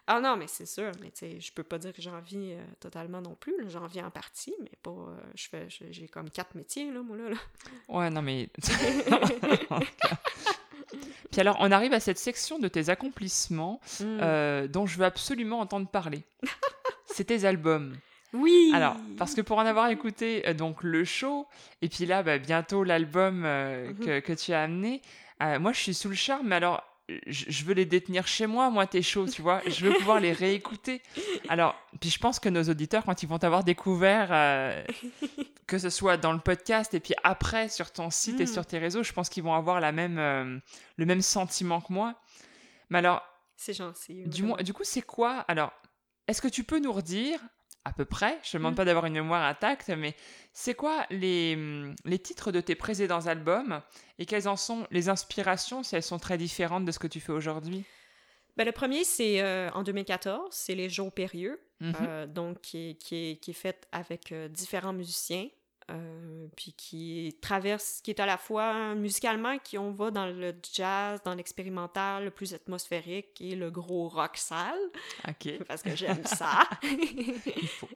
[0.07, 2.53] ah non, mais c'est sûr, mais tu sais, je peux pas dire que j'en vis
[2.53, 3.53] euh, totalement non plus.
[3.69, 4.91] J'en vis en partie, mais pas...
[4.91, 7.29] euh, je fais, j'ai comme quatre métiers, là, moi, là.
[7.29, 7.37] là.
[7.87, 8.49] Ouais, non, mais.
[11.31, 14.03] Puis alors, on arrive à cette section de tes accomplissements Mm.
[14.21, 16.23] euh, dont je veux absolument entendre parler.
[17.05, 17.95] C'est tes albums.
[18.33, 18.71] Oui!
[18.73, 21.47] Alors, parce que pour en avoir écouté euh, donc le show,
[21.81, 23.99] et puis là, bah, bientôt l'album euh, Mhm.
[23.99, 25.01] que, que tu as amené,
[25.41, 26.83] euh, moi je suis sous le charme, mais alors
[27.27, 30.33] je, veux les détenir chez moi, moi tes shows, tu vois, je veux pouvoir les
[30.33, 31.01] réécouter.
[31.49, 34.83] Alors, puis je pense que nos auditeurs, quand ils vont t'avoir découvert, euh,
[35.67, 38.47] que ce soit dans le podcast et puis après sur ton site et Mm.
[38.47, 40.57] sur tes réseaux, je pense qu'ils vont avoir la même, euh,
[40.97, 42.15] le même sentiment que moi.
[42.89, 43.21] Mais alors,
[43.55, 44.23] C'est gentil.
[44.27, 45.39] du, du coup, c'est quoi?
[45.47, 45.71] Alors,
[46.27, 47.39] est-ce que tu peux nous redire,
[47.85, 48.77] à peu près, je te demande Mm.
[48.77, 50.15] pas d'avoir une mémoire intacte, mais
[50.53, 53.81] c'est quoi les, hum, les titres de tes précédents albums
[54.19, 57.19] et quelles en sont les inspirations si elles sont très différentes de ce que tu
[57.19, 57.83] fais aujourd'hui?
[58.57, 61.93] Ben, le premier, c'est euh, en 2014, c'est Les Jours Périlleux, Mhm.
[62.01, 65.47] euh, donc qui est, qui, est, qui est fait avec euh, différents musiciens,
[65.91, 70.55] euh, puis qui traverse, qui est à la fois musicalement, qui on va dans le
[70.73, 74.79] jazz, dans l'expérimental, le plus atmosphérique et le gros rock sale,
[75.27, 76.67] Ok, parce que j'aime ça.
[76.83, 77.87] il faut.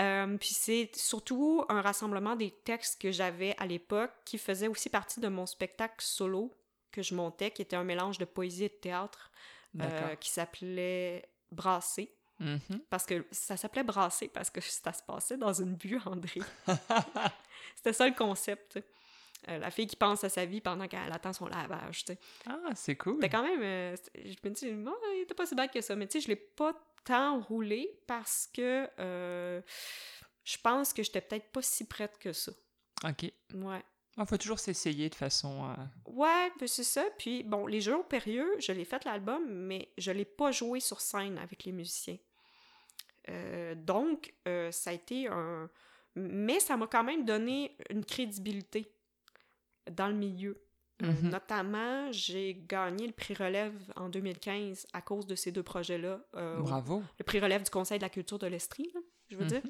[0.00, 4.88] Euh, puis c'est surtout un rassemblement des textes que j'avais à l'époque qui faisait aussi
[4.88, 6.50] partie de mon spectacle solo
[6.92, 9.32] que je montais, qui était un mélange de poésie et de théâtre,
[9.80, 11.28] euh, qui s'appelait
[12.40, 12.80] Mhm.
[12.90, 16.42] Parce que ça s'appelait Brassé parce que ça se passait dans une buanderie.
[17.76, 18.78] C'était ça le concept.
[19.48, 22.04] Euh, la fille qui pense à sa vie pendant qu'elle attend son lavage.
[22.04, 22.18] tu sais.
[22.46, 23.16] Ah, c'est cool.
[23.16, 23.62] C'était quand même.
[23.62, 25.94] euh, je me dis, bon, il était pas si bad que ça.
[25.96, 26.72] Mais tu sais, je l'ai pas
[27.04, 29.60] tant roulé parce que euh,
[30.44, 32.52] je pense que j'étais peut-être pas si prête que ça.
[33.04, 33.30] Ok.
[33.54, 33.82] Ouais.
[34.16, 35.64] Il faut toujours s'essayer de façon.
[35.70, 35.74] euh,
[36.06, 37.04] Ouais, ben c'est ça.
[37.18, 41.00] Puis bon, les jours périlleux, je l'ai fait l'album, mais je l'ai pas joué sur
[41.00, 42.18] scène avec les musiciens.
[43.30, 45.68] Euh, donc, euh, ça a été un.
[46.14, 48.92] Mais ça m'a quand même donné une crédibilité
[49.90, 50.60] dans le milieu.
[51.02, 51.30] Mhm.
[51.30, 56.20] Notamment, j'ai gagné le prix relève en 2015 à cause de ces deux projets-là.
[56.32, 57.02] Bravo.
[57.18, 58.92] le prix relève du Conseil de la culture de l'Estrie,
[59.28, 59.50] je veux Mhm.
[59.50, 59.62] dire.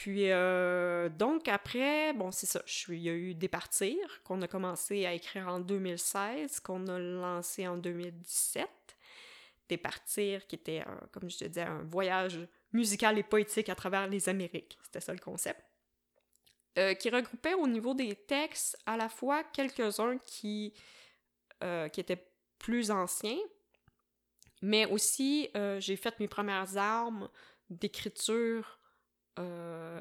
[0.00, 5.04] Puis, euh, donc, après, bon, c'est ça, il y a eu Départir, qu'on a commencé
[5.04, 8.66] à écrire en 2016, qu'on a lancé en 2017.
[9.68, 10.82] Départir, qui était,
[11.12, 12.38] comme je te disais, un voyage
[12.72, 14.78] musical et poétique à travers les Amériques.
[14.84, 15.62] C'était ça le concept.
[16.78, 20.72] Euh, qui regroupait au niveau des textes à la fois quelques-uns qui,
[21.62, 22.26] euh, qui étaient
[22.58, 23.36] plus anciens,
[24.62, 27.28] mais aussi, j'ai fait mes premières armes
[27.68, 28.79] d'écriture
[29.38, 30.00] euh,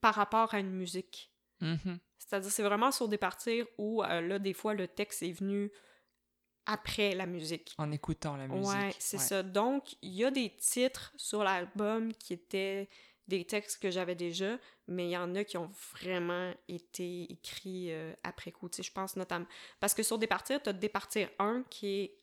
[0.00, 1.32] par rapport à une musique.
[1.60, 1.98] Mhm.
[2.18, 5.70] C'est-à-dire, c'est vraiment sur des parties où, euh, là, des fois, le texte est venu
[6.66, 7.74] après la musique.
[7.78, 8.66] En écoutant la musique.
[8.66, 9.22] Ouais, c'est ouais.
[9.22, 9.42] ça.
[9.42, 12.88] Donc, il y a des titres sur l'album qui étaient
[13.26, 17.92] des textes que j'avais déjà, mais il y en a qui ont vraiment été écrits
[17.92, 18.68] euh, après coup.
[18.68, 19.46] Tu sais, je pense notamment...
[19.80, 22.18] Parce que sur Départir, tu as Départir 1 qui est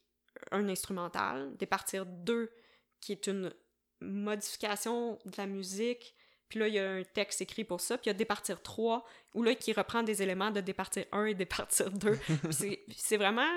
[0.51, 2.51] un instrumental, Départir 2
[2.99, 3.53] qui est une
[4.01, 6.14] modification de la musique,
[6.49, 8.61] puis là, il y a un texte écrit pour ça, puis il y a Départir
[8.61, 12.11] 3, où là, qui reprend des éléments de Départir 1 et Départir 2.
[12.49, 13.49] Puis c'est- vraiment...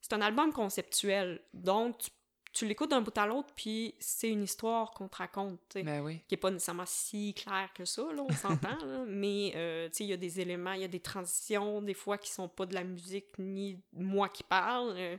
[0.00, 2.10] C'est un album conceptuel, donc tu,
[2.52, 5.82] tu l'écoutes d'un bout à l'autre, puis c'est une histoire qu'on te raconte, tu sais
[5.84, 6.20] Ben oui.
[6.26, 10.04] qui est pas nécessairement si clair que ça, là, on s'entend, mais euh, tu sais,
[10.04, 12.66] il y a des éléments, il y a des transitions, des fois qui sont pas
[12.66, 14.92] de la musique ni moi qui parle.
[14.96, 15.16] euh,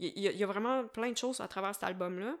[0.00, 2.36] y, il y a vraiment plein de choses à travers cet album-là.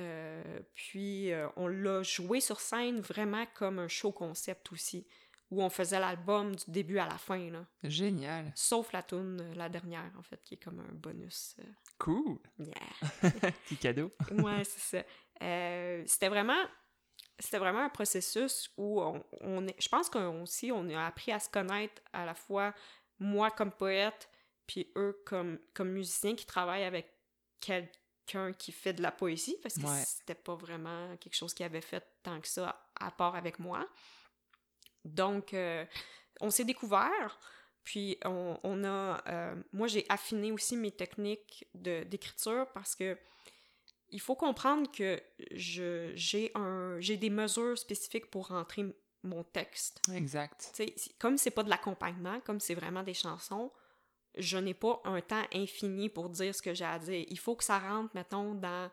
[0.00, 5.06] Euh, puis euh, on l'a joué sur scène vraiment comme un show concept aussi,
[5.50, 7.64] où on faisait l'album du début à la fin, là.
[7.84, 8.52] Génial.
[8.56, 11.56] Sauf la tune, euh, la dernière, en fait, qui est comme un bonus.
[11.98, 12.38] Cool.
[12.58, 12.72] yeah.
[13.68, 14.10] Petit cadeau.
[14.32, 15.04] Ouais, c'est ça.
[15.42, 16.62] Euh, c'était vraiment
[17.40, 21.32] c'était vraiment un processus où on, on est, je pense qu'on aussi on a appris
[21.32, 22.72] à se connaître à la fois
[23.18, 24.30] moi comme poète
[24.68, 27.12] puis eux comme comme musiciens qui travaillent avec
[28.26, 30.02] quelqu'un qui fait de la poésie parce que Ouais.
[30.06, 33.86] c'était pas vraiment quelque chose qu'ils avaient fait tant que ça à part avec moi.
[35.04, 35.84] Donc euh,
[36.40, 37.38] on s'est découvert
[37.82, 43.18] puis on, on a euh, moi j'ai affiné aussi mes techniques d'écriture parce que
[44.08, 45.20] il faut comprendre que
[45.50, 48.84] je j'ai un j'ai des mesures spécifiques pour rentrer
[49.22, 50.00] mon texte.
[50.12, 50.70] Exact.
[50.74, 53.72] Tu sais, si- comme c'est pas de l'accompagnement, comme c'est vraiment des chansons,
[54.36, 57.24] je n'ai pas un temps infini pour dire ce que j'ai à dire.
[57.28, 58.90] Il faut que ça rentre, mettons, dans.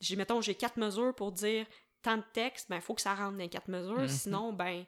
[0.00, 1.66] J'ai, mettons, j'ai quatre mesures pour dire
[2.02, 3.98] tant de texte, ben, il faut que ça rentre dans les quatre mesures.
[3.98, 4.08] Mhm.
[4.08, 4.84] Sinon, ben,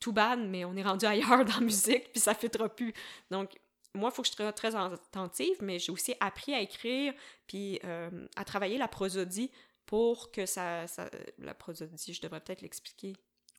[0.00, 2.92] tout bad, mais on est rendu ailleurs dans la musique, puis ça fitera plus.
[3.30, 3.58] Donc,
[3.94, 7.14] moi, il faut que je sois très attentive, mais j'ai aussi appris à écrire,
[7.46, 9.50] puis euh, à travailler la prosodie
[9.86, 11.10] pour que ça, ça.
[11.38, 13.14] La prosodie, je devrais peut-être l'expliquer.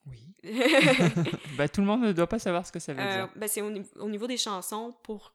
[0.05, 0.33] Oui.
[1.57, 3.29] bah, tout le monde ne doit pas savoir ce que ça veut Euh, dire.
[3.35, 5.33] ben, c'est au, ni- au niveau des chansons pour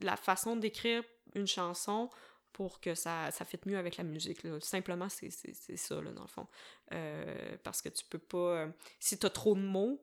[0.00, 1.02] la façon d'écrire
[1.34, 2.08] une chanson
[2.52, 4.42] pour que ça, ça fitte mieux avec la musique.
[4.42, 4.58] là.
[4.60, 6.46] Simplement, c'est c'est- c'est ça, là, dans le fond.
[6.92, 8.36] Euh, parce que tu peux pas...
[8.62, 8.68] euh,
[8.98, 10.00] si t'as trop de mots,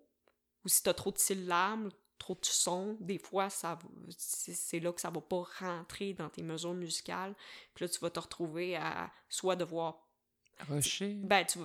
[0.64, 3.78] ou si t'as trop de syllabes, trop de sons, des fois, ça
[4.18, 7.36] c'est là que ça va pas rentrer dans tes mesures musicales.
[7.74, 10.05] Puis là, tu vas te retrouver à soit devoir
[10.70, 11.14] Rocher.
[11.22, 11.60] ben, tu,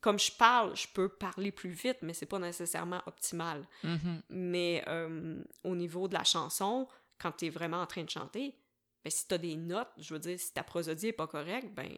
[0.00, 3.66] comme je parle, je peux parler plus vite, mais c'est pas nécessairement optimal.
[3.82, 4.22] Mhm.
[4.30, 6.86] Mais euh, au niveau de la chanson,
[7.18, 8.54] quand tu es vraiment en train de chanter,
[9.02, 11.72] ben, si tu as des notes, je veux dire, si ta prosodie est pas correcte,
[11.74, 11.88] ben,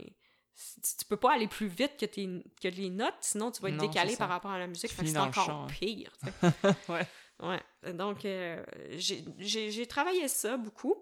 [0.55, 2.29] tu peux pas aller plus vite que, tes,
[2.61, 4.93] que les notes, sinon tu vas être Non, décalé par rapport à la musique.
[4.93, 5.67] C'est encore hein.
[5.69, 6.13] pire.
[6.89, 7.07] Ouais.
[7.43, 7.93] Ouais.
[7.93, 8.65] Donc, euh,
[8.99, 10.97] j'ai travaillé ça beaucoup.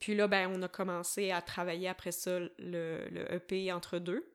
[0.00, 2.50] Puis là, ben, on a commencé à travailler après ça le,
[3.10, 4.26] le EP entre deux.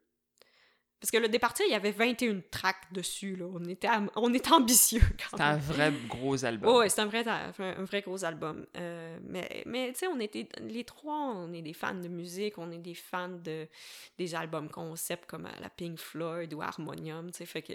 [1.02, 3.46] Parce que le départir, il y avait 21 tracks dessus, là.
[3.54, 5.60] On était, on était ambitieux quand C'est un même.
[5.62, 6.72] vrai gros album.
[6.72, 8.66] Oh, ouais, c'est un vrai, un, un vrai gros album.
[8.78, 12.58] Euh, mais, mais tu sais, on était, les trois, on est des fans de musique,
[12.58, 13.68] on est des fans de,
[14.18, 17.74] des albums concept comme à la Pink Floyd ou Harmonium, tu sais, fait que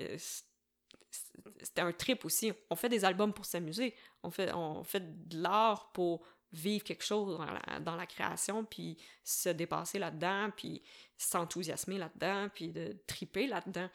[1.61, 2.53] c'était un trip aussi.
[2.71, 3.95] On fait des albums pour s'amuser.
[4.23, 8.65] On fait, on fait de l'art pour vivre quelque chose dans la, dans la création,
[8.65, 10.83] puis se dépasser là-dedans, puis
[11.17, 13.89] s'enthousiasmer là-dedans, puis de triper là-dedans.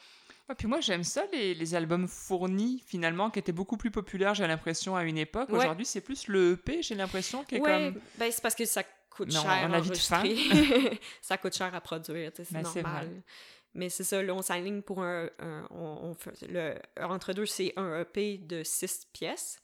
[0.48, 4.36] Ouais, puis moi, j'aime ça, les, les albums fournis, finalement, qui étaient beaucoup plus populaires,
[4.36, 5.50] j'ai l'impression, à une époque.
[5.50, 5.58] Ouais.
[5.58, 8.02] Aujourd'hui, c'est plus le EP, j'ai l'impression, qui est Ouais, comme...
[8.18, 10.20] ben c'est parce que ça coûte Non, cher on à a vite faim.
[10.20, 11.00] enregistrer.
[11.22, 13.10] ça coûte cher à produire, c'est Ben, normal.
[13.74, 15.30] Mais c'est ça, là, on s'aligne pour un...
[15.40, 19.60] un- on, on fait, le, entre deux, c'est un EP de six pièces.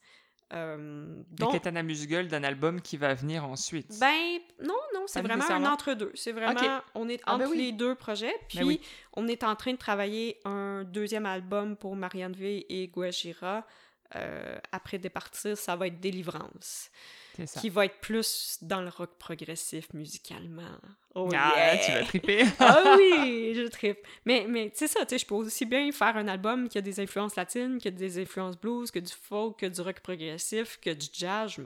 [0.52, 3.98] Euh, donc, Katana Musgull d'un album qui va venir ensuite.
[3.98, 6.12] ben, non, non, c'est vraiment un entre-deux.
[6.14, 6.60] C'est vraiment...
[6.94, 7.58] On est Ah, ben entre oui.
[7.58, 8.80] les deux projets, puis Ben oui.
[9.14, 13.66] on est en train de travailler un deuxième album pour Marianne V et Guajira.
[14.14, 16.90] Euh, après départir, ça va être Délivrance.
[17.36, 20.62] C'est qui va être plus dans le rock progressif musicalement.
[21.14, 21.78] Oh Ah, yeah!
[21.84, 22.42] tu vas triper.
[22.58, 23.98] Ah oui, je tripe.
[24.24, 26.78] Mais, mais tu sais ça, tu sais, je peux aussi bien faire un album qui
[26.78, 30.00] a des influences latines, qui a des influences blues, que du folk, que du rock
[30.00, 31.56] progressif, que du jazz.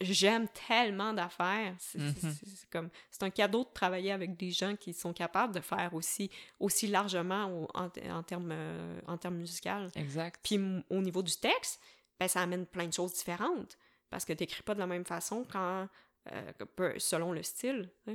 [0.00, 1.74] J'aime tellement d'affaires.
[1.78, 2.34] C'est c'est- Mhm.
[2.34, 5.60] c'est- c'est comme c'est un cadeau de travailler avec des gens qui sont capables de
[5.60, 6.30] faire aussi
[6.60, 9.88] aussi largement au- en, en termes euh, en termes musicaux.
[9.96, 10.38] exact.
[10.42, 10.60] Puis
[10.90, 11.80] au niveau du texte,
[12.20, 13.76] ben, ça amène plein de choses différentes.
[14.14, 15.88] Parce que tu n'écris pas de la même façon quand,
[16.30, 16.52] euh,
[16.98, 17.90] selon le style.
[18.06, 18.14] hein.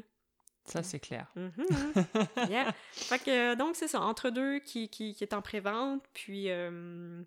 [0.63, 1.27] Ça, c'est clair.
[1.35, 2.05] Mhm, mhm.
[2.49, 2.73] Yeah.
[2.93, 6.01] Fait que, euh, donc, c'est ça, entre deux qui, qui, qui est en pré-vente.
[6.13, 7.21] Puis, euh,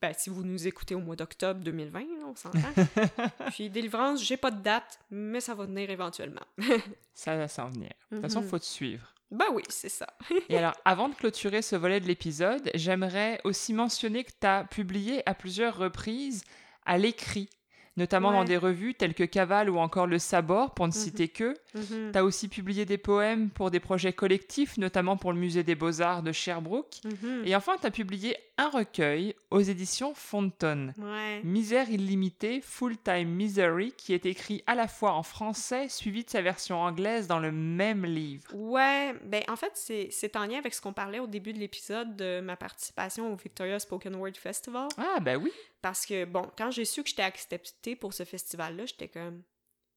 [0.00, 2.58] ben, si vous nous écoutez au mois d'octobre 2020, là, on s'entend.
[3.50, 6.44] puis, délivrance, j'ai pas de date, mais ça va venir éventuellement.
[7.14, 7.90] Ça va s'en venir.
[8.12, 8.48] De toute façon, Mhm.
[8.48, 9.12] faut te suivre.
[9.32, 10.06] ben oui, c'est ça.
[10.48, 14.62] Et alors, avant de clôturer ce volet de l'épisode, j'aimerais aussi mentionner que tu as
[14.64, 16.44] publié à plusieurs reprises
[16.84, 17.48] à l'écrit,
[17.96, 20.98] notamment dans des revues telles que Caval ou encore Le Sabor, pour ne Mhm.
[20.98, 21.54] citer que.
[21.74, 25.62] Mhm, Tu as aussi publié des poèmes pour des projets collectifs, notamment pour le Musée
[25.62, 26.96] des Beaux-Arts de Sherbrooke.
[27.04, 27.42] mhm.
[27.44, 30.92] Et enfin, tu as publié un recueil aux éditions Fonton.
[30.98, 31.40] Ouais.
[31.44, 36.30] Misère illimitée, Full Time Misery, qui est écrit à la fois en français, suivi de
[36.30, 38.48] sa version anglaise dans le même livre.
[38.54, 42.16] Ouais, ben en fait, c'est en lien avec ce qu'on parlait au début de l'épisode
[42.16, 44.88] de ma participation au Victoria Spoken Word Festival.
[44.96, 45.50] Ah, bah oui.
[45.86, 49.44] Parce que, bon, quand j'ai su que j'étais acceptée pour ce festival-là, j'étais comme,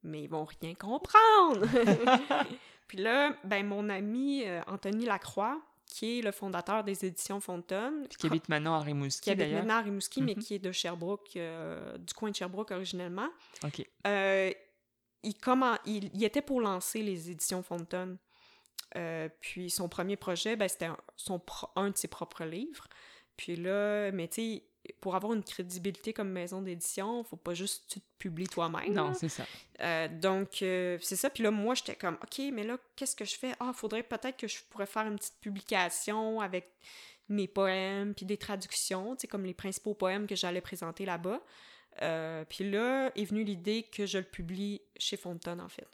[0.03, 1.65] mais ils vont rien comprendre!
[2.87, 8.07] Puis là, ben mon ami euh, Anthony Lacroix, qui est le fondateur des éditions Fontaine,
[8.07, 10.43] Qui habite maintenant à Rimouski, qui habite maintenant à Rimouski, mais Mhm.
[10.43, 13.29] qui est de Sherbrooke, euh, du coin de Sherbrooke originellement,
[13.63, 13.83] Ok.
[14.05, 14.51] euh,
[15.23, 18.17] il, comment, il, il était pour lancer les éditions Fontaine.
[18.95, 22.87] Euh, puis son premier projet, ben, c'était un, son pro- un de ses propres livres.
[23.39, 24.63] Puis là, mais tu sais,
[24.99, 28.91] pour avoir une crédibilité comme maison d'édition, faut pas juste tu te publies toi-même.
[28.93, 29.45] Non, c'est ça.
[29.79, 31.29] Euh, donc, euh, c'est ça.
[31.29, 33.53] Puis là, moi, j'étais comme, OK, mais là, qu'est-ce que je fais?
[33.61, 36.69] Ah, faudrait peut-être que je pourrais faire une petite publication avec
[37.29, 41.41] mes poèmes, puis des traductions, tu sais, comme les principaux poèmes que j'allais présenter là-bas.
[42.01, 45.87] Euh, puis là, est venue l'idée que je le publie chez Fontaine, en fait.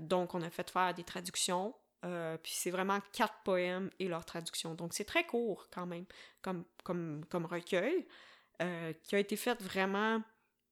[0.00, 1.74] Donc, on a fait faire des traductions.
[2.04, 4.74] Euh, puis c'est vraiment quatre poèmes et leur traduction.
[4.74, 6.04] Donc, c'est très court quand même,
[6.42, 8.06] comme, comme, comme recueil,
[8.62, 10.22] euh, qui a été fait vraiment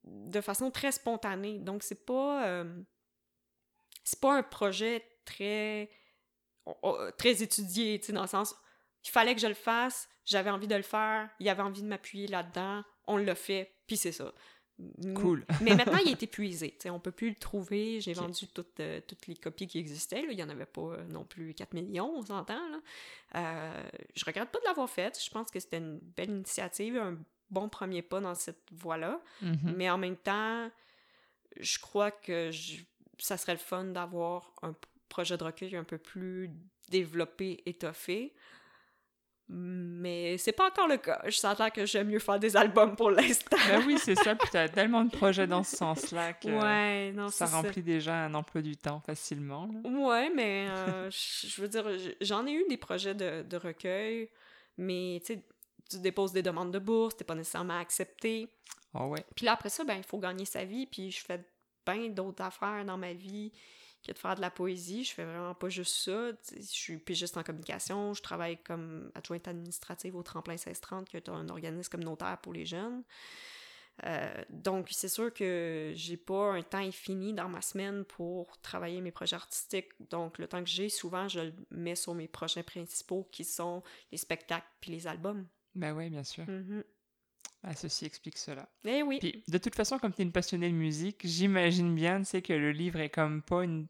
[0.05, 1.59] de façon très spontanée.
[1.59, 2.47] Donc, c'est pas.
[2.47, 2.83] euh,
[4.05, 5.91] c'est pas un projet très.
[7.19, 8.55] très étudié, dans le sens.
[9.05, 11.87] Il fallait que je le fasse, j'avais envie de le faire, il avait envie de
[11.87, 14.33] m'appuyer là-dedans, on l'a fait, puis c'est ça.
[14.79, 15.45] M- Cool.
[15.63, 16.71] Mais maintenant, il est épuisé.
[16.73, 18.01] tu sais, on peut plus le trouver.
[18.01, 20.23] J'ai vendu toutes, euh, toutes les copies qui existaient.
[20.23, 20.29] là.
[20.31, 22.61] Il n'y en avait pas euh, non plus 4 millions, on s'entend.
[23.35, 23.83] Euh,
[24.15, 25.19] je regrette pas de l'avoir fait.
[25.25, 27.17] Je pense que c'était une belle initiative, un
[27.51, 29.21] bon premier pas dans cette voie-là.
[29.43, 29.75] Mhm.
[29.77, 30.71] Mais en même temps,
[31.59, 32.83] je crois que je-
[33.19, 34.75] ça serait le fun d'avoir un
[35.09, 36.51] projet de recueil un peu plus
[36.91, 38.35] développé, étoffé.
[39.49, 41.23] Mais c'est pas encore le cas.
[41.27, 43.57] Je sens que j'aime mieux faire des albums pour l'instant.
[43.69, 44.35] ben oui, c'est ça.
[44.35, 48.35] Puis t'as tellement de projets dans ce sens-là que ouais, non, ça remplit déjà un
[48.35, 49.69] emploi du temps facilement.
[49.73, 49.89] Là.
[49.89, 51.87] Ouais, mais euh, je veux dire,
[52.21, 54.31] j'en ai eu des projets de, de recueil,
[54.79, 55.43] mais tu sais,
[55.89, 58.49] tu déposes des demandes de bourse, t'es pas nécessairement accepté.
[58.95, 59.25] Oh ouais.
[59.37, 61.45] Puis là, après ça, ben, il faut gagner sa vie, puis je fais
[61.85, 63.53] plein d'autres affaires dans ma vie
[64.07, 65.05] que de faire de la poésie.
[65.05, 66.31] Je fais vraiment pas juste ça.
[66.55, 68.15] je suis pigiste en communication.
[68.15, 72.67] Je travaille comme adjointe administrative au Tremplin 1630, qui est un organisme communautaire pour les
[72.67, 73.03] jeunes.
[74.05, 79.01] Euh, donc, c'est sûr que j'ai pas un temps infini dans ma semaine pour travailler
[79.01, 79.91] mes projets artistiques.
[80.11, 83.83] Donc, le temps que j'ai, souvent, je le mets sur mes projets principaux qui sont
[84.13, 85.47] les spectacles puis les albums.
[85.75, 86.45] Ben oui, bien sûr.
[86.45, 86.85] Mm-hmm.
[87.63, 88.69] Ah, ceci explique cela.
[88.85, 89.19] Eh oui.
[89.19, 92.43] Puis, de toute façon, comme tu es une passionnée de musique, j'imagine bien, tu sais,
[92.43, 93.87] que le livre est comme pas une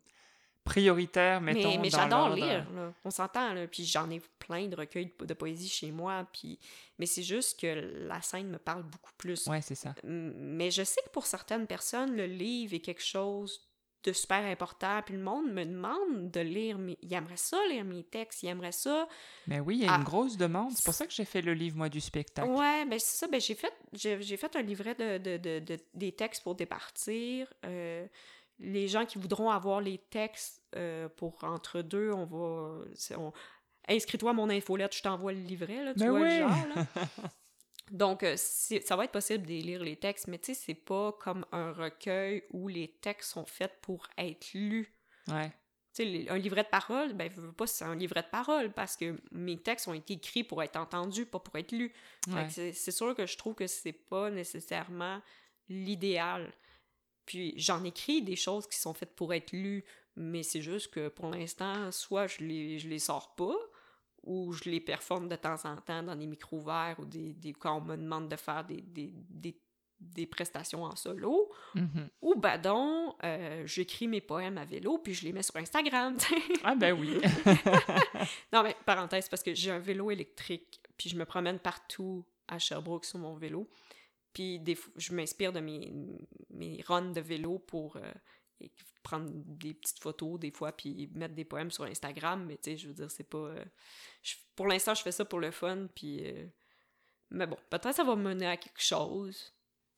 [0.65, 2.93] prioritaire, mettons, Mais, mais j'adore lire, là.
[3.05, 3.67] on s'entend, là.
[3.69, 6.59] Puis j'en ai plein de recueils de, poésie chez moi, puis...
[6.99, 9.47] Mais c'est juste que la scène me parle beaucoup plus.
[9.47, 9.95] Ouais, c'est ça.
[10.03, 13.66] Mais je sais que pour certaines personnes, le livre est quelque chose
[14.07, 17.85] de super important, puis le monde me demande de lire, mais il aimerait ça lire
[17.85, 19.09] mes textes, il aimerait ça.
[19.47, 20.05] Mais oui, il y a une ah.
[20.05, 20.73] grosse demande.
[20.73, 22.49] C'est pour ça que j'ai fait le livre, moi, du spectacle.
[22.49, 23.27] Ouais, ben c'est ça.
[23.27, 27.53] Ben j'ai fait, j'ai, fait un livret de, de, de, des textes pour départir.
[27.65, 28.07] Euh,
[28.61, 32.85] les gens qui voudront avoir les textes euh, pour entre deux, on va.
[33.89, 36.67] Inscris-toi à mon infolette, je t'envoie le livret, là, tu ben vois le genre.
[36.75, 36.87] Là.
[37.91, 41.13] Donc, euh, ça va être possible de lire les textes, mais tu sais, c'est pas
[41.13, 44.93] comme un recueil où les textes sont faits pour être lus.
[45.29, 45.53] Ouais.
[45.95, 48.73] Tu sais, un livret de parole, ben, je veux pas c'est un livret de parole
[48.73, 51.93] parce que mes textes ont été écrits pour être entendus, pas pour être lus.
[52.51, 55.23] C'est sûr que je trouve que c'est pas nécessairement
[55.69, 56.53] l'idéal.
[57.25, 59.85] Puis j'en écris des choses qui sont faites pour être lues,
[60.17, 63.57] mais c'est juste que pour l'instant, soit je les, je les sors pas,
[64.27, 67.53] ou je les performe de temps en temps dans des micros ouverts ou des, des,
[67.53, 69.59] quand on me demande de faire des, des, des,
[70.01, 71.51] des prestations en solo.
[71.75, 72.09] Mm-hmm.
[72.23, 76.17] Ou ben donc, euh, j'écris mes poèmes à vélo puis je les mets sur Instagram.
[76.65, 77.21] ah ben oui.
[78.53, 82.59] non mais parenthèse, parce que j'ai un vélo électrique puis je me promène partout à
[82.59, 83.69] Sherbrooke sur mon vélo.
[84.33, 85.93] Puis des, je m'inspire de mes,
[86.51, 88.13] mes runs de vélo pour euh,
[89.03, 92.45] prendre des petites photos des fois, puis mettre des poèmes sur Instagram.
[92.47, 93.39] Mais tu sais, je veux dire, c'est pas.
[93.39, 93.65] Euh,
[94.55, 96.21] pour l'instant, je fais ça pour le fun, puis.
[96.25, 96.47] Euh,
[97.31, 99.53] mais bon, peut-être ça va mener à quelque chose.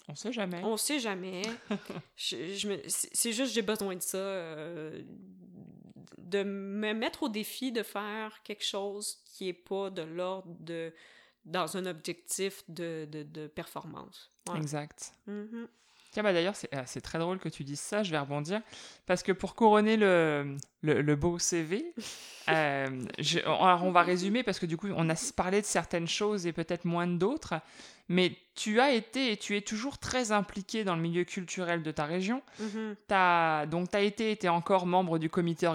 [0.08, 0.62] On sait jamais.
[0.64, 1.42] On sait jamais.
[2.16, 4.18] je, c'est juste j'ai besoin de ça.
[6.16, 10.92] de me mettre au défi de faire quelque chose qui est pas de l'ordre de
[11.44, 14.30] dans un objectif de, de, de performance.
[14.54, 15.12] Exact.
[15.26, 15.68] Mm-hmm.
[16.10, 18.60] Tiens, bah d'ailleurs, euh, c'est très drôle que tu dises ça, je vais rebondir,
[19.06, 21.92] parce que pour couronner le, le, le beau CV,
[22.48, 22.86] euh,
[23.46, 26.84] on va résumer, parce que du coup, on a parlé de certaines choses et peut-être
[26.86, 27.54] moins d'autres,
[28.08, 31.90] mais tu as été et tu es toujours très impliqué dans le milieu culturel de
[31.90, 32.42] ta région.
[32.60, 32.94] Mm-hmm.
[33.10, 35.70] as, donc, tu as été et es encore membre du comité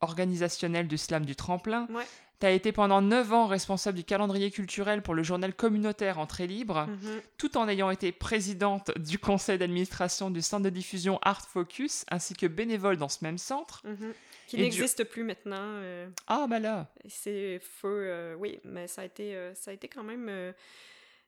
[0.00, 1.86] organisationnel du Slam du Tremplin.
[1.90, 2.04] Ouais.
[2.40, 6.46] Tu as été pendant 9 ans responsable du calendrier culturel pour le journal communautaire Entrée
[6.46, 7.20] Libre, mhm.
[7.38, 12.34] tout en ayant été présidente du conseil d'administration du centre de diffusion Art Focus, ainsi
[12.34, 13.82] que bénévole dans ce même centre.
[13.84, 14.12] Mhm.
[14.46, 15.56] Qui n'existe plus maintenant.
[15.58, 16.08] Euh.
[16.26, 16.90] Ah, bah là!
[17.08, 20.54] C'est feu, euh, oui, mais ça a été, euh, ça a été quand même...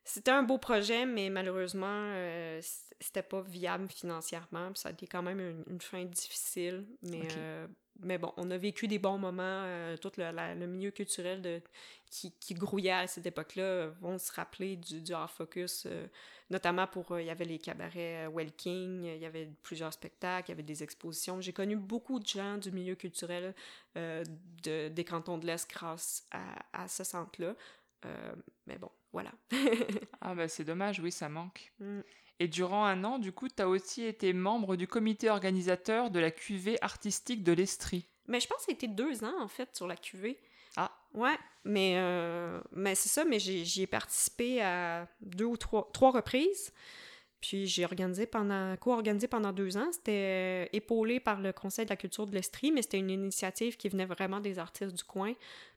[0.09, 2.12] C'était un beau projet, mais malheureusement,
[3.01, 4.70] c'était pas viable financièrement.
[4.74, 6.87] ça a été quand même une, fin difficile.
[7.03, 7.28] Mais
[8.01, 9.43] mais bon, on a vécu des bons moments.
[9.65, 11.61] Euh, tout le, milieu culturel de,
[12.11, 16.07] qui, qui, grouillait à cette époque-là euh, vont se rappeler du, du Art Focus, euh,
[16.51, 17.19] notamment pour.
[17.19, 20.83] Il y avait les cabarets Welking, il y avait plusieurs spectacles, il y avait des
[20.83, 21.41] expositions.
[21.41, 23.55] J'ai connu beaucoup de gens du milieu culturel
[23.95, 27.55] de, des cantons de l'Est grâce à, à ce centre-là.
[28.66, 29.33] Mais bon, voilà.
[30.20, 31.73] ah, ben c'est dommage, oui, ça manque.
[31.78, 32.01] Mm.
[32.39, 36.20] Et durant un an, du coup, tu as aussi été membre du comité organisateur de
[36.20, 38.09] la cuvée artistique de l'Estrie.
[38.28, 40.39] Mais je pense que c'était deux ans, en fait, sur la cuvée.
[40.77, 40.93] Ah.
[41.15, 46.11] Ouais, mais, euh, mais c'est ça, mais j'y ai participé à deux ou trois, trois
[46.11, 46.73] reprises.
[47.41, 49.89] Puis j'ai organisé pendant, co-organisé pendant deux ans.
[49.93, 53.77] C'était euh, épaulé par le Conseil de la culture de l'Estrie, mais c'était une initiative
[53.77, 55.33] qui venait vraiment des artistes du coin.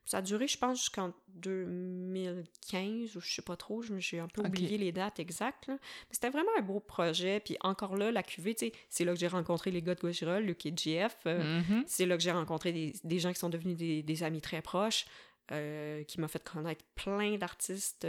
[0.10, 4.41] Ça a duré, je pense, jusqu'en 2015, ou je sais pas trop, j'ai un peu
[4.41, 5.68] oublié les dates exactes.
[5.68, 5.77] Mais
[6.10, 7.40] c'était vraiment un beau projet.
[7.40, 8.56] Puis encore là, la QV,
[8.90, 11.15] c'est là que j'ai rencontré les gars de Gauchirol, Luc et JF.
[11.27, 11.84] Euh, mm-hmm.
[11.86, 14.64] C'est là que j'ai rencontré des, des, gens qui sont devenus des, des amis très
[14.64, 15.06] proches,
[15.52, 18.07] euh, qui m'ont fait connaître plein d'artistes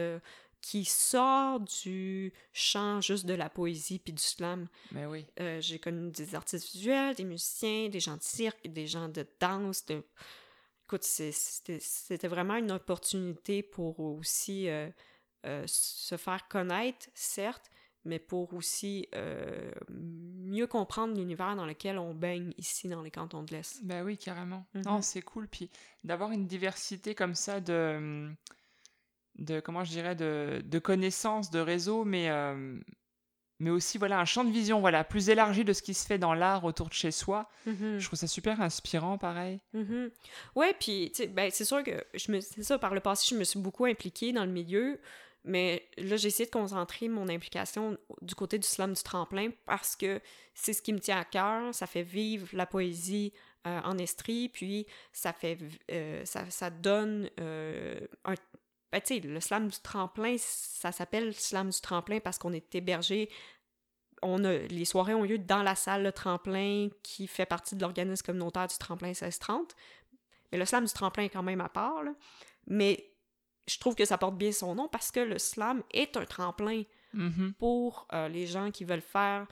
[0.61, 4.69] qui sort du champ juste de la poésie puis du slam.
[4.93, 5.27] Mais oui.
[5.41, 9.27] Euh, j'ai connu des artistes visuels, des musiciens, des gens de cirque, des gens de
[9.41, 9.87] danse.
[9.87, 10.03] De...
[10.91, 14.89] Écoute, c'était vraiment une opportunité pour aussi euh,
[15.47, 17.71] euh, se faire connaître, certes,
[18.05, 19.07] mais pour aussi
[19.89, 23.85] mieux comprendre l'univers dans lequel on baigne ici dans les cantons de l'Est.
[23.85, 24.67] Ben oui, carrément.
[24.75, 25.03] Non, Mhm.
[25.03, 25.47] c'est cool.
[25.47, 25.71] Puis
[26.03, 28.29] d'avoir une diversité comme ça de,
[29.37, 32.81] de comment je dirais, de, de connaissances, de réseaux, mais, euh,
[33.61, 36.19] mais aussi voilà, un champ de vision voilà, plus élargi de ce qui se fait
[36.19, 37.49] dans l'art autour de chez soi.
[37.67, 37.99] Mhm.
[37.99, 39.61] Je trouve ça super inspirant, pareil.
[39.75, 40.11] Mhm.
[40.57, 43.45] Ouais, puis ben, c'est sûr que je me c'est ça par le passé, je me
[43.45, 44.99] suis beaucoup impliquée dans le milieu,
[45.45, 49.95] mais là j'ai essayé de concentrer mon implication du côté du slam du tremplin parce
[49.95, 50.21] que
[50.55, 53.33] c'est ce qui me tient à cœur, ça fait vivre la poésie
[53.67, 55.59] euh, en Estrie, puis ça fait
[55.93, 58.35] euh, ça, ça donne euh, un
[58.93, 62.75] ben, tu sais, le slam du tremplin, ça s'appelle slam du tremplin parce qu'on est
[62.75, 63.29] hébergé
[64.23, 67.81] on a, les soirées ont lieu dans la salle Le Tremplin qui fait partie de
[67.81, 69.75] l'organisme communautaire du Tremplin 1630.
[70.53, 72.03] Mais le slam du tremplin est quand même à part.
[72.03, 72.13] là.
[72.67, 73.13] Mais
[73.67, 76.83] je trouve que ça porte bien son nom parce que le slam est un tremplin
[77.15, 77.55] Mhm.
[77.59, 79.47] pour euh, les gens qui veulent faire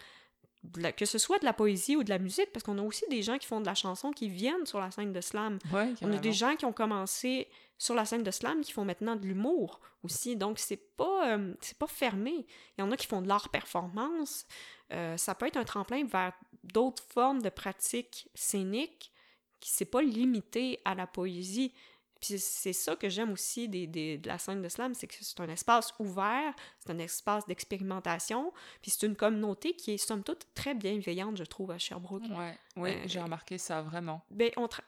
[0.77, 3.05] la- que ce soit de la poésie ou de la musique, parce qu'on a aussi
[3.09, 5.59] des gens qui font de la chanson qui viennent sur la scène de slam.
[5.73, 7.49] Ouais, On a des gens qui ont commencé
[7.79, 10.37] sur la scène de slam qui font maintenant de l'humour aussi.
[10.37, 12.45] Donc, c'est pas, euh, c'est pas fermé.
[12.77, 14.47] Il y en a qui font de l'art performance.
[14.93, 16.33] Euh, ça peut être un tremplin vers
[16.65, 19.13] d'autres formes de pratiques scéniques
[19.61, 21.73] qui c'est pas limité à la poésie.
[22.21, 25.15] Puis c'est ça que j'aime aussi des, des- de la scène de slam, c'est que
[25.21, 28.53] c'est un espace ouvert, c'est un espace d'expérimentation,
[28.83, 32.25] puis c'est une communauté qui est somme toute très bienveillante, je trouve, à Sherbrooke.
[32.31, 34.23] Ouais, ouais, Euh, j'ai remarqué ça vraiment.
[34.31, 34.83] Ben, on tra-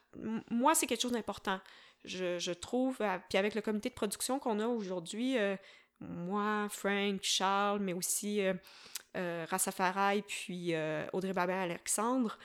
[0.51, 1.61] moi, c'est quelque chose d'important.
[2.05, 5.56] Je, trouve, euh, puis avec le comité de production qu'on a aujourd'hui, euh,
[6.01, 8.55] moi, Frank, Charles, mais aussi euh,
[9.16, 9.47] euh,
[10.27, 10.74] puis
[11.12, 12.39] Audrey Babin-Alexandre,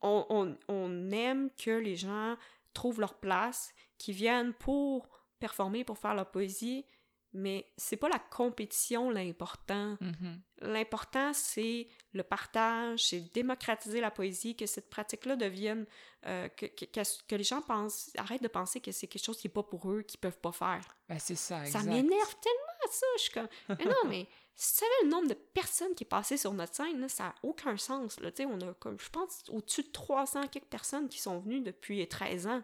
[0.00, 2.36] on, aime que les gens
[2.74, 5.08] trouvent leur place, qu'ils viennent pour
[5.38, 6.86] performer, pour faire leur poésie,
[7.34, 9.96] mais c'est pas la compétition l'important.
[10.00, 10.40] Mhm.
[10.60, 15.86] L'important, c'est le partage, c'est démocratiser la poésie, que cette pratique-là devienne.
[16.26, 19.48] euh, que, que, que- les gens pensent, arrêtent de penser que c'est quelque chose qui
[19.48, 20.96] n'est pas pour eux, qu'ils peuvent pas faire.
[21.08, 23.06] Ben, c'est ça, Ça m'énerve tellement, ça.
[23.16, 23.48] Je suis comme.
[23.78, 26.76] Mais non, mais si tu savais le nombre de personnes qui est passé sur notre
[26.76, 28.20] scène, là, ça n'a aucun sens.
[28.20, 28.30] Là.
[28.46, 32.46] On a, comme, je pense, au-dessus de 300 quelques personnes qui sont venues depuis 13
[32.46, 32.62] ans.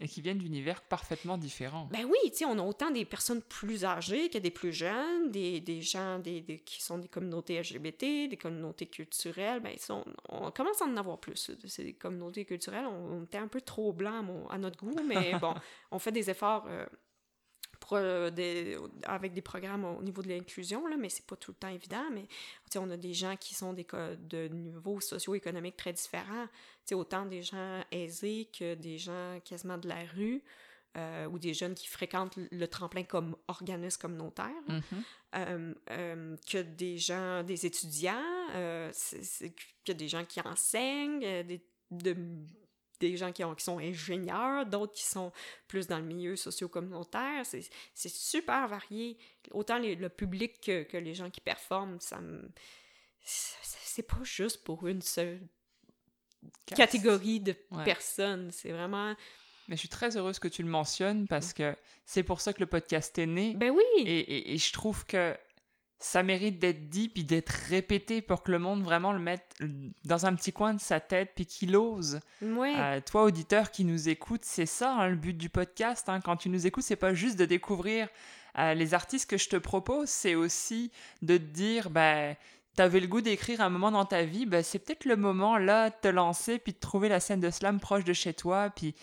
[0.00, 1.88] Et qui viennent d'univers parfaitement différents.
[1.92, 5.30] ben oui, tu sais, on a autant des personnes plus âgées que des plus jeunes,
[5.30, 9.60] des, des gens des, des- qui sont des communautés LGBT, des communautés culturelles.
[9.60, 12.86] Ben, on, on commence à en avoir plus de ces communautés culturelles.
[12.86, 15.54] On, on était un peu trop blanc à, mon- à notre goût, mais bon,
[15.90, 16.86] on fait des efforts euh,
[17.82, 21.56] pour, euh, des- avec des programmes au niveau de l'inclusion, mais c'est pas tout le
[21.56, 22.04] temps évident.
[22.12, 22.26] Mais
[22.76, 23.86] on a des gens qui sont des,
[24.18, 26.46] de niveaux socio-économiques très différents.
[26.46, 26.50] Tu
[26.86, 30.42] sais, autant des gens aisés que des gens quasiment de la rue.
[30.94, 34.50] euh, ou des jeunes qui fréquentent le tremplin comme organisme communautaire,
[35.34, 38.20] euh, euh, que des gens, des étudiants,
[39.86, 42.16] que des gens qui enseignent, des, de-
[43.10, 45.32] des gens qui, ont, qui sont ingénieurs, d'autres qui sont
[45.68, 47.44] plus dans le milieu socio-communautaire.
[47.44, 49.18] C'est c'est super varié.
[49.50, 52.48] Autant les- le public que, que les gens qui performent, ça me...
[53.22, 55.40] c'est- pas juste pour une seule
[56.66, 57.84] catégorie de Ouais.
[57.84, 58.50] personnes.
[58.52, 59.14] C'est vraiment...
[59.68, 62.60] Mais je suis très heureuse que tu le mentionnes parce que c'est pour ça que
[62.60, 63.54] le podcast est né.
[63.56, 63.82] Ben oui!
[63.98, 65.36] Et, et- et je trouve que
[66.02, 69.54] ça mérite d'être dit puis d'être répété pour que le monde vraiment le mette
[70.04, 72.20] dans un petit coin de sa tête puis qu'il ose.
[72.76, 76.08] Euh, toi, auditeur qui nous écoute, c'est ça hein, le but du podcast.
[76.08, 76.20] hein.
[76.20, 78.08] Quand tu nous écoutes, c'est pas juste de découvrir
[78.58, 80.90] euh, les artistes que je te propose, c'est aussi
[81.22, 82.34] de te dire, ben,
[82.74, 85.90] t'avais le goût d'écrire un moment dans ta vie, ben, c'est peut-être le moment là
[85.90, 88.94] de te lancer puis de trouver la scène de slam proche de chez toi puis,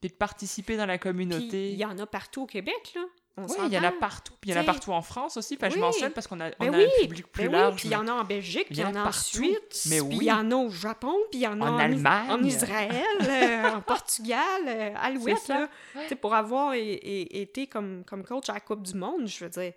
[0.00, 1.70] puis de participer dans la communauté.
[1.72, 3.02] il y en a partout au Québec, là.
[3.38, 4.34] On Oui, il y en a partout.
[4.40, 5.56] Puis il y en a partout en France aussi.
[5.58, 5.78] Je oui.
[5.78, 7.76] mentionne parce qu'on a, on Ben a oui, un public plus ben oui, large.
[7.76, 9.22] puis il y en a en Belgique, puis il y en a en partout.
[9.22, 10.18] Suisse, Mais puis oui.
[10.20, 12.30] il y en a au Japon, puis il y en a En en, Allemagne.
[12.30, 12.92] en Israël,
[13.22, 15.68] euh, en Portugal, euh, à l'ouest, là.
[15.94, 19.50] Tu sais, pour avoir été comme, comme coach à la Coupe du Monde, je veux
[19.50, 19.72] dire,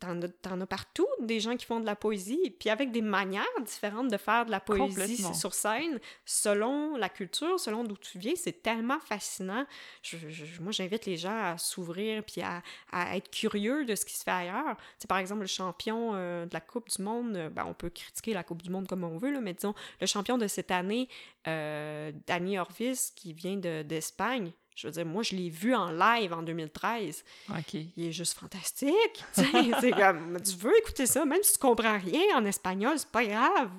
[0.00, 3.00] t'en as, t'en as partout des gens qui font de la poésie, puis avec des
[3.02, 8.18] manières différentes de faire de la poésie sur scène, selon la culture, selon d'où tu
[8.18, 9.64] viens, c'est tellement fascinant.
[10.02, 12.62] Je- je- moi, j'invite les gens à s'ouvrir, puis à,
[12.92, 14.76] à être curieux de ce qui se fait ailleurs.
[14.76, 17.74] Tu sais, par exemple, le champion euh, de la Coupe du Monde, euh, ben, on
[17.74, 20.46] peut critiquer la Coupe du Monde comme on veut, là, mais disons, le champion de
[20.48, 21.08] cette année,
[21.46, 25.90] euh, Danny Orvis, qui vient de- d'Espagne, Je veux dire, moi, je l'ai vu en
[25.92, 27.24] live en 2013.
[27.50, 27.74] OK.
[27.96, 29.24] Il est juste fantastique.
[29.32, 33.24] c'est comme, tu veux écouter ça, même si tu comprends rien en espagnol, c'est pas
[33.24, 33.70] grave.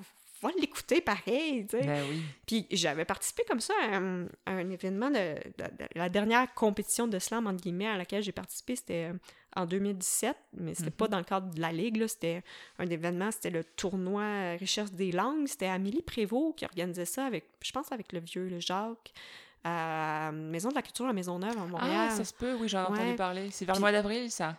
[0.42, 1.86] Va l'écouter pareil, tu sais.
[1.86, 2.22] Ben oui.
[2.46, 6.52] Puis j'avais participé comme ça à un, à un événement de, de- de- la dernière
[6.52, 9.18] compétition de slam entre guillemets à laquelle j'ai participé, c'était euh,
[9.56, 12.42] en 2017, mais c'était pas dans le cadre de la ligue, c'était
[12.78, 17.24] un événement, c'était le tournoi euh, Richesse des langues, c'était Amélie Prévost qui organisait ça
[17.24, 19.14] avec, je pense avec le vieux, le Jacques,
[19.64, 22.08] à Maison de la Culture à Maisonneuve à Montréal.
[22.10, 22.98] Ah, ça se peut, oui, j'en ai Ouais.
[23.00, 23.50] entendu parler.
[23.50, 24.56] C'est vers le mois d'avril, ça.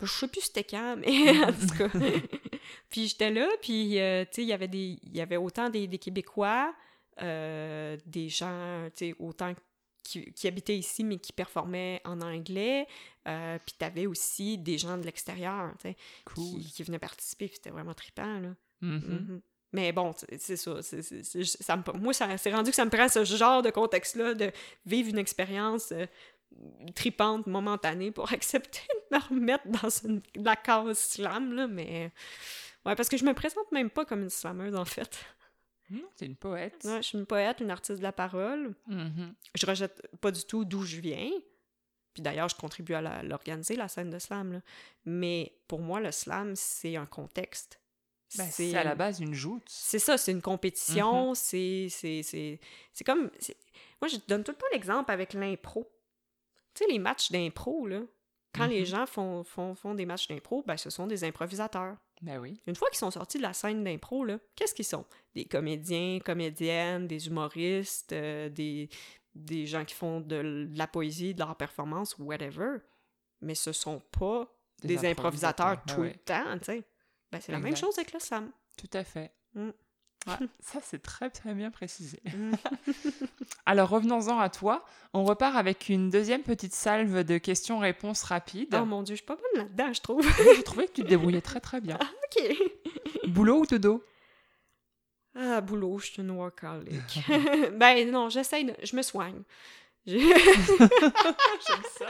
[0.00, 1.08] Je sais plus c'était quand, mais
[1.44, 1.88] en tout cas.
[2.90, 5.70] puis j'étais là, puis euh, tu sais, il y avait des il y avait autant
[5.70, 6.74] des, des Québécois,
[7.22, 9.54] euh, des gens, tu sais, autant
[10.02, 12.86] qui, qui habitaient ici, mais qui performaient en anglais.
[13.26, 15.96] Euh, puis t'avais aussi des gens de l'extérieur, tu sais,
[16.26, 16.60] Cool.
[16.60, 18.50] qui, qui venaient participer, puis c'était vraiment trippant, là.
[18.82, 19.00] Mhm.
[19.02, 19.40] Mhm.
[19.76, 20.82] Mais bon, c'est- ça.
[20.82, 23.70] c'est- c'est- ça me- moi, ça- c'est rendu que ça me prend ce genre de
[23.70, 24.50] contexte-là, de
[24.86, 26.06] vivre une expérience euh,
[26.94, 28.80] tripante, momentanée, pour accepter
[29.10, 32.10] de me remettre dans une, la case slam, là, mais...
[32.86, 35.18] Ouais, parce que je me présente même pas comme une slameuse, en fait.
[35.90, 36.82] Non, t'es une poète.
[36.84, 38.74] Ouais, je suis une poète, une artiste de la parole.
[38.86, 39.34] Mhm.
[39.54, 41.30] Je rejette pas du tout d'où je viens.
[42.14, 44.52] Puis d'ailleurs, je contribue à la- l'organiser, la scène de slam.
[44.54, 44.60] là.
[45.04, 47.78] Mais pour moi, le slam, c'est un contexte.
[48.36, 49.62] Ben, c'est à la base une joute.
[49.68, 52.60] C'est ça, c'est une compétition, c'est c'est- c'est
[52.92, 53.30] c'est comme...
[54.02, 55.90] Moi, je donne tout le temps l'exemple avec l'impro.
[56.74, 58.02] Tu sais, les matchs d'impro, là,
[58.54, 58.86] quand les Mhm.
[58.86, 61.96] gens font, font, font des matchs d'impro, ben, ce sont des improvisateurs.
[62.22, 62.60] Ben oui.
[62.66, 65.04] Une fois qu'ils sont sortis de la scène d'impro, là, qu'est-ce qu'ils sont?
[65.34, 68.88] Des comédiens, comédiennes, des humoristes, euh, des,
[69.34, 72.78] des gens qui font de, la poésie, de leur performance, whatever.
[73.42, 74.50] Mais ce sont pas
[74.82, 76.12] des, improvisateurs, Ben tout ouais.
[76.12, 76.84] le temps, tu sais.
[77.36, 78.50] Ben, c'est la même chose avec le slam.
[78.76, 79.32] Tout à fait.
[79.54, 79.70] Mm.
[80.26, 82.20] Ouais, ça, c'est très, très bien précisé.
[82.34, 82.52] Mm.
[83.66, 84.84] Alors, revenons-en à toi.
[85.12, 88.74] On repart avec une deuxième petite salve de questions-réponses rapides.
[88.80, 90.26] Oh mon dieu, je suis pas bonne là-dedans, je trouve.
[90.56, 91.98] J'ai trouvé que tu te débrouillais très, très bien.
[92.38, 92.56] OK.
[93.28, 94.04] Boulot ou dodo?
[95.34, 97.20] Ah, boulot, je suis une workaholic.
[97.74, 98.74] ben non, j'essaye de...
[98.82, 99.42] Je me soigne.
[100.06, 102.06] J'ai- J'aime ça.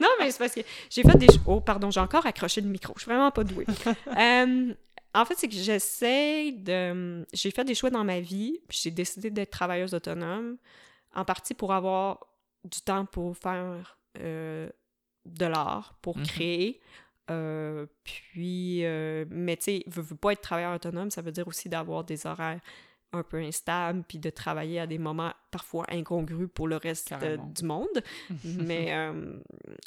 [0.00, 0.60] non, mais c'est parce que
[0.90, 1.26] j'ai fait des...
[1.46, 2.92] Oh, pardon, j'ai encore accroché le micro.
[2.96, 3.66] Je suis vraiment pas douée.
[4.18, 4.74] Euh,
[5.14, 7.24] en fait, c'est que j'essaye de...
[7.32, 10.56] J'ai fait des choix dans ma vie, puis j'ai décidé d'être travailleuse autonome,
[11.14, 12.26] en partie pour avoir
[12.64, 14.68] du temps pour faire euh,
[15.24, 16.26] de l'art, pour Mhm.
[16.26, 16.80] créer.
[17.30, 21.46] Euh, puis, euh, mais tu sais, veux, veux pas être travailleur autonome, ça veut dire
[21.46, 22.60] aussi d'avoir des horaires
[23.12, 27.18] un peu instables, puis de travailler à des moments parfois incongrus pour le reste euh,
[27.18, 27.46] Carrément.
[27.46, 28.02] du monde.
[28.44, 29.38] mais, euh,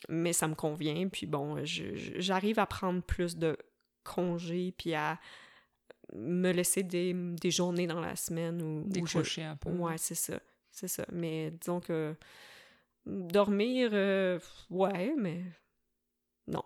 [0.10, 1.07] mais ça me convient.
[1.07, 3.57] Puis bon, j'arrive à prendre plus de
[4.03, 5.19] congés, puis à
[6.14, 9.69] me laisser des, des journées dans la semaine où, où je, Décrocher un peu.
[9.69, 10.39] Ouais, c'est ça.
[10.72, 11.06] C'est ça.
[11.11, 12.15] Mais disons que
[13.06, 14.39] dormir, euh,
[14.69, 15.43] ouais, mais
[16.48, 16.64] non.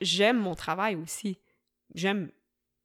[0.00, 1.38] J'aime mon travail aussi.
[1.94, 2.30] J'aime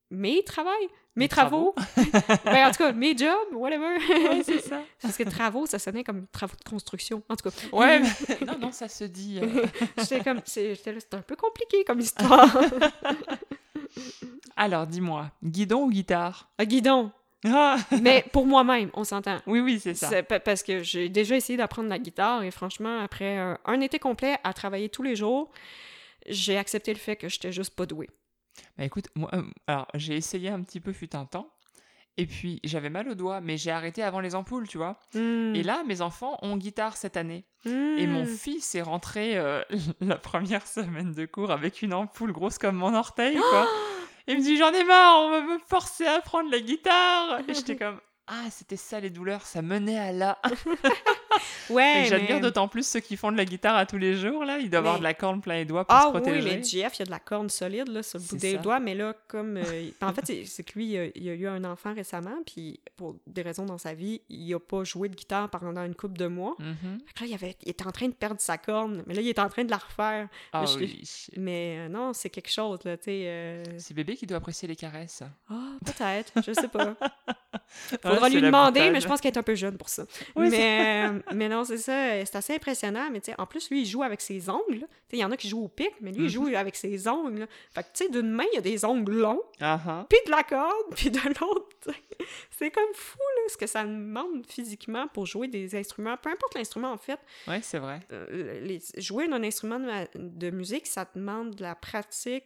[0.09, 0.87] mes travails,
[1.17, 1.75] mes Mes travaux.
[2.45, 3.97] ben, en tout cas, mes jobs, whatever.
[4.07, 4.81] Ouais, c'est ça.
[5.01, 7.23] Parce que travaux, ça sonnait comme travaux de construction.
[7.27, 7.55] En tout cas.
[7.73, 7.99] Ouais,
[8.29, 9.39] mais- non, non, ça se dit.
[9.41, 9.65] euh.
[9.97, 12.55] J'étais comme, c'est j'étais là, c'est un peu compliqué comme histoire.
[14.55, 16.49] Alors, dis-moi, guidon ou guitare?
[16.57, 17.11] Un guidon.
[17.45, 19.37] Ah Mais pour moi-même, on s'entend.
[19.45, 20.23] Oui, oui, c'est ça.
[20.23, 24.37] Parce que j'ai déjà essayé d'apprendre la guitare et franchement, après un, un été complet
[24.43, 25.51] à travailler tous les jours,
[26.27, 28.09] j'ai accepté le fait que j'étais juste pas douée.
[28.77, 31.49] Bah écoute, moi, euh, alors j'ai essayé un petit peu fut un temps,
[32.17, 34.99] et puis j'avais mal au doigt, mais j'ai arrêté avant les ampoules, tu vois.
[35.13, 35.53] Hmm.
[35.55, 37.45] Et là, mes enfants ont guitare cette année.
[37.65, 38.27] Et mon Hmm.
[38.27, 39.61] fils est rentré euh,
[40.01, 43.67] la première semaine de cours avec une ampoule grosse comme mon orteil, quoi.
[44.27, 47.39] Et il me dit, j'en ai marre, on va me forcer à prendre la guitare.
[47.47, 50.39] Et j'étais comme, ah, c'était ça les douleurs, ça menait à là.
[51.69, 54.45] Ouais, J'admire mais- d'autant plus ceux qui font de la guitare à tous les jours,
[54.45, 54.57] là.
[54.59, 56.55] Ils doivent avoir Mais- de la corne plein les doigts pour Ah se oui, protéger.
[56.57, 58.57] mais JF, il y a de la corne solide là, sur le bout des ça.
[58.59, 59.57] doigts, mais là, comme...
[59.57, 62.79] euh, en fait, c'est- que lui, il a, il a eu un enfant récemment, puis
[62.95, 66.17] pour des raisons dans sa vie, il a pas joué de guitare pendant une couple
[66.17, 66.55] de mois.
[66.57, 69.21] Fait que là, il, avait, il était en train de perdre sa corne, mais là,
[69.21, 70.27] il est en train de la refaire.
[70.53, 71.03] Ah oui.
[71.35, 73.23] Mais euh, non, c'est quelque chose, là, tu sais...
[73.27, 75.23] euh, C'est bébé qui doit apprécier les caresses.
[75.49, 75.55] Ah,
[75.85, 76.95] peut-être, je sais pas.
[78.01, 80.03] Faudra lui demander, mais je pense qu'elle est un peu jeune pour ça.
[80.35, 83.09] Oui, mais, mais non, c'est ça, euh, c'est assez impressionnant.
[83.11, 84.79] Mais tu sais, en plus, lui, il joue avec ses ongles.
[84.81, 84.87] là.
[84.87, 86.25] Tu sais, Il y en a qui jouent au pic, mais lui, Mhm.
[86.25, 87.39] il joue avec ses ongles.
[87.41, 87.47] là.
[87.73, 90.05] Fait que, tu sais, d'une main, il y a des ongles longs, ah.
[90.09, 91.67] puis de la corde, puis de l'autre.
[92.51, 96.17] C'est comme fou, là, ce que ça demande physiquement pour jouer des instruments.
[96.17, 97.19] Peu importe l'instrument, en fait.
[97.47, 97.99] Ouais, c'est vrai.
[98.11, 99.79] Euh, les- jouer un instrument
[100.15, 102.45] de, musique, ça demande de la pratique,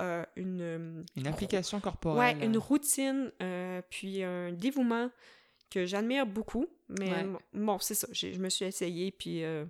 [0.00, 1.04] euh, une...
[1.16, 2.42] Une application Ouais, corporelle.
[2.42, 5.10] une routine, euh, puis un dévouement
[5.70, 6.66] que j'admire beaucoup.
[6.88, 7.26] Mais Ouais.
[7.54, 8.06] bon, c'est ça.
[8.12, 9.64] Je me suis essayée, puis euh,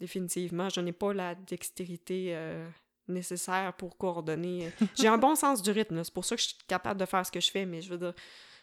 [0.00, 2.66] définitivement, je n'ai pas la dextérité euh,
[3.08, 4.70] nécessaire pour coordonner.
[4.98, 7.24] J'ai un bon sens du rythme, c'est pour ça que je suis capable de faire
[7.26, 8.14] ce que je fais, mais je veux dire,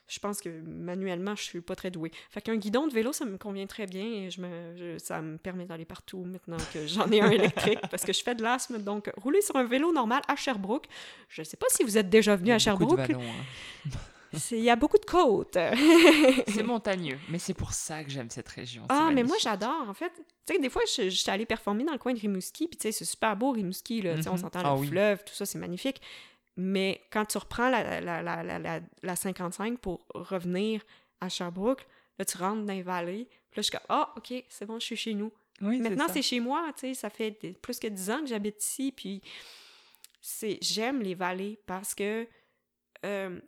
[0.08, 2.12] je pense que manuellement, je suis pas très douée.
[2.32, 5.22] Fait qu'un guidon de vélo, ça me convient très bien et je me, je- ça
[5.22, 8.42] me permet d'aller partout maintenant que j'en ai un électrique parce que je fais de
[8.44, 8.80] l'asthme.
[8.80, 10.88] Donc, rouler sur un vélo normal à Sherbrooke,
[11.30, 13.20] je sais pas si vous êtes déjà venu à de Sherbrooke, hein.
[14.52, 15.58] il y a beaucoup de côtes.
[16.48, 18.84] C'est montagneux, mais c'est pour ça que j'aime cette région.
[18.90, 20.12] Ah, mais moi, j'adore, en fait.
[20.46, 22.78] Tu sais, des fois, je, je suis allée performer dans le coin de Rimouski, puis
[22.78, 24.14] tu sais, c'est super beau, Rimouski, là.
[24.28, 24.38] On Mhm.
[24.38, 24.88] s'entend Ah le oui.
[24.88, 26.02] fleuve, tout ça, c'est magnifique.
[26.58, 30.82] Mais quand tu reprends la, la, la, la, la, la 55 pour revenir
[31.22, 31.86] à Sherbrooke,
[32.20, 34.80] là, tu rentres dans les vallées, puis là, je suis comme, ah, OK, c'est bon,
[34.80, 35.32] je suis chez nous.
[35.62, 38.28] Oui, Maintenant, c'est chez moi, tu sais, ça fait des- plus que 10 ans que
[38.28, 39.22] j'habite ici, puis
[40.22, 42.28] c'est j'aime les vallées parce que
[43.06, 43.40] euh,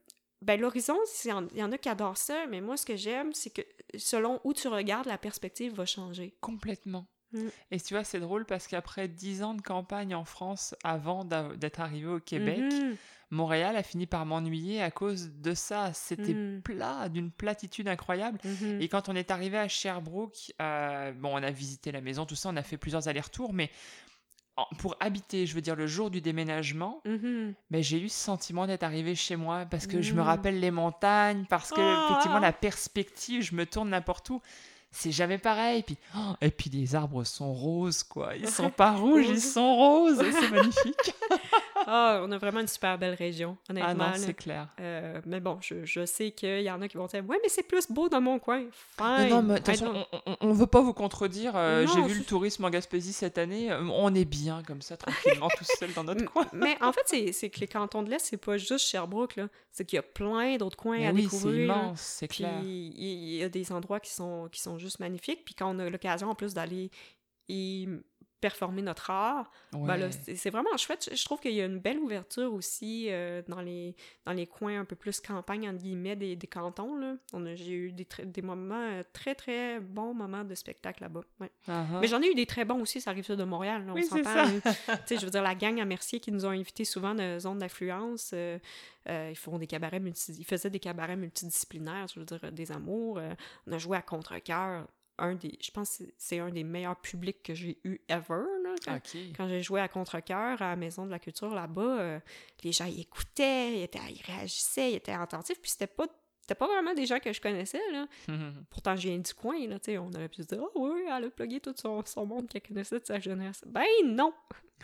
[0.43, 3.49] ben l'horizon, il y en a qui adorent ça, mais moi, ce que j'aime, c'est
[3.49, 3.61] que
[3.97, 6.35] selon où tu regardes, la perspective va changer.
[6.41, 7.05] Complètement.
[7.31, 7.47] Mm.
[7.71, 11.79] Et tu vois, c'est drôle parce qu'après 10 ans de campagne en France, avant d'être
[11.79, 12.95] arrivé au Québec, Mhm.
[13.31, 15.91] Montréal a fini par m'ennuyer à cause de ça.
[15.93, 16.61] C'était Mhm.
[16.61, 18.37] plat, d'une platitude incroyable.
[18.43, 18.79] Mhm.
[18.79, 22.35] Et quand on est arrivé à Sherbrooke, euh, bon, on a visité la maison, tout
[22.35, 23.71] ça, on a fait plusieurs allers-retours, mais
[24.77, 27.53] pour habiter, je veux dire, le jour du déménagement, Mhm.
[27.71, 30.25] mais j'ai eu ce sentiment d'être arrivé chez moi parce que je me Mm.
[30.25, 32.05] rappelle les montagnes, parce que Ah.
[32.09, 34.41] effectivement la perspective, je me tourne n'importe où.
[34.95, 35.81] C'est jamais pareil.
[35.81, 38.35] Puis, oh, et puis les arbres sont roses, quoi.
[38.35, 40.21] Ils sont pas rouges, ils sont roses.
[40.21, 41.13] C'est magnifique.
[41.87, 44.05] Ah, on a vraiment une super belle région, honnêtement.
[44.05, 44.67] ah non, c'est clair.
[44.79, 47.49] Euh, mais bon, je, je sais qu'il y en a qui vont dire Ouais, mais
[47.49, 48.63] c'est plus beau dans mon coin.
[48.97, 49.29] Fine.
[49.29, 51.53] non, mais de toute I façon, don't- on, on veut pas vous contredire.
[51.55, 53.71] euh, J'ai vu c'est- le tourisme en Gaspésie cette année.
[53.71, 56.47] euh, On est bien comme ça, tranquillement, tout seul dans notre coin.
[56.53, 59.47] Mais en fait, c'est c'est que les cantons de l'Est, c'est pas juste Sherbrooke, là.
[59.71, 61.67] C'est qu'il y a plein d'autres coins Mais à oui, c'est découvrir.
[61.67, 61.73] là.
[61.75, 62.53] immense, c'est Puis clair.
[62.63, 65.43] il il y a des endroits qui sont, qui sont juste magnifiques.
[65.45, 66.91] Puis quand on a l'occasion, en plus, d'aller
[67.49, 67.87] y
[68.47, 71.07] performer notre art, ben là, c'est vraiment chouette.
[71.09, 73.95] Je- Je trouve qu'il y a une belle ouverture aussi euh, dans, les,
[74.25, 76.97] dans les coins un peu plus campagne, entre guillemets, des, des cantons.
[76.97, 77.15] Là.
[77.31, 81.21] On a- J'ai eu des, des moments, euh, très, très bons moments de spectacle là-bas.
[81.39, 81.49] ouais.
[81.69, 81.85] Ah.
[82.01, 83.95] Mais j'en ai eu des très bons aussi, ça arrive ça de Montréal, là, on
[83.95, 84.45] Oui, s'entend.
[85.09, 88.31] je veux dire, la gang à Mercier qui nous ont invités souvent de zones d'influence,
[88.33, 88.59] euh,
[89.07, 92.71] euh, ils font des cabarets multi- ils faisaient des cabarets multidisciplinaires, je veux dire, des
[92.73, 93.21] amours.
[93.67, 94.87] on a joué à Contre-Cœur,
[95.19, 98.75] un des, je pense que c'est- un des meilleurs publics que j'ai eu ever, là,
[99.37, 102.19] quand, j'ai joué à Contre-Cœur à la Maison de la Culture là-bas, euh,
[102.63, 106.07] les gens ils écoutaient, ils, étaient, ils réagissaient, ils étaient attentifs, puis c'était pas
[106.41, 108.05] c'était pas vraiment des gens que je connaissais, là.
[108.69, 111.03] Pourtant, je viens du coin, là, tu sais, on aurait pu se dire «Ah oui,
[111.07, 114.33] elle a plugué tout son, son monde qu'elle connaissait de sa jeunesse.» Ben non!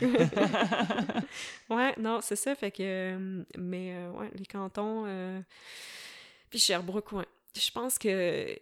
[1.68, 2.82] ouais, non, c'est ça, fait que...
[2.82, 5.04] euh, Mais, euh, ouais, les cantons...
[5.06, 5.40] euh,
[6.48, 7.26] Puis Sherbrooke, ouais.
[7.54, 8.56] Je pense que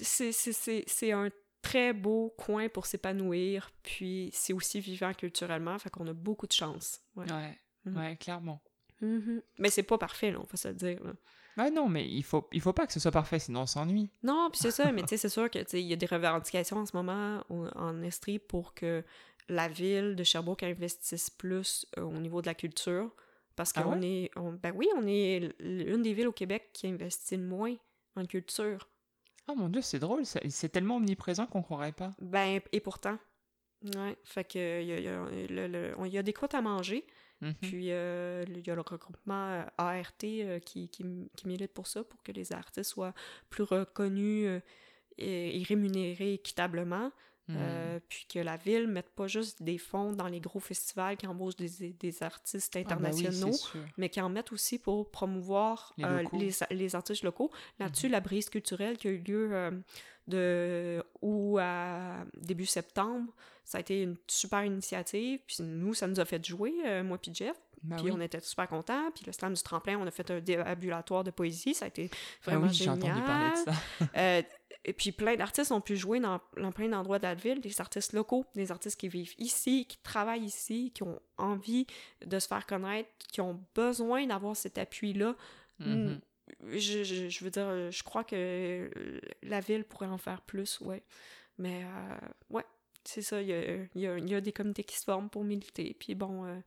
[0.00, 1.30] c'est- un
[1.62, 6.52] très beau coin pour s'épanouir, puis c'est aussi vivant culturellement, fait qu'on a beaucoup de
[6.52, 7.00] chance.
[7.16, 7.30] Ouais.
[7.30, 7.96] ouais, Mhm.
[7.96, 8.62] ouais, clairement.
[9.00, 9.42] Mhm.
[9.58, 11.02] Mais c'est pas parfait, là, on va se le dire.
[11.04, 11.12] là.
[11.56, 14.10] Ah non, mais il faut, il faut pas que ce soit parfait, sinon on s'ennuie.
[14.22, 16.78] Non, puis c'est ça, mais tu sais, c'est sûr que il y a des revendications
[16.78, 19.04] en ce moment au- en Estrie pour que
[19.48, 23.14] la ville de Sherbrooke investisse plus euh, au niveau de la culture.
[23.56, 24.30] Parce Ah qu'on est.
[24.36, 27.74] on- ben oui, on est l'une des villes au Québec qui investit le moins
[28.16, 28.88] en culture.
[29.50, 32.10] Oh mon dieu, c'est drôle, c'est tellement omniprésent qu'on croirait pas.
[32.20, 33.18] Ben, et pourtant.
[33.96, 36.32] Ouais, fait que il y a, y a- le- le- on- il y a des
[36.34, 37.06] croûtes à manger.
[37.40, 37.54] Mhm.
[37.62, 41.86] Puis euh, il y a le regroupement euh, ART euh, qui, qui, qui milite pour
[41.86, 43.14] ça, pour que les artistes soient
[43.48, 44.60] plus reconnus
[45.16, 47.10] et, et rémunérés équitablement.
[47.56, 51.26] Euh, puis que la ville mette pas juste des fonds dans les gros festivals qui
[51.26, 53.56] embauchent des, des artistes Ah oui, internationaux,
[53.96, 56.38] mais qui en mettent aussi pour promouvoir Les euh, locaux.
[56.38, 57.50] les, les artistes locaux.
[57.78, 59.70] Là-dessus, la brise culturelle qui a eu lieu euh,
[60.28, 63.32] de août à début septembre,
[63.64, 65.40] ça a été une super initiative.
[65.46, 66.72] Puis nous, ça nous a fait jouer,
[67.02, 67.56] moi puis Jeff.
[67.82, 68.12] Bah puis oui.
[68.14, 69.10] on était super contents.
[69.14, 71.72] Puis le slam du tremplin, on a fait un déambulatoire de poésie.
[71.72, 72.16] Ça a été Ah
[72.50, 73.12] vraiment oui, j'ai génial.
[73.12, 73.72] entendu parler de
[74.44, 74.48] ça.
[74.86, 77.60] Euh, et puis plein d'artistes ont pu jouer dans, dans plein d'endroits de la ville,
[77.60, 81.86] des artistes locaux, des artistes qui vivent ici, qui travaillent ici, qui ont envie
[82.24, 85.36] de se faire connaître, qui ont besoin d'avoir cet appui-là.
[85.78, 86.20] Mhm.
[86.72, 88.90] Je, je, je veux dire, je crois que
[89.42, 91.02] la ville pourrait en faire plus, ouais.
[91.58, 92.18] Mais euh,
[92.50, 92.64] ouais,
[93.04, 95.44] c'est ça, il y a, y a- y a des comités qui se forment pour
[95.44, 95.94] militer.
[96.00, 96.58] Puis bon, euh,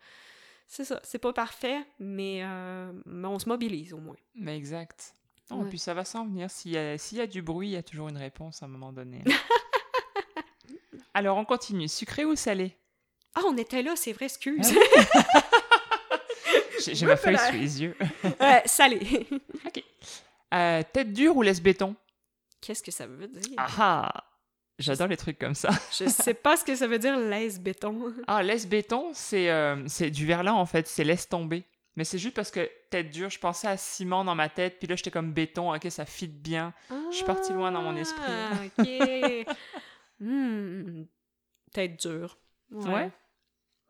[0.68, 4.16] c'est ça, c'est pas parfait, mais, euh, mais on se mobilise au moins.
[4.36, 5.14] Mais exact.
[5.52, 5.70] Non, et Ouais.
[5.70, 6.50] puis ça va s'en venir.
[6.50, 8.94] S'il y, y a du bruit, il y a toujours une réponse à un moment
[8.94, 9.24] donné.
[11.14, 11.88] Alors, on continue.
[11.88, 12.76] Sucré ou salé?
[13.36, 14.74] Ah, on était là, c'est vrai, excuse.
[16.86, 17.98] J'ai j'ai ma feuille sous les yeux.
[18.42, 19.28] Euh, salé.
[20.54, 21.96] Euh, tête dure ou laisse béton?
[22.62, 23.54] Qu'est-ce que ça veut dire?
[23.58, 24.24] Ah ah
[24.80, 25.70] J'adore les trucs comme ça.
[25.98, 28.14] Je sais pas ce que ça veut dire laisse béton.
[28.28, 29.76] Ah, laisse béton, c'est euh,
[30.10, 31.64] du verlan en fait, c'est laisse tomber.
[31.96, 34.88] Mais c'est juste parce que tête dure, je pensais à ciment dans ma tête, puis
[34.88, 36.74] là j'étais comme béton, ok, ça fit bien.
[37.12, 38.22] Je suis partie loin dans mon esprit.
[38.28, 39.48] Ah, ok.
[40.20, 41.04] Hmm,
[41.74, 42.38] Tête dure.
[42.72, 43.12] Ouais.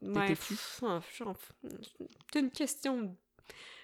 [0.02, 0.36] Ouais,
[0.84, 1.00] ah,
[2.32, 3.16] C'est une question.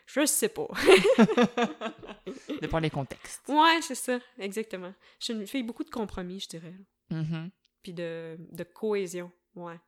[0.07, 0.67] Je sais pas.
[2.61, 3.47] Dépend des contextes.
[3.47, 4.93] Ouais, c'est ça, exactement.
[5.19, 6.73] Je suis une fille beaucoup de compromis, je dirais.
[7.11, 7.51] Mhm.
[7.83, 9.31] Puis de, de cohésion.
[9.55, 9.79] Ouais.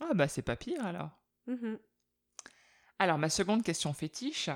[0.00, 1.10] Ah bah c'est pas pire alors.
[1.46, 1.78] Mhm.
[2.98, 4.50] Alors, ma seconde question fétiche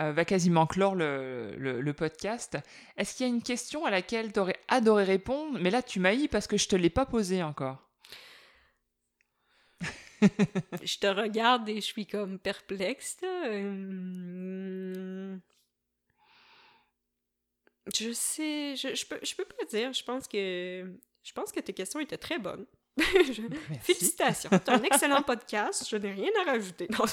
[0.00, 2.58] euh, va quasiment clore le, podcast.
[2.96, 6.00] Est-ce qu'il y a une question à laquelle tu aurais adoré répondre, mais là tu
[6.00, 7.86] m'haïs parce que je te l'ai pas posée encore?
[10.82, 13.16] Je te regarde et je suis comme perplexe.
[13.24, 15.38] Euh,
[17.94, 19.92] Je sais, je, je peux, je peux pas dire.
[19.92, 22.66] Je pense que je pense que tes questions étaient très bonnes.
[23.32, 23.42] Je-
[23.82, 25.86] Félicitations, c'est un excellent podcast.
[25.88, 26.88] Je n'ai rien à rajouter.
[26.90, 27.04] Non,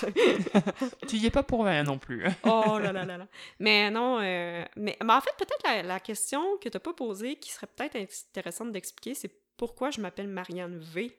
[1.08, 2.24] Tu y es pas pour rien non plus.
[2.44, 3.28] oh là là là là.
[3.60, 6.94] Mais non, euh, mais, mais en fait, peut-être la, la question que tu n'as pas
[6.94, 11.18] posée, qui serait peut-être intéressante d'expliquer, c'est pourquoi je m'appelle Marianne V?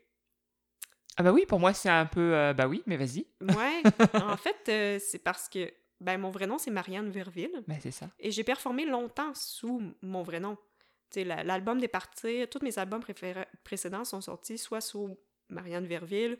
[1.16, 2.32] Ah bah oui, pour moi c'est un peu...
[2.34, 3.26] euh, bah oui, mais vas-y.
[3.40, 3.82] Ouais,
[4.22, 5.68] en fait, euh, c'est parce que
[6.00, 7.64] ben, mon vrai nom, c'est Marianne Verville.
[7.66, 8.08] Bah c'est ça.
[8.20, 10.56] Et j'ai performé longtemps sous mon vrai nom.
[11.16, 13.02] L'album des parties, tous mes albums
[13.64, 15.16] précédents sont sortis soit sous
[15.48, 16.38] Marianne Verville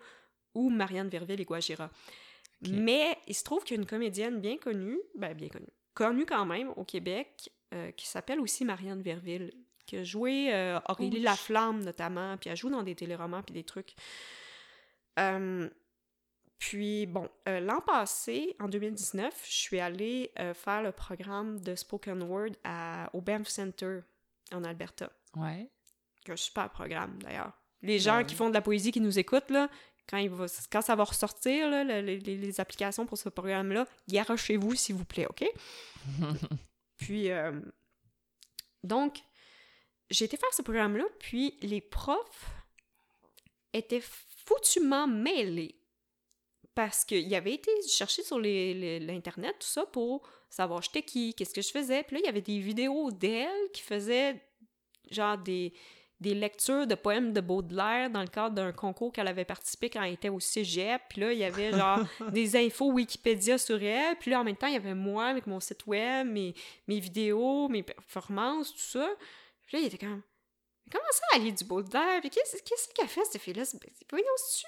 [0.55, 1.90] ou Marianne Verville et Guajira.
[2.69, 6.27] Mais il se trouve qu'il y a une comédienne bien connue, ben bien connue, connue
[6.27, 9.53] quand même au Québec, euh, qui s'appelle aussi Marianne Verville,
[9.86, 11.20] qui a joué euh, Aurélie.
[11.20, 13.95] Laflamme notamment, puis elle joue dans des téléromans puis des trucs.
[15.19, 15.69] Euh,
[16.59, 21.77] puis, bon, euh, l'an passé, en 2019, je suis allée euh, faire le programme de
[21.77, 24.01] Spoken Word à, au Banff Center
[24.53, 25.11] en Alberta.
[25.37, 25.70] Ouais.
[26.29, 27.53] un super programme, d'ailleurs.
[27.81, 28.27] Les gens Ouais.
[28.27, 29.70] qui font de la poésie, qui nous écoutent, là,
[30.09, 34.75] quand, il va, quand ça va ressortir, là, le- les, applications pour ce programme-là, garochez-vous,
[34.75, 35.45] s'il vous plaît, OK?
[36.99, 37.59] Puis, euh,
[38.83, 39.20] donc,
[40.11, 42.47] j'ai été faire ce programme-là, puis les profs
[43.73, 44.03] étaient
[44.47, 45.81] foutument mêlés
[46.75, 51.35] parce qu'il avait été chercher sur les- les- l'Internet, tout ça, pour savoir j'étais qui,
[51.35, 52.03] qu'est-ce que je faisais.
[52.03, 54.41] Puis là, il y avait des vidéos d'elle qui faisaient
[55.11, 55.73] genre des,
[56.20, 60.03] des lectures de poèmes de Baudelaire dans le cadre d'un concours qu'elle avait participé quand
[60.03, 61.01] elle était au cégep.
[61.09, 62.01] Puis là, il y avait genre
[62.33, 64.16] des infos Wikipédia sur elle.
[64.16, 66.55] Puis là, en même temps, il y avait moi avec mon site web, mes,
[66.89, 69.09] mes vidéos, mes performances, tout ça.
[69.66, 70.23] Puis là, il était comme...
[70.91, 72.20] Comment ça, elle lit du Baudelaire?
[72.20, 73.65] Puis qu'est-ce qu'elle fait, cette fille-là?
[74.11, 74.66] Voyons, c'est-tu...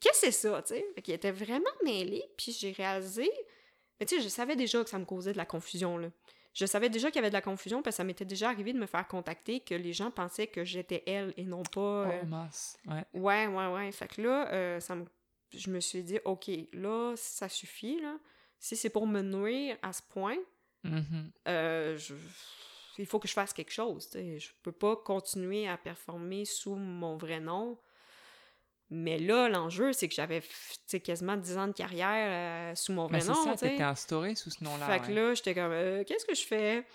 [0.00, 0.84] Qu'est-ce que c'est ça, tu sais?
[0.94, 3.30] Fait qu'il était vraiment mêlé, puis j'ai réalisé...
[4.02, 6.08] Mais tu sais, je savais déjà que ça me causait de la confusion, là.
[6.54, 8.72] Je savais déjà qu'il y avait de la confusion, parce que ça m'était déjà arrivé
[8.72, 12.08] de me faire contacter, que les gens pensaient que j'étais elle et non pas...
[12.10, 12.76] euh, Oh mince.
[12.88, 13.04] Ouais.
[13.14, 13.92] Ouais, ouais, ouais.
[13.92, 15.04] Fait que là, euh, ça me...
[15.54, 18.18] je me suis dit, OK, là, ça suffit, là.
[18.58, 20.36] Si c'est pour me nuire à ce point,
[20.82, 21.30] Mhm.
[21.46, 22.14] euh, je-
[22.98, 24.06] il faut que je fasse quelque chose.
[24.10, 24.38] tu sais.
[24.40, 27.78] Je peux pas continuer à performer sous mon vrai nom.
[28.94, 30.42] Mais là, l'enjeu, c'est que j'avais
[31.02, 33.44] quasiment 10 ans de carrière euh, sous mon Mais vrai c'est nom.
[33.44, 33.70] ça, tu sais.
[33.70, 34.86] t'étais instauré sous ce nom-là.
[34.86, 36.86] Fait que là, j'étais comme, euh, qu'est-ce que je fais?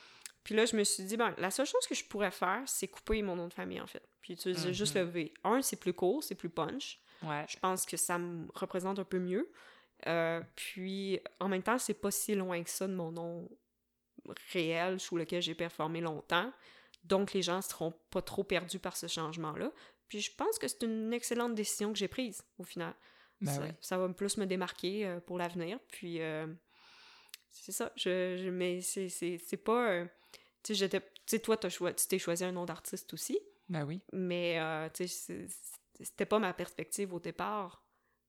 [0.44, 2.88] Puis là, je me suis dit, ben, la seule chose que je pourrais faire, c'est
[2.88, 4.04] couper mon nom de famille, en fait.
[4.22, 5.02] Puis utiliser juste Mhm.
[5.06, 5.34] le V.
[5.44, 7.00] Un, c'est plus court, c'est plus punch.
[7.24, 7.46] Ouais.
[7.50, 9.52] Je pense que ça me représente un peu mieux.
[10.06, 13.50] Euh, puis, en même temps, c'est pas si loin que ça de mon nom
[14.54, 16.52] réel sous lequel j'ai performé longtemps.
[17.04, 19.72] Donc, les gens seront pas trop perdus par ce changement-là.
[20.08, 22.94] Puis, je pense que c'est une excellente décision que j'ai prise, au final.
[23.42, 23.70] Bah ça, oui.
[23.82, 25.80] ça va plus me démarquer euh, pour l'avenir.
[25.92, 26.48] Puis, euh,
[27.52, 27.92] c'est ça.
[27.96, 29.92] Je, je- mais c'est- c'est c'est pas...
[29.92, 30.06] euh,
[30.64, 33.40] tu sais, toi, t'as choi- tu t'es choisi un nom d'artiste aussi.
[33.70, 34.02] Bah oui.
[34.14, 34.60] Mais,
[34.94, 35.48] tu sais,
[36.00, 37.84] c'était pas ma perspective au départ.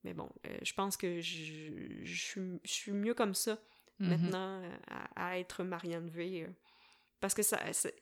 [0.05, 0.29] Mais bon,
[0.63, 3.59] je pense que je, je suis- je suis mieux comme ça
[3.99, 4.09] Mhm.
[4.11, 6.47] maintenant à, à être Marianne V.
[7.21, 7.59] parce que ça,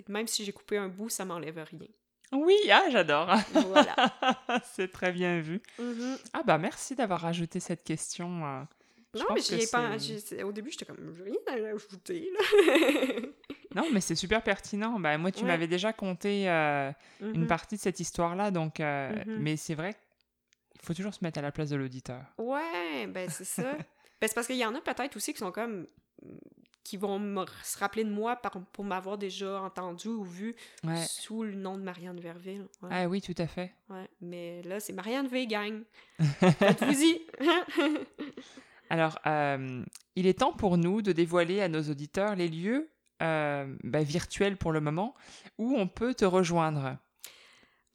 [0.08, 1.88] même si j'ai coupé un bout, ça m'enlève rien.
[2.32, 3.34] Oui, ah, j'adore.
[3.52, 3.94] Voilà.
[4.74, 5.60] c'est très bien vu.
[5.78, 6.16] Mhm.
[6.32, 8.44] Ah bah merci d'avoir rajouté cette question.
[8.44, 8.62] euh.
[9.14, 9.96] Je Non, mais j'y ai pas.
[9.98, 11.34] j'ai- Au début, j'étais comme, j'ai rien
[11.70, 12.40] à ajouter, là.
[13.74, 14.98] Non, mais c'est super pertinent.
[14.98, 15.48] Bah, moi, tu Ouais.
[15.48, 16.90] m'avais déjà conté euh,
[17.20, 17.46] une Mhm.
[17.46, 18.80] partie de cette histoire-là, donc.
[18.80, 19.36] euh, Mhm.
[19.38, 19.92] Mais c'est vrai
[20.72, 22.22] qu'il faut toujours se mettre à la place de l'auditeur.
[22.38, 23.62] Ouais, ben c'est ça.
[24.20, 25.86] ben, c'est parce qu'il y en a peut-être aussi qui sont comme
[26.86, 30.54] qui vont me se rappeler de moi par- pour m'avoir déjà entendu ou vu
[30.84, 31.04] Ouais.
[31.08, 32.66] sous le nom de Marianne Verville.
[32.82, 33.74] Ouais, Ah oui, tout à fait.
[33.88, 34.08] ouais.
[34.20, 35.82] Mais là, c'est Marianne V gang.
[36.58, 37.26] Faites-vous-y.
[38.90, 39.84] Alors, euh,
[40.14, 42.88] il est temps pour nous de dévoiler à nos auditeurs les lieux
[43.22, 45.14] euh, bah, virtuel pour le moment
[45.58, 46.96] où on peut te rejoindre.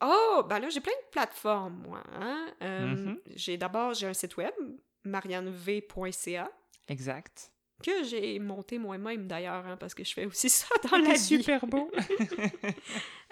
[0.04, 2.02] Oh, ben là, j'ai plein de plateformes, moi.
[2.20, 2.46] hein.
[2.62, 3.18] Euh, Mhm.
[3.36, 4.52] J'ai d'abord, j'ai un site web,
[5.04, 6.50] mariannev.ca,
[6.88, 7.52] Exact.
[7.82, 11.18] Que j'ai monté moi-même d'ailleurs, hein, parce que je fais aussi ça dans la vie.
[11.18, 11.90] super beau.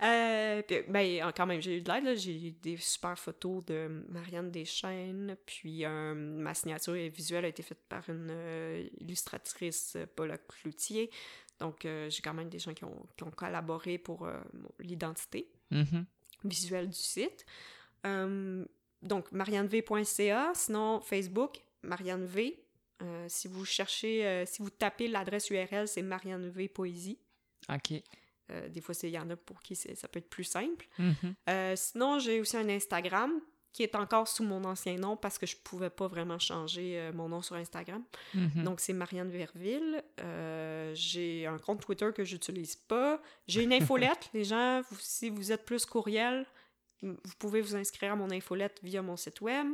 [0.02, 2.14] Euh, puis, ben, quand même, j'ai eu de l'aide, là.
[2.14, 7.82] J'ai des super photos de Marianne Deschênes, puis euh, ma signature visuelle a été faite
[7.86, 11.10] par une euh, illustratrice, Paula Cloutier.
[11.58, 14.26] Donc, j'ai quand même des gens qui ont, qui ont collaboré pour
[14.78, 16.06] l'identité Mhm.
[16.44, 17.44] visuelle du site.
[19.02, 22.58] Donc, mariannev.ca, sinon Facebook, Marianne V.
[23.02, 27.18] Euh, si vous cherchez, euh, si vous tapez l'adresse URL, c'est Marianne V Poésie.
[27.72, 27.92] Ok.
[28.50, 30.86] Euh, des fois, il y en a pour qui ça peut être plus simple.
[30.98, 31.76] Mhm.
[31.76, 33.32] Sinon, j'ai aussi un Instagram
[33.72, 37.28] qui est encore sous mon ancien nom parce que je pouvais pas vraiment changer mon
[37.28, 38.02] nom sur Instagram.
[38.34, 38.64] Mhm.
[38.64, 40.02] Donc, c'est Marianne Verville.
[40.94, 43.22] J'ai un compte Twitter que j'utilise pas.
[43.46, 44.28] J'ai une infolette.
[44.34, 46.44] Les gens, vous- si vous êtes plus courriel,
[47.02, 49.68] vous pouvez vous inscrire à mon infolette via mon site web.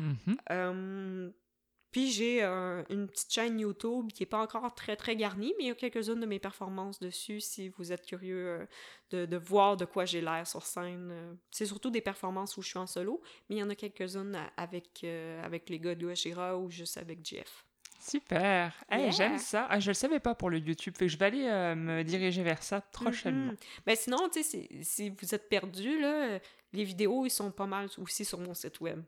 [0.00, 1.32] Mhm.
[1.96, 5.64] Puis j'ai euh, une petite chaîne YouTube qui est pas encore très très garnie, mais
[5.64, 8.66] il y a quelques-unes de mes performances dessus si vous êtes curieux euh,
[9.12, 11.38] de, de voir de quoi j'ai l'air sur scène.
[11.50, 14.38] C'est surtout des performances où je suis en solo, mais il y en a quelques-unes
[14.58, 17.64] avec, euh, avec les gars de Shira ou juste avec Jeff.
[17.98, 18.74] Super.
[18.90, 19.10] Hey, Yeah.
[19.12, 19.66] J'aime ça.
[19.70, 20.94] Ah, je le savais pas pour le YouTube.
[20.98, 23.52] Fait que je vais aller euh, me diriger vers ça prochainement.
[23.52, 23.56] Mhm.
[23.86, 26.40] Ben sinon, si, si vous êtes perdu, là,
[26.74, 29.02] les vidéos, ils sont pas mal aussi sur mon site web.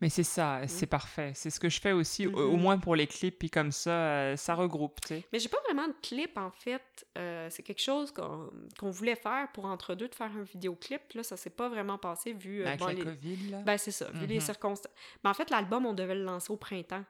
[0.00, 1.32] Mais c'est ça, c'est parfait.
[1.34, 2.60] C'est ce que je fais aussi, au- au Mhm.
[2.62, 5.24] moins pour les clips, puis comme ça, euh, ça regroupe, tu sais.
[5.32, 7.06] Mais j'ai pas vraiment de clip, en fait.
[7.16, 11.12] Euh, c'est quelque chose qu'on voulait faire pour entre deux, de faire un vidéoclip.
[11.14, 12.62] Là, ça s'est pas vraiment passé vu...
[12.62, 13.62] euh, Avec bon, la les- COVID, là.
[13.62, 14.40] Ben, c'est ça, vu les Mhm.
[14.40, 14.92] circonstances.
[15.22, 17.04] Mais en fait, l'album, on devait le lancer au printemps.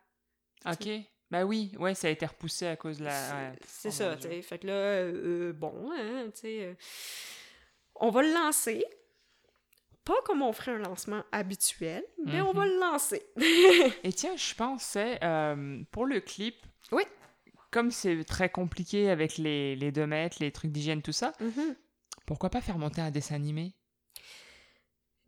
[0.68, 0.88] ok.
[1.30, 3.10] Bah oui, ouais, ça a été repoussé à cause de la...
[3.10, 3.52] C'est- ouais.
[3.86, 4.42] Oh ça, tu sais.
[4.42, 6.76] Fait que là, euh, bon, hein, tu sais...
[7.96, 8.84] on va le lancer.
[10.06, 12.56] Pas comme on ferait un lancement habituel, mais on Mhm.
[12.56, 13.22] va le lancer.
[14.04, 16.56] Et tiens, je pensais, euh, pour le clip,
[16.92, 17.02] Oui.
[17.70, 21.76] comme c'est très compliqué avec les, les deux mètres, les trucs d'hygiène, tout ça, Mhm.
[22.24, 23.74] pourquoi pas faire monter un dessin animé?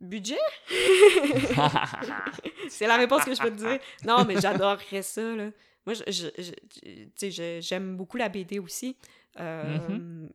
[0.01, 0.37] Budget?
[2.69, 3.79] C'est la réponse que je peux te dire.
[4.05, 5.49] Non, mais j'adorerais ça, là.
[5.85, 6.03] Moi, je-
[6.37, 8.95] je- je- j'aime beaucoup la BD aussi.
[9.39, 10.27] Euh, Mm-hmm.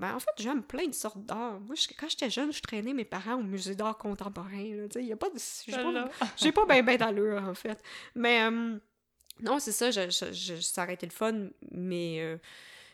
[0.00, 1.58] ben, en fait, j'aime plein de sortes d'art.
[1.60, 4.48] Moi, je- quand j'étais jeune, je traînais mes parents au musée d'art contemporain.
[4.94, 5.38] Il y a pas de...
[6.36, 7.82] J'ai pas, pas bien ben d'allure, en fait.
[8.14, 8.78] Mais euh,
[9.40, 12.38] non, c'est ça, je, je- je- ça aurait été le fun, mais euh,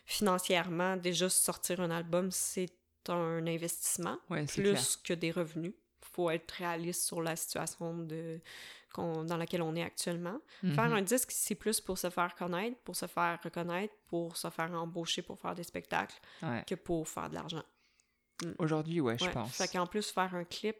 [0.06, 2.70] financièrement, déjà sortir un album, c'est
[3.08, 4.74] un investissement Ouais, c'est clair.
[4.74, 5.74] plus que des revenus.
[6.00, 8.38] faut être réaliste sur la situation de,
[8.96, 10.38] dans laquelle on est actuellement.
[10.74, 10.92] Faire Mhm.
[10.94, 14.72] un disque, c'est plus pour se faire connaître, pour se faire reconnaître, pour se faire
[14.72, 16.64] embaucher pour faire des spectacles, Ouais.
[16.66, 17.62] que pour faire de l'argent.
[18.58, 19.30] Aujourd'hui, ouais, je Ouais.
[19.32, 19.56] pense.
[19.56, 20.76] Fait qu'en plus, faire un clip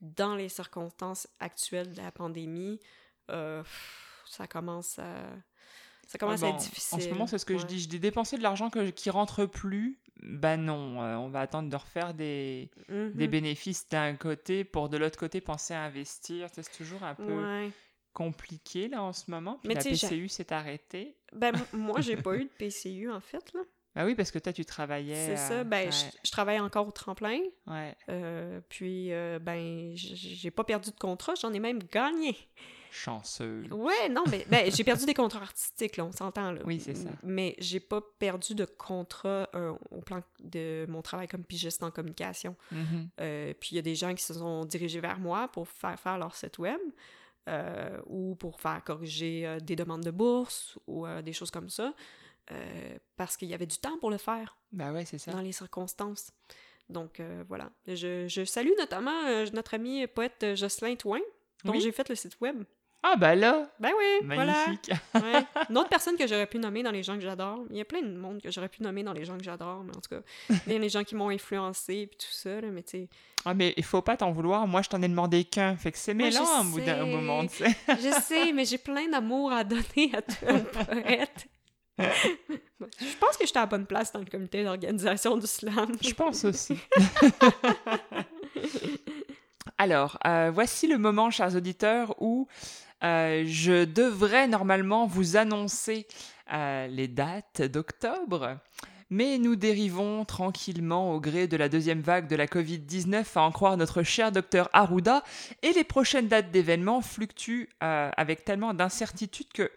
[0.00, 2.80] dans les circonstances actuelles de la pandémie,
[3.30, 3.62] euh,
[4.26, 5.26] ça commence à...
[6.08, 6.98] Ça commence Ah à être difficile.
[6.98, 7.80] En ce moment, c'est ce que je dis.
[7.80, 9.98] Je dis dépenser de l'argent qui rentre plus.
[10.22, 13.26] Ben non, euh, on va attendre de refaire des, des Mhm.
[13.26, 16.48] bénéfices d'un côté pour de l'autre côté penser à investir.
[16.52, 17.70] C'est toujours un peu Ouais.
[18.12, 19.58] compliqué là en ce moment.
[19.62, 21.16] Puis Mais la PCU s'est arrêtée.
[21.32, 23.60] Ben, moi, j'ai pas eu de PCU, en fait, là.
[23.94, 25.14] Bah oui, parce que toi, tu travaillais.
[25.14, 25.64] C'est ça.
[25.64, 27.40] Ben, ouais, je, je travaille encore au tremplin.
[27.66, 27.94] ouais.
[28.10, 31.34] euh, puis, euh, ben, j'ai pas perdu de contrat.
[31.40, 32.36] J'en ai même gagné.
[32.96, 33.64] Chanceux.
[33.70, 36.62] Ouais, non, mais ben, j'ai perdu des contrats artistiques, là, on s'entend, là.
[36.64, 37.10] Oui, c'est ça.
[37.22, 41.90] Mais j'ai pas perdu de contrat euh, au plan de mon travail comme pigiste en
[41.90, 42.56] communication.
[42.72, 43.08] Mhm.
[43.20, 45.98] Euh, puis il y a des gens qui se sont dirigés vers moi pour faire
[46.00, 46.80] faire leur site web
[47.48, 51.92] euh, ou pour faire corriger des demandes de bourse ou des choses comme ça.
[53.16, 55.32] parce qu'il y avait du temps pour le faire Bah ouais, c'est ça.
[55.32, 56.30] dans les circonstances.
[56.88, 57.70] Donc voilà.
[57.86, 61.20] Je, je salue notamment notre ami poète Jocelyn Twain,
[61.64, 61.80] dont Oui.
[61.80, 62.62] j'ai fait le site web.
[63.08, 64.52] Ah bah là, Ben oui, voilà.
[64.66, 64.90] magnifique.
[65.14, 65.44] Ouais.
[65.70, 67.60] Une autre personne que j'aurais pu nommer dans les gens que j'adore.
[67.70, 69.84] Il y a plein de monde que j'aurais pu nommer dans les gens que j'adore,
[69.84, 70.22] mais en tout cas,
[70.66, 73.08] il y a les gens qui m'ont influencé et tout ça, là, mais tu sais,
[73.44, 74.66] Ah mais il faut pas t'en vouloir.
[74.66, 75.76] Moi, je t'en ai demandé qu'un.
[75.76, 77.76] Fait que c'est mélant un bout d'un moment, tu sais.
[77.88, 80.18] Je sais, mais j'ai plein d'amour à donner à
[80.52, 81.46] un poète.
[81.98, 85.92] Je pense que j'étais à la bonne place dans le comité d'organisation du slam.
[86.02, 86.76] Je pense aussi.
[89.78, 92.48] Alors, euh, voici le moment, chers auditeurs, où
[93.04, 96.06] euh, je devrais normalement vous annoncer
[96.52, 98.58] euh, les dates d'octobre.
[99.08, 103.52] Mais nous dérivons tranquillement au gré de la deuxième vague de la Covid-19, à en
[103.52, 105.22] croire notre cher docteur Arruda,
[105.62, 109.70] et les prochaines dates d'événements fluctuent euh, avec tellement d'incertitude que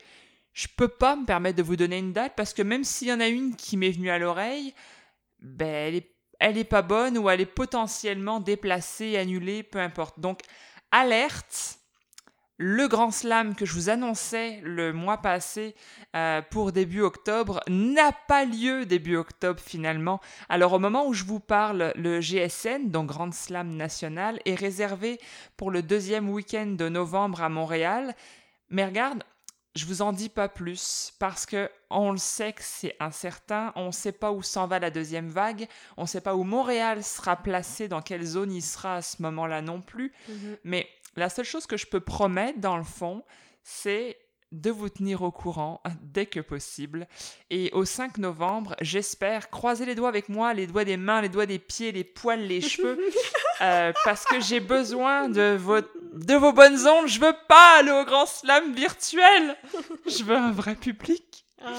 [0.54, 3.14] je peux pas me permettre de vous donner une date parce que même s'il y
[3.14, 4.74] en a une qui m'est venue à l'oreille,
[5.42, 6.04] ben,
[6.40, 10.20] elle est, pas bonne ou elle est potentiellement déplacée, annulée, peu importe.
[10.20, 10.42] Donc,
[10.92, 11.80] alerte,
[12.62, 15.76] le grand slam que je vous annonçais le mois passé
[16.14, 20.20] euh, pour début octobre n'a pas lieu début octobre finalement.
[20.50, 25.20] Alors au moment où je vous parle, le GSN, donc Grand Slam National, est réservé
[25.56, 28.14] pour le deuxième week-end de novembre à Montréal.
[28.70, 29.24] Mais regarde,
[29.76, 33.88] je vous en dis pas plus parce que on le sait que c'est incertain, on
[33.88, 37.04] ne sait pas où s'en va la deuxième vague, on ne sait pas où Montréal
[37.04, 40.12] sera placé, dans quelle zone il sera à ce moment-là non plus.
[40.28, 40.58] Mhm.
[40.66, 43.24] Mais la seule chose que je peux promettre, dans le fond,
[43.64, 44.18] c'est
[44.52, 47.08] de vous tenir au courant dès que possible.
[47.50, 51.30] Et au 5 novembre, j'espère, croiser les doigts avec moi, les doigts des mains, les
[51.30, 53.00] doigts des pieds, les poils, les cheveux,
[53.62, 57.08] euh, parce que j'ai besoin de vos, de vos bonnes ondes.
[57.08, 59.56] Je veux pas aller au grand slam virtuel.
[60.08, 61.46] Je veux un vrai public.
[61.62, 61.74] Ah.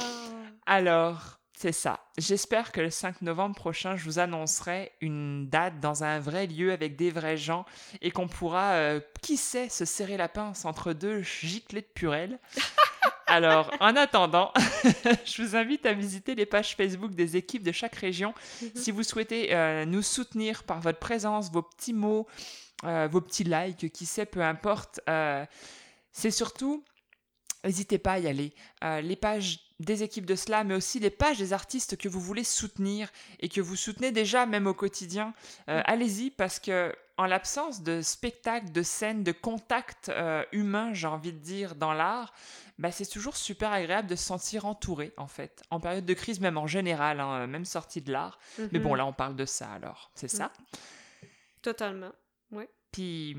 [0.67, 2.01] Alors, c'est ça.
[2.17, 6.73] J'espère que le 5 novembre prochain, je vous annoncerai une date dans un vrai lieu
[6.73, 7.67] avec des vrais gens
[8.01, 12.39] et qu'on pourra, euh, qui sait, se serrer la pince entre deux giclées de purelle.
[13.27, 14.55] Alors, en attendant,
[15.27, 18.33] je vous invite à visiter les pages Facebook des équipes de chaque région
[18.75, 22.27] si vous souhaitez euh, nous soutenir par votre présence, vos petits mots,
[22.85, 24.99] euh, vos petits likes, qui sait, peu importe.
[26.13, 26.83] C'est surtout,
[27.65, 28.53] n'hésitez pas à y aller.
[28.85, 32.21] Euh, les pages des équipes de cela, mais aussi les pages des artistes que vous
[32.21, 33.09] voulez soutenir
[33.41, 35.33] et que vous soutenez déjà même au quotidien.
[35.69, 41.07] Euh, Allez-y parce que en l'absence de spectacles, de scènes, de contacts euh, humains, j'ai
[41.07, 42.33] envie de dire, dans l'art,
[42.79, 45.63] bah, c'est toujours super agréable de se sentir entouré, en fait.
[45.71, 48.39] En période de crise, même en général, hein, même sortie de l'art.
[48.73, 48.97] Mais bon, Mhm.
[48.97, 50.11] là, on parle de ça, alors.
[50.15, 50.51] C'est ça.
[51.63, 52.13] Totalement.
[52.93, 53.37] Puis,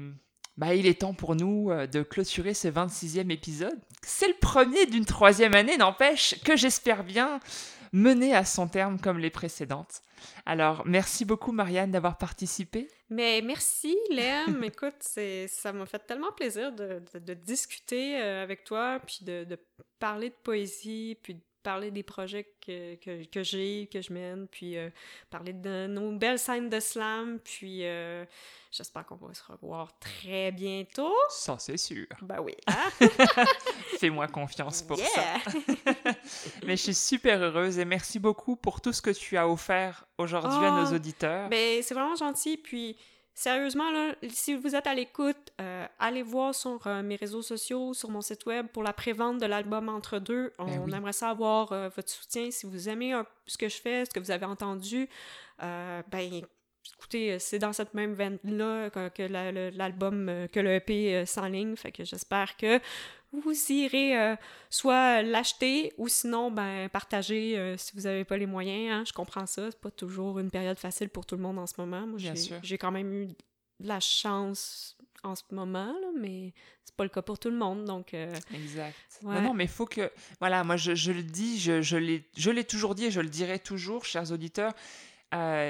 [0.61, 3.79] bah, il est temps pour nous euh, de clôturer ce 26e épisode.
[4.03, 7.39] C'est le premier d'une troisième année, n'empêche, que j'espère bien
[7.93, 10.01] mener à son terme comme les précédentes.
[10.45, 12.87] Alors, merci beaucoup, Marianne, d'avoir participé.
[13.09, 14.63] Mais merci, Lem.
[14.63, 19.43] Écoute, ça m'a fait tellement plaisir de, de- de discuter euh, avec toi, puis de,
[19.43, 19.57] de
[19.99, 24.47] parler de poésie, puis de parler des projets que, que, que j'ai, que je mène,
[24.47, 24.89] puis euh,
[25.29, 28.25] parler de nos belles scènes de slam, puis euh,
[28.71, 31.13] j'espère qu'on va se revoir très bientôt.
[31.29, 32.07] Ça, c'est sûr.
[32.21, 32.55] Ben oui.
[32.67, 32.89] Hein?
[33.99, 35.37] Fais-moi confiance pour ça.
[36.65, 40.05] Mais je suis super heureuse et merci beaucoup pour tout ce que tu as offert
[40.17, 41.49] aujourd'hui à nos auditeurs.
[41.49, 42.57] Ben, c'est vraiment gentil.
[42.57, 42.97] Puis,
[43.33, 47.93] sérieusement, là, si vous êtes à l'écoute, euh, allez voir sur euh, mes réseaux sociaux,
[47.93, 50.53] sur mon site web pour la prévente de l'album Entre deux.
[50.59, 50.93] On Ben oui.
[50.95, 52.51] aimerait ça avoir euh, votre soutien.
[52.51, 55.09] Si vous aimez ce que je fais, ce que vous avez entendu,
[55.59, 56.41] ben,
[56.97, 59.23] écoutez, c'est dans cette même veine-là que,
[59.77, 61.75] l'album, que le EP s'enligne.
[61.75, 62.79] Fait que j'espère que
[63.33, 64.35] vous irez euh,
[64.69, 68.91] soit l'acheter ou sinon ben partager euh, si vous n'avez pas les moyens.
[68.91, 69.03] hein.
[69.07, 69.71] Je comprends ça.
[69.71, 72.05] C'est pas toujours une période facile pour tout le monde en ce moment.
[72.07, 72.59] Moi, Bien j'ai- sûr.
[72.61, 73.35] j'ai quand même eu de
[73.87, 76.53] la chance en ce moment, là, mais
[76.83, 77.85] c'est pas le cas pour tout le monde.
[77.85, 78.95] Donc, euh, Exact.
[79.23, 79.35] Ouais.
[79.35, 80.11] Non, non, mais il faut que.
[80.39, 83.21] Voilà, moi, je, je le dis, je, je l'ai je l'ai toujours dit et je
[83.21, 84.73] le dirai toujours, chers auditeurs.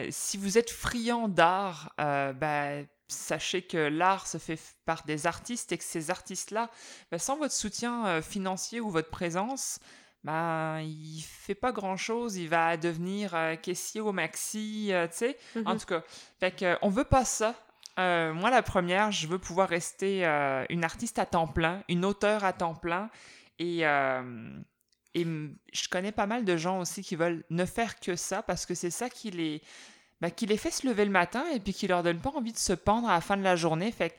[0.09, 5.77] si vous êtes friand d'art, ben, sachez que l'art se fait par des artistes et
[5.77, 6.69] que ces artistes-là,
[7.11, 9.79] ben, sans votre soutien euh, financier ou votre présence,
[10.23, 12.37] ben, il fait pas grand-chose.
[12.37, 15.37] Il va devenir euh, caissier au maxi, euh, tu sais.
[15.65, 15.79] En mhm.
[15.79, 16.03] tout cas,
[16.39, 17.55] fait que, on veut pas ça.
[17.99, 20.23] Euh, moi, la première, je veux pouvoir rester
[20.69, 23.09] une artiste à temps plein, une auteure à temps plein.
[23.59, 23.81] Et,
[25.13, 25.25] et
[25.73, 28.73] je connais pas mal de gens aussi qui veulent ne faire que ça parce que
[28.73, 29.61] c'est ça qui les,
[30.21, 32.53] bah, qui les fait se lever le matin et puis qui leur donne pas envie
[32.53, 33.91] de se pendre à la fin de la journée.
[33.91, 34.15] Fait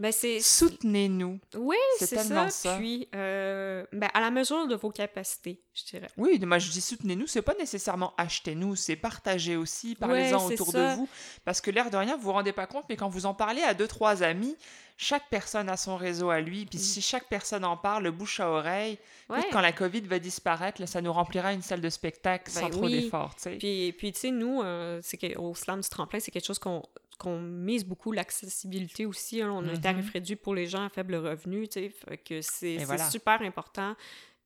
[0.00, 1.38] ben, c'est soutenez-nous.
[1.56, 2.48] oui, c'est ça.
[2.50, 2.76] ça.
[2.78, 6.08] Puis, euh, ben, à la mesure de vos capacités, je dirais.
[6.16, 10.72] Oui, moi je dis soutenez-nous, c'est pas nécessairement achetez-nous, c'est partager aussi, parlez-en Ouais, autour
[10.72, 10.90] ça.
[10.92, 11.08] de vous.
[11.44, 13.62] Parce que l'air de rien, vous vous rendez pas compte, mais quand vous en parlez
[13.62, 14.56] à deux, trois amis,
[14.96, 16.66] chaque personne a son réseau à lui.
[16.66, 16.82] Puis Mm.
[16.82, 18.98] si chaque personne en parle, le bouche à oreille,
[19.30, 19.38] Ouais.
[19.52, 22.70] quand la COVID va disparaître, là, ça nous remplira une salle de spectacle sans Ben
[22.70, 23.02] trop oui.
[23.02, 23.56] d'efforts, tu sais.
[23.56, 26.82] Puis, puis tu sais, nous, euh, c'est au slam du tremplin, c'est quelque chose qu'on
[27.20, 29.42] qu'on mise beaucoup l'accessibilité aussi.
[29.42, 29.52] hein.
[29.52, 29.80] On a un Mhm.
[29.80, 32.16] tarif réduit pour les gens à faible revenu, tu sais.
[32.18, 33.08] Que c'est voilà.
[33.10, 33.94] super important.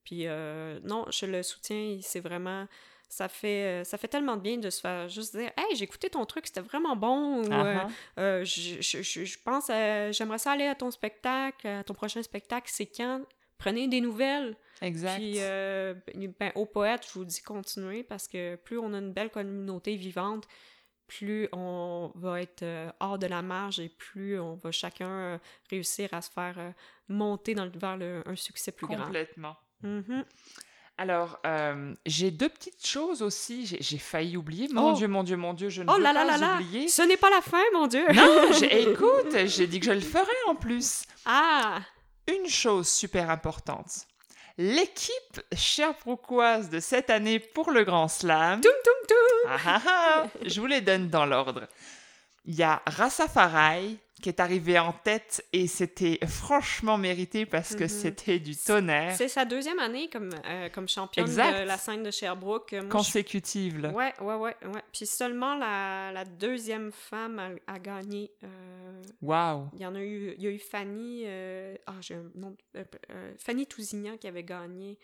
[0.03, 1.97] Puis euh, non, je le soutiens.
[2.01, 2.67] C'est vraiment...
[3.07, 5.83] Ça fait, euh, ça fait tellement de bien de se faire juste dire «Hey, j'ai
[5.83, 7.77] écouté ton truc, c'était vraiment bon.» ou euh.
[8.17, 12.21] Euh, je, je- je- je pense, j'aimerais ça aller à ton spectacle, à ton prochain
[12.23, 13.21] spectacle, c'est quand?
[13.59, 14.57] Prenez des nouvelles.
[14.81, 15.17] Exact.
[15.17, 15.93] Puis, euh,
[16.39, 19.95] ben, aux poètes, je vous dis continuez parce que plus on a une belle communauté
[19.95, 20.45] vivante,
[21.07, 25.37] plus on va être euh, hors de la marge et plus on va chacun euh,
[25.69, 26.71] réussir à se faire euh,
[27.09, 29.03] monter dans le, vers le- un succès plus grand.
[29.05, 29.55] Complètement.
[29.83, 30.23] Mhm.
[30.97, 33.65] Alors, euh, j'ai deux petites choses aussi.
[33.79, 34.69] J'ai failli oublier.
[34.71, 34.95] Mon Oh.
[34.95, 36.53] Dieu, mon Dieu, mon Dieu, je ne Oh veux là là pas là là!
[36.55, 36.87] oublier.
[36.87, 38.05] Ce n'est pas la fin, mon Dieu!
[38.13, 41.03] Non, écoute, j'ai dit que je le ferais en plus.
[41.25, 41.81] Ah!
[42.33, 44.07] Une chose super importante.
[44.57, 48.61] L'équipe sherbrookoise de cette année pour le Grand Slam.
[48.61, 49.49] Toum toum toum!
[49.49, 51.67] Ah, ah, ah, je vous les donne dans l'ordre.
[52.45, 57.75] Il y a Rassa Farai qui est arrivé en tête et c'était franchement mérité parce
[57.75, 57.89] que Mhm.
[57.89, 61.59] c'était du tonnerre C'est sa deuxième année comme, euh, comme championne Exact.
[61.61, 62.71] de la scène de Sherbrooke.
[62.71, 63.79] Moi, je- consécutive.
[63.81, 63.89] là.
[63.91, 64.81] Ouais, ouais, ouais, ouais.
[64.93, 68.31] Puis seulement la, la deuxième femme a, a gagné.
[68.43, 69.69] euh, Waouh.
[69.73, 72.55] Il y en a eu, il y a eu Fanny, euh, ah, j'ai un nom,
[72.77, 74.97] euh, euh, Fanny Tousignan qui avait gagné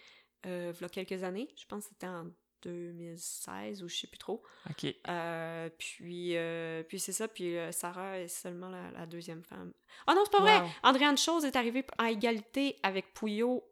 [0.47, 1.49] euh, il y a quelques années.
[1.57, 2.27] Je pense que c'était en
[2.63, 4.43] 2016 ou je sais plus trop.
[4.69, 4.93] Ok.
[5.07, 7.27] Euh, puis euh, puis c'est ça.
[7.27, 9.73] Puis euh, Sarah est seulement la, la deuxième femme.
[10.07, 10.61] Ah non, c'est pas vrai!
[10.83, 13.63] Andréane Chose est arrivée à égalité avec Pouillot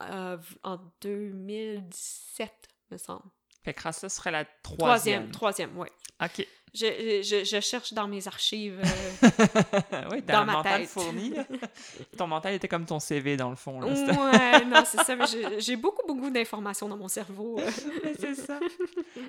[0.00, 2.50] en 2017,
[2.90, 3.24] me semble.
[3.64, 5.72] Fait que Rassa serait la Troisième, troisième.
[5.72, 5.90] troisième, ouais.
[6.22, 6.46] Ok.
[6.74, 8.80] Je, je, je cherche dans mes archives.
[9.22, 9.28] euh,
[10.10, 10.90] oui, Dans un ma mental tête.
[10.90, 11.32] fourni.
[12.18, 13.80] Ton mental était comme ton CV dans le fond.
[13.80, 13.86] Là.
[13.92, 15.14] Ouais, non, c'est ça.
[15.58, 17.60] j'ai- beaucoup, beaucoup d'informations dans mon cerveau.
[17.60, 17.70] euh.
[18.20, 18.58] c'est ça.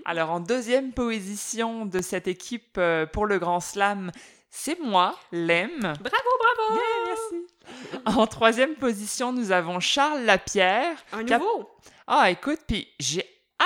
[0.05, 4.11] Alors, en deuxième position de cette équipe euh, pour le Grand Slam,
[4.49, 5.79] c'est moi, Lem.
[5.79, 6.75] Bravo, bravo!
[6.81, 8.17] Yeah, merci.
[8.17, 10.97] En troisième position, nous avons Charles Lapierre.
[11.11, 11.69] Un nouveau!
[12.07, 13.23] Ah, écoute, puis j'ai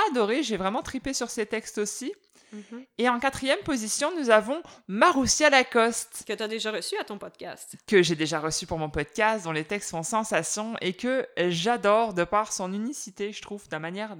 [0.10, 2.12] adoré, j'ai vraiment tripé sur ses textes aussi.
[2.52, 2.86] Mhm.
[2.98, 7.18] Et en quatrième position, nous avons Maroussia Lacoste, Que tu as déjà reçu à ton
[7.18, 7.76] podcast.
[7.88, 12.14] que j'ai déjà reçu pour mon podcast, dont les textes font sensation et que j'adore
[12.14, 14.16] de par son unicité, je trouve, de la manière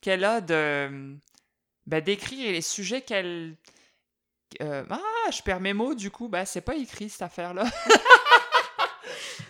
[0.00, 1.16] qu'elle a de
[1.86, 3.56] ben, d'écrire les sujets qu'elle.
[4.62, 7.64] euh, ah, je perds mes mots, du coup, ben, c'est pas écrit cette affaire-là.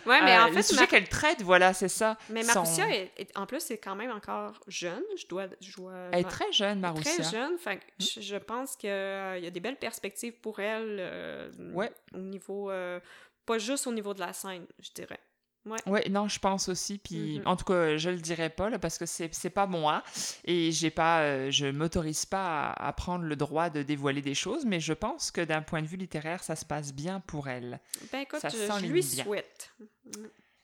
[0.05, 2.17] Ouais, mais Euh, en fait, sujets Mar- qu'elle traite, voilà, c'est ça.
[2.29, 5.03] mais Marussia, est, est- en plus, c'est quand même encore jeune.
[5.17, 5.45] Je dois.
[5.61, 7.11] Je dois Elle est très jeune, Maroussia.
[7.13, 7.57] très jeune.
[7.57, 7.83] Fait que
[8.21, 11.91] je, pense qu'il y a des belles perspectives pour elle euh, Ouais.
[12.13, 12.69] au niveau.
[12.71, 12.99] euh,
[13.45, 15.19] pas juste au niveau de la scène, je dirais.
[15.87, 16.97] Ouais, non, je pense aussi.
[16.99, 17.47] Puis, Mhm.
[17.47, 20.03] en tout cas, je le dirai pas là, parce que c'est c'est pas moi
[20.43, 24.35] et j'ai pas, euh, je m'autorise pas à, à prendre le droit de dévoiler des
[24.35, 24.63] choses.
[24.65, 27.79] Mais je pense que d'un point de vue littéraire, ça se passe bien pour elle
[28.11, 29.23] Ben écoute, Ça je, je lui bien.
[29.23, 29.71] souhaite.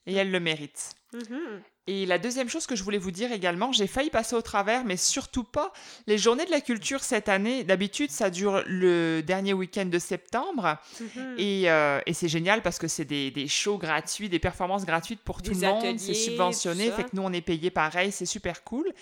[0.05, 0.93] et elle le mérite.
[1.13, 1.61] Mhm.
[1.87, 4.85] Et la deuxième chose que je voulais vous dire également, j'ai failli passer au travers,
[4.85, 5.73] mais surtout pas.
[6.05, 10.77] Les journées de la culture cette année, d'habitude, ça dure le dernier week-end de septembre.
[10.99, 11.35] Mhm.
[11.39, 15.21] Et, euh, et c'est génial parce que c'est des, des shows gratuits, des performances gratuites
[15.21, 15.99] pour tout Des le monde.
[15.99, 18.93] C'est subventionné, fait que nous, on est payé pareil, c'est super cool.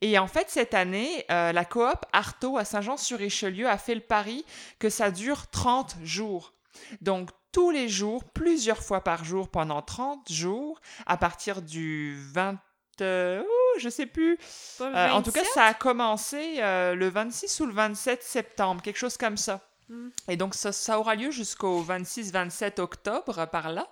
[0.00, 4.44] Et en fait, cette année, euh, la coop Artaud à Saint-Jean-sur-Richelieu a fait le pari
[4.78, 6.54] que ça dure 30 jours.
[7.02, 12.58] Donc, tous les jours, plusieurs fois par jour, pendant 30 jours, à partir du 20...
[13.00, 14.38] euh, ouh, je sais plus.
[14.80, 15.54] Euh, en tout cas, 27?
[15.54, 19.60] ça a commencé euh, le 26 ou le 27 septembre, quelque chose comme ça.
[19.88, 20.08] Mm.
[20.28, 23.88] Et donc, ça, ça aura lieu jusqu'au 26-27 octobre, euh, par là.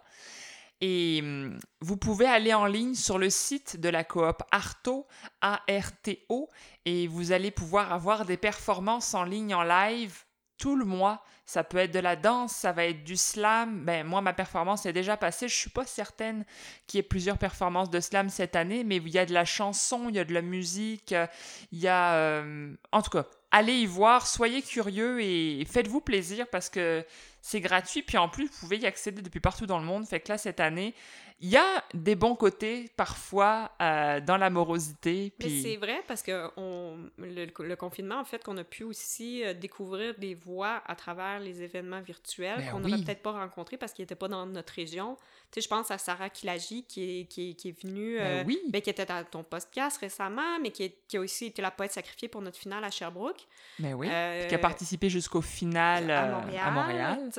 [0.80, 5.06] Et hum, vous pouvez aller en ligne sur le site de la coop Arto,
[5.40, 6.48] A-R-T-O,
[6.84, 10.22] et vous allez pouvoir avoir des performances en ligne, en live,
[10.56, 11.22] tout le mois.
[11.48, 13.82] Ça peut être de la danse, ça va être du slam.
[13.86, 15.48] Ben, moi, ma performance est déjà passée.
[15.48, 16.44] Je suis pas certaine
[16.86, 19.46] qu'il y ait plusieurs performances de slam cette année, mais il y a de la
[19.46, 21.26] chanson, il y a de la musique, euh,
[21.72, 22.16] il y a...
[22.16, 27.02] euh, En tout cas, allez y voir, soyez curieux et faites-vous plaisir parce que
[27.40, 28.02] c'est gratuit.
[28.02, 30.06] Puis en plus, vous pouvez y accéder depuis partout dans le monde.
[30.06, 30.94] Fait que là, cette année,
[31.40, 35.32] il y a des bons côtés parfois euh, dans la morosité.
[35.38, 35.62] Mais Puis...
[35.62, 39.54] c'est vrai parce que on, le, le confinement, en fait, qu'on a pu aussi euh,
[39.54, 42.90] découvrir des voix à travers les événements virtuels Ben qu'on oui.
[42.90, 45.16] n'aurait peut-être pas rencontrés parce qu'ils n'étaient pas dans notre région.
[45.50, 48.24] Tu sais, je pense à Sarah Kilagi qui est, qui est, qui est venue, Ben
[48.40, 48.58] euh, oui.
[48.68, 51.70] ben, qui était dans ton podcast récemment, mais qui, est- qui a aussi été la
[51.70, 53.46] poète sacrifiée pour notre finale à Sherbrooke.
[53.78, 54.08] Mais oui.
[54.10, 56.62] Euh, Qui a participé jusqu'au final à Montréal.
[56.66, 57.30] à Montréal.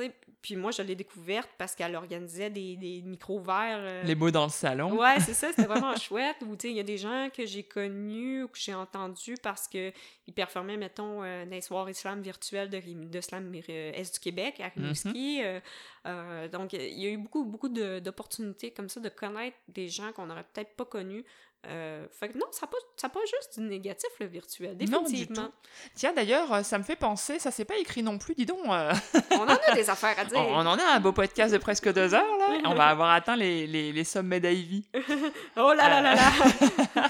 [0.42, 3.78] Puis moi, je l'ai découverte parce qu'elle organisait des, des micros verts.
[3.90, 4.96] Euh, Les mots dans le salon.
[4.98, 6.36] Ouais, c'est ça, c'était vraiment chouette.
[6.46, 9.36] Ou tu sais, il y a des gens que j'ai connus ou que j'ai entendus
[9.42, 9.92] parce que
[10.26, 14.20] ils performaient, mettons, euh, dans les soirées slam virtuelles de, de slam euh, Est du
[14.20, 15.42] Québec, à Rimouski.
[15.42, 15.60] euh,
[16.06, 20.12] euh, donc, il y a eu beaucoup, beaucoup d'opportunités comme ça de connaître des gens
[20.12, 21.24] qu'on n'aurait peut-être pas connus.
[21.66, 25.02] Euh, fait que non, ça n'a pas, ça pas juste du négatif, le virtuel, Non,
[25.02, 25.48] du définitivement.
[25.48, 25.52] tout.
[25.94, 28.60] Tiens, d'ailleurs, euh, ça me fait penser, ça s'est pas écrit non plus, dis donc.
[28.66, 28.92] euh,
[29.32, 30.38] On en a des affaires à dire.
[30.38, 32.46] on, on en a un beau podcast de presque deux heures, là.
[32.64, 34.88] On va avoir atteint les, les, les sommets d'Ivy.
[35.56, 37.08] Oh là là là là!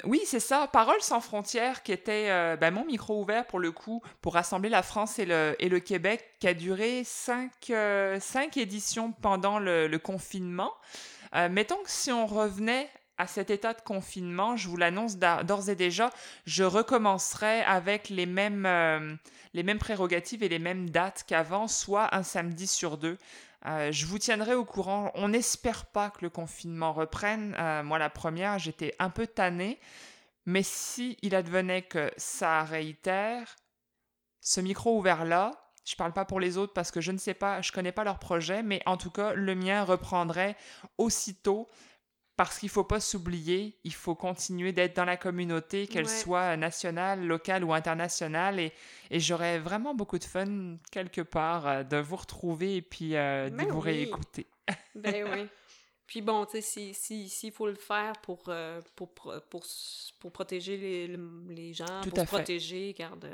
[0.04, 0.66] Oui, c'est ça.
[0.72, 4.68] Paroles sans frontières, qui était euh, ben, mon micro ouvert pour le coup, pour rassembler
[4.68, 7.52] la France et le, et le Québec, qui a duré cinq,
[8.20, 10.72] cinq éditions pendant le, le confinement.
[11.36, 12.88] Euh, mettons que si on revenait
[13.20, 16.10] à cet état de confinement, je vous l'annonce d'ores et déjà,
[16.46, 19.14] je recommencerai avec les mêmes, euh,
[19.52, 23.18] les mêmes prérogatives et les mêmes dates qu'avant, soit un samedi sur deux.
[23.66, 25.10] Euh, je vous tiendrai au courant.
[25.14, 27.54] On n'espère pas que le confinement reprenne.
[27.58, 29.78] Euh, moi, la première, j'étais un peu tannée.
[30.46, 33.54] Mais si il advenait que ça réitère,
[34.40, 35.52] ce micro ouvert là,
[35.84, 38.04] je parle pas pour les autres parce que je ne sais pas, je connais pas
[38.04, 40.56] leur projet, mais en tout cas, le mien reprendrait
[40.96, 41.68] aussitôt
[42.40, 47.26] parce qu'il faut pas s'oublier, il faut continuer d'être dans la communauté, qu'elle soit nationale,
[47.26, 48.58] locale ou internationale.
[48.58, 48.72] Et,
[49.10, 53.50] et j'aurais vraiment beaucoup de fun quelque part euh, de vous retrouver et puis euh,
[53.50, 54.46] de ben vous réécouter.
[54.94, 55.48] ben oui.
[56.06, 59.62] Puis bon, tu sais, s'il si, si, faut le faire pour, euh, pour, pour,
[60.18, 63.30] pour, protéger les, les gens, pour se protéger, garde,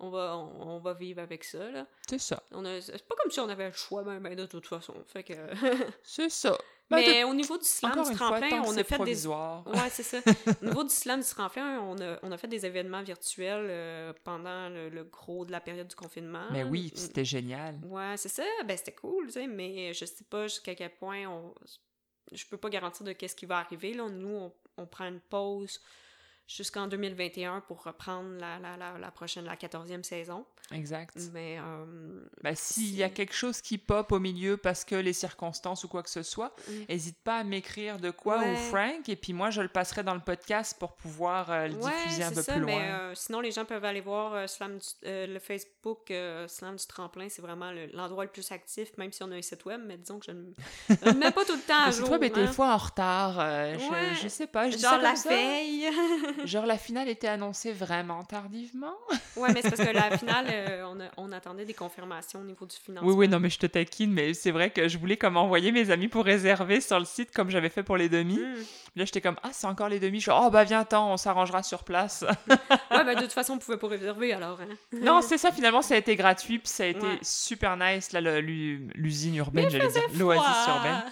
[0.00, 1.86] on va, on, va vivre avec ça, là.
[2.08, 2.42] C'est ça.
[2.50, 4.92] C'est pas comme si on avait le choix, même, ben, de toute façon.
[5.06, 5.34] Fait que...
[6.02, 6.58] C'est ça.
[6.90, 9.26] Ben, Mais au niveau du slam du tremplin, on a fait des.
[9.26, 10.18] Ouais, c'est ça.
[10.62, 14.12] au niveau du slam du tremplin, on a, on a fait des événements virtuels euh,
[14.22, 16.46] pendant le, gros de la période du confinement.
[16.52, 17.80] Mais oui, c'était génial.
[17.84, 18.44] Ouais, c'est ça.
[18.66, 21.54] Ben, c'était cool, tu sais, mais je sais pas jusqu'à quel point on.
[22.32, 23.94] Je peux pas garantir de qu'est-ce qui va arriver.
[23.94, 24.08] Là.
[24.08, 25.80] Nous, on, on prend une pause
[26.46, 30.44] jusqu'en 2021 pour reprendre la, la, la, la prochaine, la 14e saison.
[30.72, 31.14] Exact.
[31.32, 31.58] Mais.
[31.58, 31.84] Euh,
[32.42, 35.88] ben, S'il y a quelque chose qui pop au milieu parce que les circonstances ou
[35.88, 36.54] quoi que ce soit,
[36.88, 37.24] n'hésite mm.
[37.24, 40.20] pas à m'écrire de quoi ou Frank, et puis moi, je le passerai dans le
[40.20, 42.66] podcast pour pouvoir euh, le diffuser un peu plus loin.
[42.66, 46.12] Mais, euh, sinon, les gens peuvent aller voir Slam le Facebook
[46.48, 49.64] Slam du Tremplin, c'est vraiment l'endroit le, plus actif, même si on a un site
[49.64, 52.00] web, mais disons que je ne mets pas tout le temps à jour.
[52.00, 52.52] Le site web est des hein.
[52.52, 54.70] fois en retard, je, je, sais pas.
[54.70, 55.90] Je Genre la veille.
[56.44, 58.94] Genre la finale était annoncée vraiment tardivement?
[59.36, 62.76] ouais, mais c'est parce que la finale euh, on, attendait des confirmations au niveau du
[62.76, 63.08] financement.
[63.08, 65.72] Oui, oui, non, mais je te taquine, mais c'est vrai que je voulais comme envoyer
[65.72, 68.38] mes amis pour réserver sur le site comme j'avais fait pour les demi.
[68.38, 68.62] Hmm.
[68.96, 70.18] Là, j'étais comme, ah, c'est encore les demi.
[70.18, 72.24] Je suis, oh, bah, viens-t'en, on s'arrangera sur place.
[72.48, 72.56] ouais,
[72.90, 74.60] bah, de toute façon, on pouvait pas réserver alors.
[74.60, 74.74] Hein.
[74.92, 78.40] non, c'est ça, finalement, ça a été gratuit, puis ça a été super nice, là,
[78.40, 81.02] l'usine urbaine, j'allais dire, l'oasis urbaine.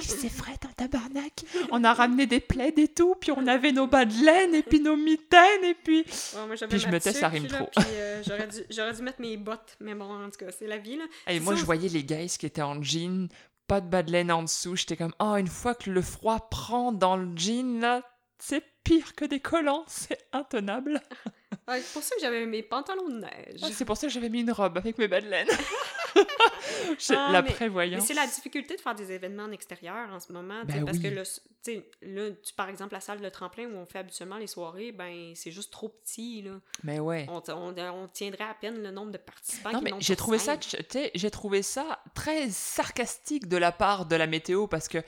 [0.00, 1.44] c'est vrai, dans tabarnak.
[1.70, 4.61] On a ramené des plaids et tout, puis on avait nos bas de laine, et
[4.62, 6.04] puis nos mitaines, et puis.
[6.04, 7.68] puis je me tais, ça rime trop.
[7.78, 8.22] Euh,
[8.70, 11.04] j'aurais dû, mettre mes bottes, mais bon, en tout cas, c'est la vie, là.
[11.28, 13.28] Et moi, je voyais les guys qui étaient en jean,
[13.66, 14.76] pas de bas de laine en dessous.
[14.76, 18.02] J'étais comme, oh, une fois que le froid prend dans le jean, là,
[18.38, 21.00] c'est pire que des collants, c'est intenable.
[21.80, 23.60] c'est pour ça que j'avais mes pantalons de neige.
[23.62, 25.48] Ah, c'est pour ça que j'avais mis une robe avec mes bas de laine.
[27.10, 28.04] ah, la prévoyance.
[28.06, 30.62] c'est la difficulté de faire des événements en extérieur en ce moment.
[30.64, 31.22] Ben parce que là,
[31.64, 35.50] tu, par exemple, la salle de tremplin où on fait habituellement les soirées, ben c'est
[35.50, 36.42] juste trop petit.
[36.42, 36.52] Là.
[36.82, 37.26] Mais ouais.
[37.28, 39.72] On, on, tiendrait à peine le nombre de participants.
[39.72, 40.56] Non, mais j'ai trouvé, ça,
[41.14, 44.98] j'ai trouvé ça très sarcastique de la part de la météo parce que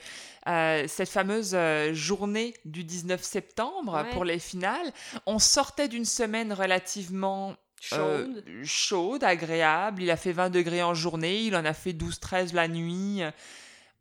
[0.47, 4.91] euh, cette fameuse euh, journée du 19 septembre pour les finales,
[5.25, 8.43] on sortait d'une semaine relativement Chaude.
[8.47, 10.01] Euh, chaude, agréable.
[10.01, 13.21] Il a fait 20 degrés en journée, il en a fait 12-13 la nuit.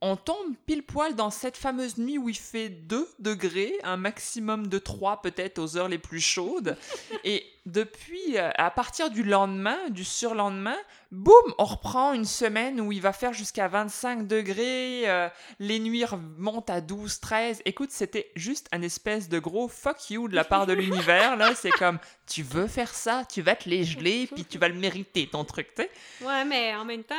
[0.00, 4.68] On tombe pile poil dans cette fameuse nuit où il fait 2 degrés, un maximum
[4.68, 6.78] de 3 peut-être aux heures les plus chaudes.
[7.24, 10.76] Et depuis, à partir du lendemain, du surlendemain,
[11.14, 15.28] boum, on reprend une semaine où il va faire jusqu'à 25 degrés, euh,
[15.58, 16.04] les nuits
[16.36, 17.62] montent à 12, 13.
[17.64, 21.54] Écoute, c'était juste un espèce de gros fuck you de la part de l'univers, là.
[21.54, 24.74] C'est comme, tu veux faire ça, tu vas te les geler, puis tu vas le
[24.74, 25.90] mériter, ton truc, tu sais.
[26.24, 27.14] Ouais, mais en même temps,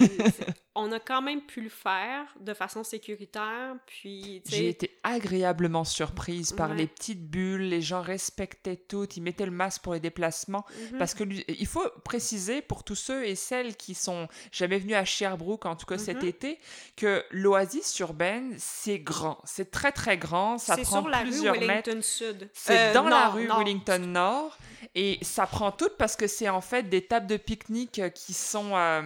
[0.00, 0.06] euh,
[0.74, 6.52] on a quand même pu le faire de façon sécuritaire, puis, J'ai été agréablement surprise
[6.52, 10.64] par les petites bulles, les gens respectaient tout, ils mettaient le masque pour les déplacements.
[10.92, 10.98] Mhm.
[10.98, 15.04] Parce que il faut préciser pour tous ceux et celles qui sont jamais venus à
[15.04, 16.28] Sherbrooke, en tout cas cet mhm.
[16.28, 16.58] été,
[16.96, 19.38] que l'oasis urbaine, c'est grand.
[19.44, 20.58] C'est très, très grand.
[20.58, 22.50] Ça prend sur la plusieurs rue Wellington Sud.
[22.52, 24.58] C'est euh, dans la rue Wellington Nord.
[24.94, 28.76] Et ça prend tout parce que c'est en fait des tables de pique-nique qui sont...
[28.76, 29.02] Euh,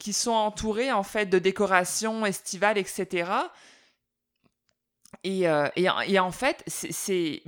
[0.00, 3.30] qui sont entourées en fait de décorations estivales, etc.
[5.22, 7.40] Et, euh, et, et, en fait, c'est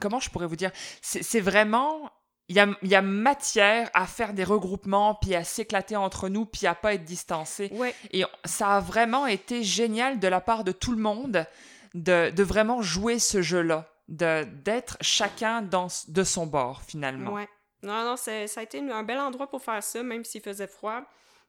[0.00, 0.70] comment je pourrais vous dire?
[1.00, 2.10] C'est vraiment
[2.48, 6.44] il y a, y a, matière à faire des regroupements, puis à s'éclater entre nous,
[6.44, 7.72] puis à pas être distancé.
[8.12, 11.46] Et ça a vraiment été génial de la part de tout le monde
[11.94, 17.32] de, de vraiment jouer ce jeu-là, d'être chacun dans, de son bord, finalement.
[17.32, 17.48] Ouais.
[17.82, 21.02] Non, non, ça a été un bel endroit pour faire ça, même s'il faisait froid.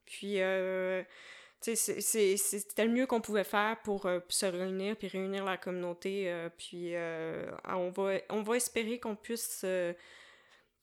[0.05, 1.01] Puis, euh,
[1.61, 6.29] c'était le mieux qu'on pouvait faire pour euh, se réunir, puis réunir la communauté.
[6.29, 9.65] Euh, puis euh, on, va, on va espérer qu'on puisse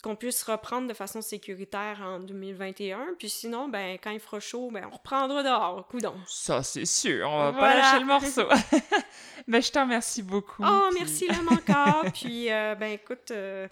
[0.02, 3.14] qu'on puisse reprendre de façon sécuritaire en 2021.
[3.18, 6.14] Puis sinon, ben, quand il fera chaud, ben, on reprendra dehors, coudon.
[6.26, 8.48] Ça, c'est sûr, on va pas lâcher le morceau.
[9.48, 10.64] ben, je te remercie beaucoup.
[10.66, 12.04] Oh, puis- merci Lem encore.
[12.12, 13.68] puis, euh, ben, écoute, euh,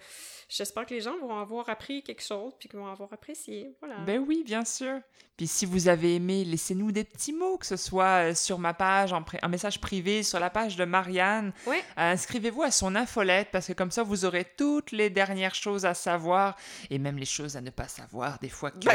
[0.47, 3.75] j'espère que les gens vont avoir appris quelque chose, puis qu'ils vont avoir apprécié.
[3.81, 3.97] Voilà.
[4.05, 4.99] Ben oui, bien sûr.
[5.37, 8.73] Puis si vous avez aimé, laissez-nous des petits mots, que ce soit euh, sur ma
[8.75, 11.51] page, en, en message privé, sur la page de Marianne.
[11.65, 11.79] Ouais.
[11.97, 15.85] Euh, Inscrivez-vous à son infolette parce que comme ça, vous aurez toutes les dernières choses
[15.85, 16.55] à savoir
[16.91, 18.79] et même les choses à ne pas savoir des fois que...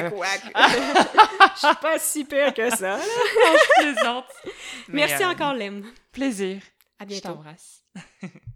[1.56, 2.98] Je suis pas si pire que ça.
[3.00, 4.26] je plaisante.
[4.88, 5.84] Mais, Merci euh, encore, Lem.
[6.12, 6.60] Plaisir.
[6.98, 7.28] À Je bientôt.
[7.30, 7.82] t'embrasse.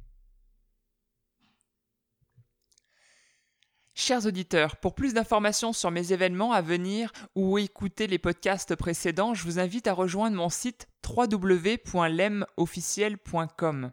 [4.02, 9.34] Chers auditeurs, pour plus d'informations sur mes événements à venir ou écouter les podcasts précédents,
[9.34, 13.92] je vous invite à rejoindre mon site www.lemofficiel.com.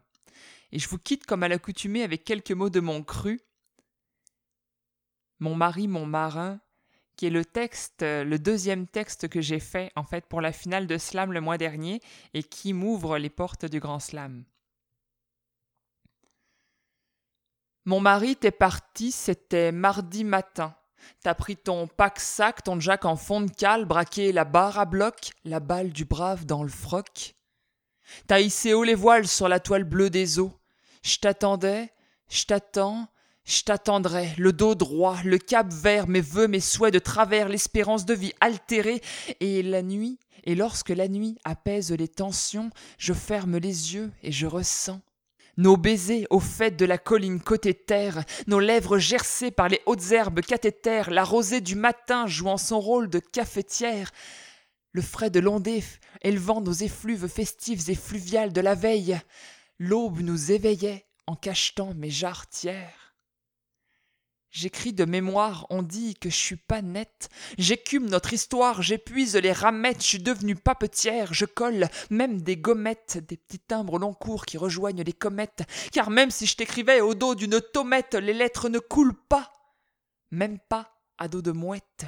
[0.71, 3.41] Et je vous quitte comme à l'accoutumée avec quelques mots de mon cru.
[5.39, 6.61] Mon mari, mon marin,
[7.17, 10.87] qui est le texte, le deuxième texte que j'ai fait en fait pour la finale
[10.87, 11.99] de Slam le mois dernier
[12.33, 14.45] et qui m'ouvre les portes du Grand Slam.
[17.87, 20.75] Mon mari, t'es parti, c'était mardi matin.
[21.23, 25.31] T'as pris ton pack-sac, ton jack en fond de cale, braqué la barre à bloc,
[25.45, 27.35] la balle du brave dans le froc.
[28.27, 30.51] T'as hissé haut les voiles sur la toile bleue des eaux.
[31.01, 31.93] Je t'attendais,
[32.27, 33.07] je t'attends,
[33.45, 38.05] je t'attendrai, le dos droit, le cap vert, mes vœux, mes souhaits de travers, l'espérance
[38.05, 39.01] de vie altérée,
[39.39, 44.33] et la nuit, et lorsque la nuit apaise les tensions, je ferme les yeux et
[44.33, 44.99] je ressens
[45.57, 50.11] nos baisers au fait de la colline côté terre, nos lèvres gercées par les hautes
[50.11, 54.11] herbes cathétères, la rosée du matin jouant son rôle de cafetière,
[54.91, 55.83] le frais de l'ondée
[56.21, 59.19] élevant nos effluves festives et fluviales de la veille,
[59.79, 63.06] l'aube nous éveillait en cachetant mes jarretières.
[64.59, 67.29] J'écris de mémoire, on dit que je suis pas nette.
[67.59, 73.19] J'écume notre histoire, j'épuise les ramettes, je suis devenue papetière, je colle même des gommettes,
[73.29, 75.61] des petits timbres long cours qui rejoignent les comètes.
[75.91, 79.53] Car même si je t'écrivais au dos d'une tomette, les lettres ne coulent pas,
[80.31, 82.07] même pas à dos de mouette.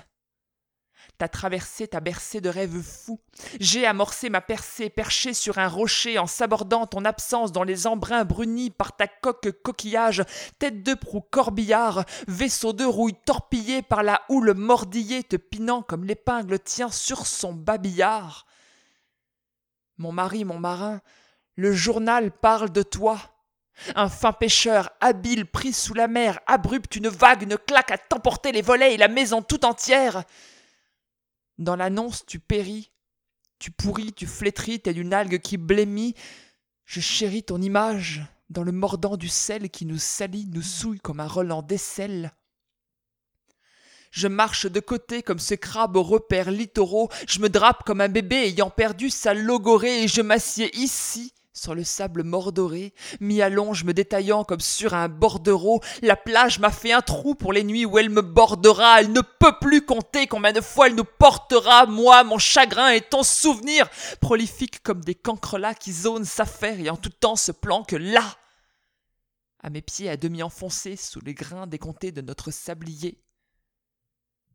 [1.20, 3.20] T'as traversé, t'as bercé de rêves fous.
[3.60, 8.24] J'ai amorcé ma percée, perché sur un rocher, en sabordant ton absence dans les embruns
[8.24, 10.24] brunis par ta coque coquillage,
[10.60, 16.06] tête de proue corbillard, vaisseau de rouille torpillé par la houle mordillée, te pinant comme
[16.06, 18.46] l'épingle tient sur son babillard.
[19.98, 21.02] Mon mari, mon marin,
[21.58, 23.20] le journal parle de toi.
[23.94, 28.54] Un fin pêcheur, habile, pris sous la mer, abrupte une vague, une claque à t'emporter
[28.54, 30.24] les volets et la maison tout entière.
[31.60, 32.90] Dans l'annonce, tu péris,
[33.60, 36.15] tu pourris, tu flétris, t'es d'une algue qui blêmit.
[36.86, 41.19] Je chéris ton image dans le mordant du sel qui nous salit, nous souille comme
[41.19, 42.31] un Roland d'aisselle.
[44.11, 48.07] Je marche de côté comme ce crabe aux repères littoraux, je me drape comme un
[48.07, 53.50] bébé ayant perdu sa logorée et je m'assieds ici, sur le sable mordoré, mis à
[53.50, 55.82] longe me détaillant comme sur un bordereau.
[56.02, 59.02] La plage m'a fait un trou pour les nuits où elle me bordera.
[59.02, 63.02] Elle ne peut plus compter combien de fois elle nous portera, moi, mon chagrin et
[63.02, 63.90] ton souvenir,
[64.22, 68.24] prolifique comme des cancrelats qui zonent s'affaire et en tout temps se planquent là.
[69.62, 73.22] À mes pieds à demi enfoncés sous les grains décomptés de notre sablier.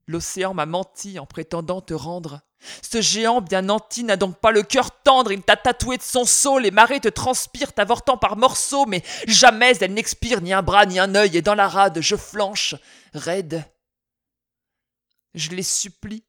[0.07, 2.41] L'océan m'a menti en prétendant te rendre.
[2.83, 6.25] Ce géant bien nanti n'a donc pas le cœur tendre, il t'a tatoué de son
[6.25, 10.87] sceau, les marées te transpirent t'avortant par morceaux, mais jamais elle n'expire ni un bras
[10.87, 12.75] ni un œil, et dans la rade je flanche,
[13.13, 13.65] raide.
[15.35, 16.25] Je les supplie.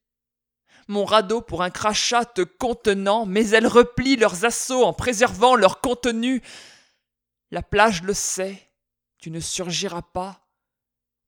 [0.88, 5.82] Mon radeau pour un crachat te contenant, mais elles replient leurs assauts en préservant leur
[5.82, 6.44] contenu.
[7.52, 8.72] La plage le sait,
[9.18, 10.45] tu ne surgiras pas.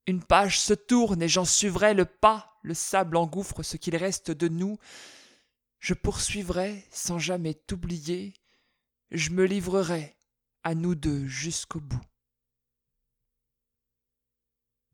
[0.07, 4.31] Une page se tourne et j'en suivrai le pas, le sable engouffre ce qu'il reste
[4.31, 4.77] de nous.
[5.79, 8.33] Je poursuivrai sans jamais t'oublier,
[9.11, 10.17] je me livrerai
[10.63, 12.01] à nous deux jusqu'au bout.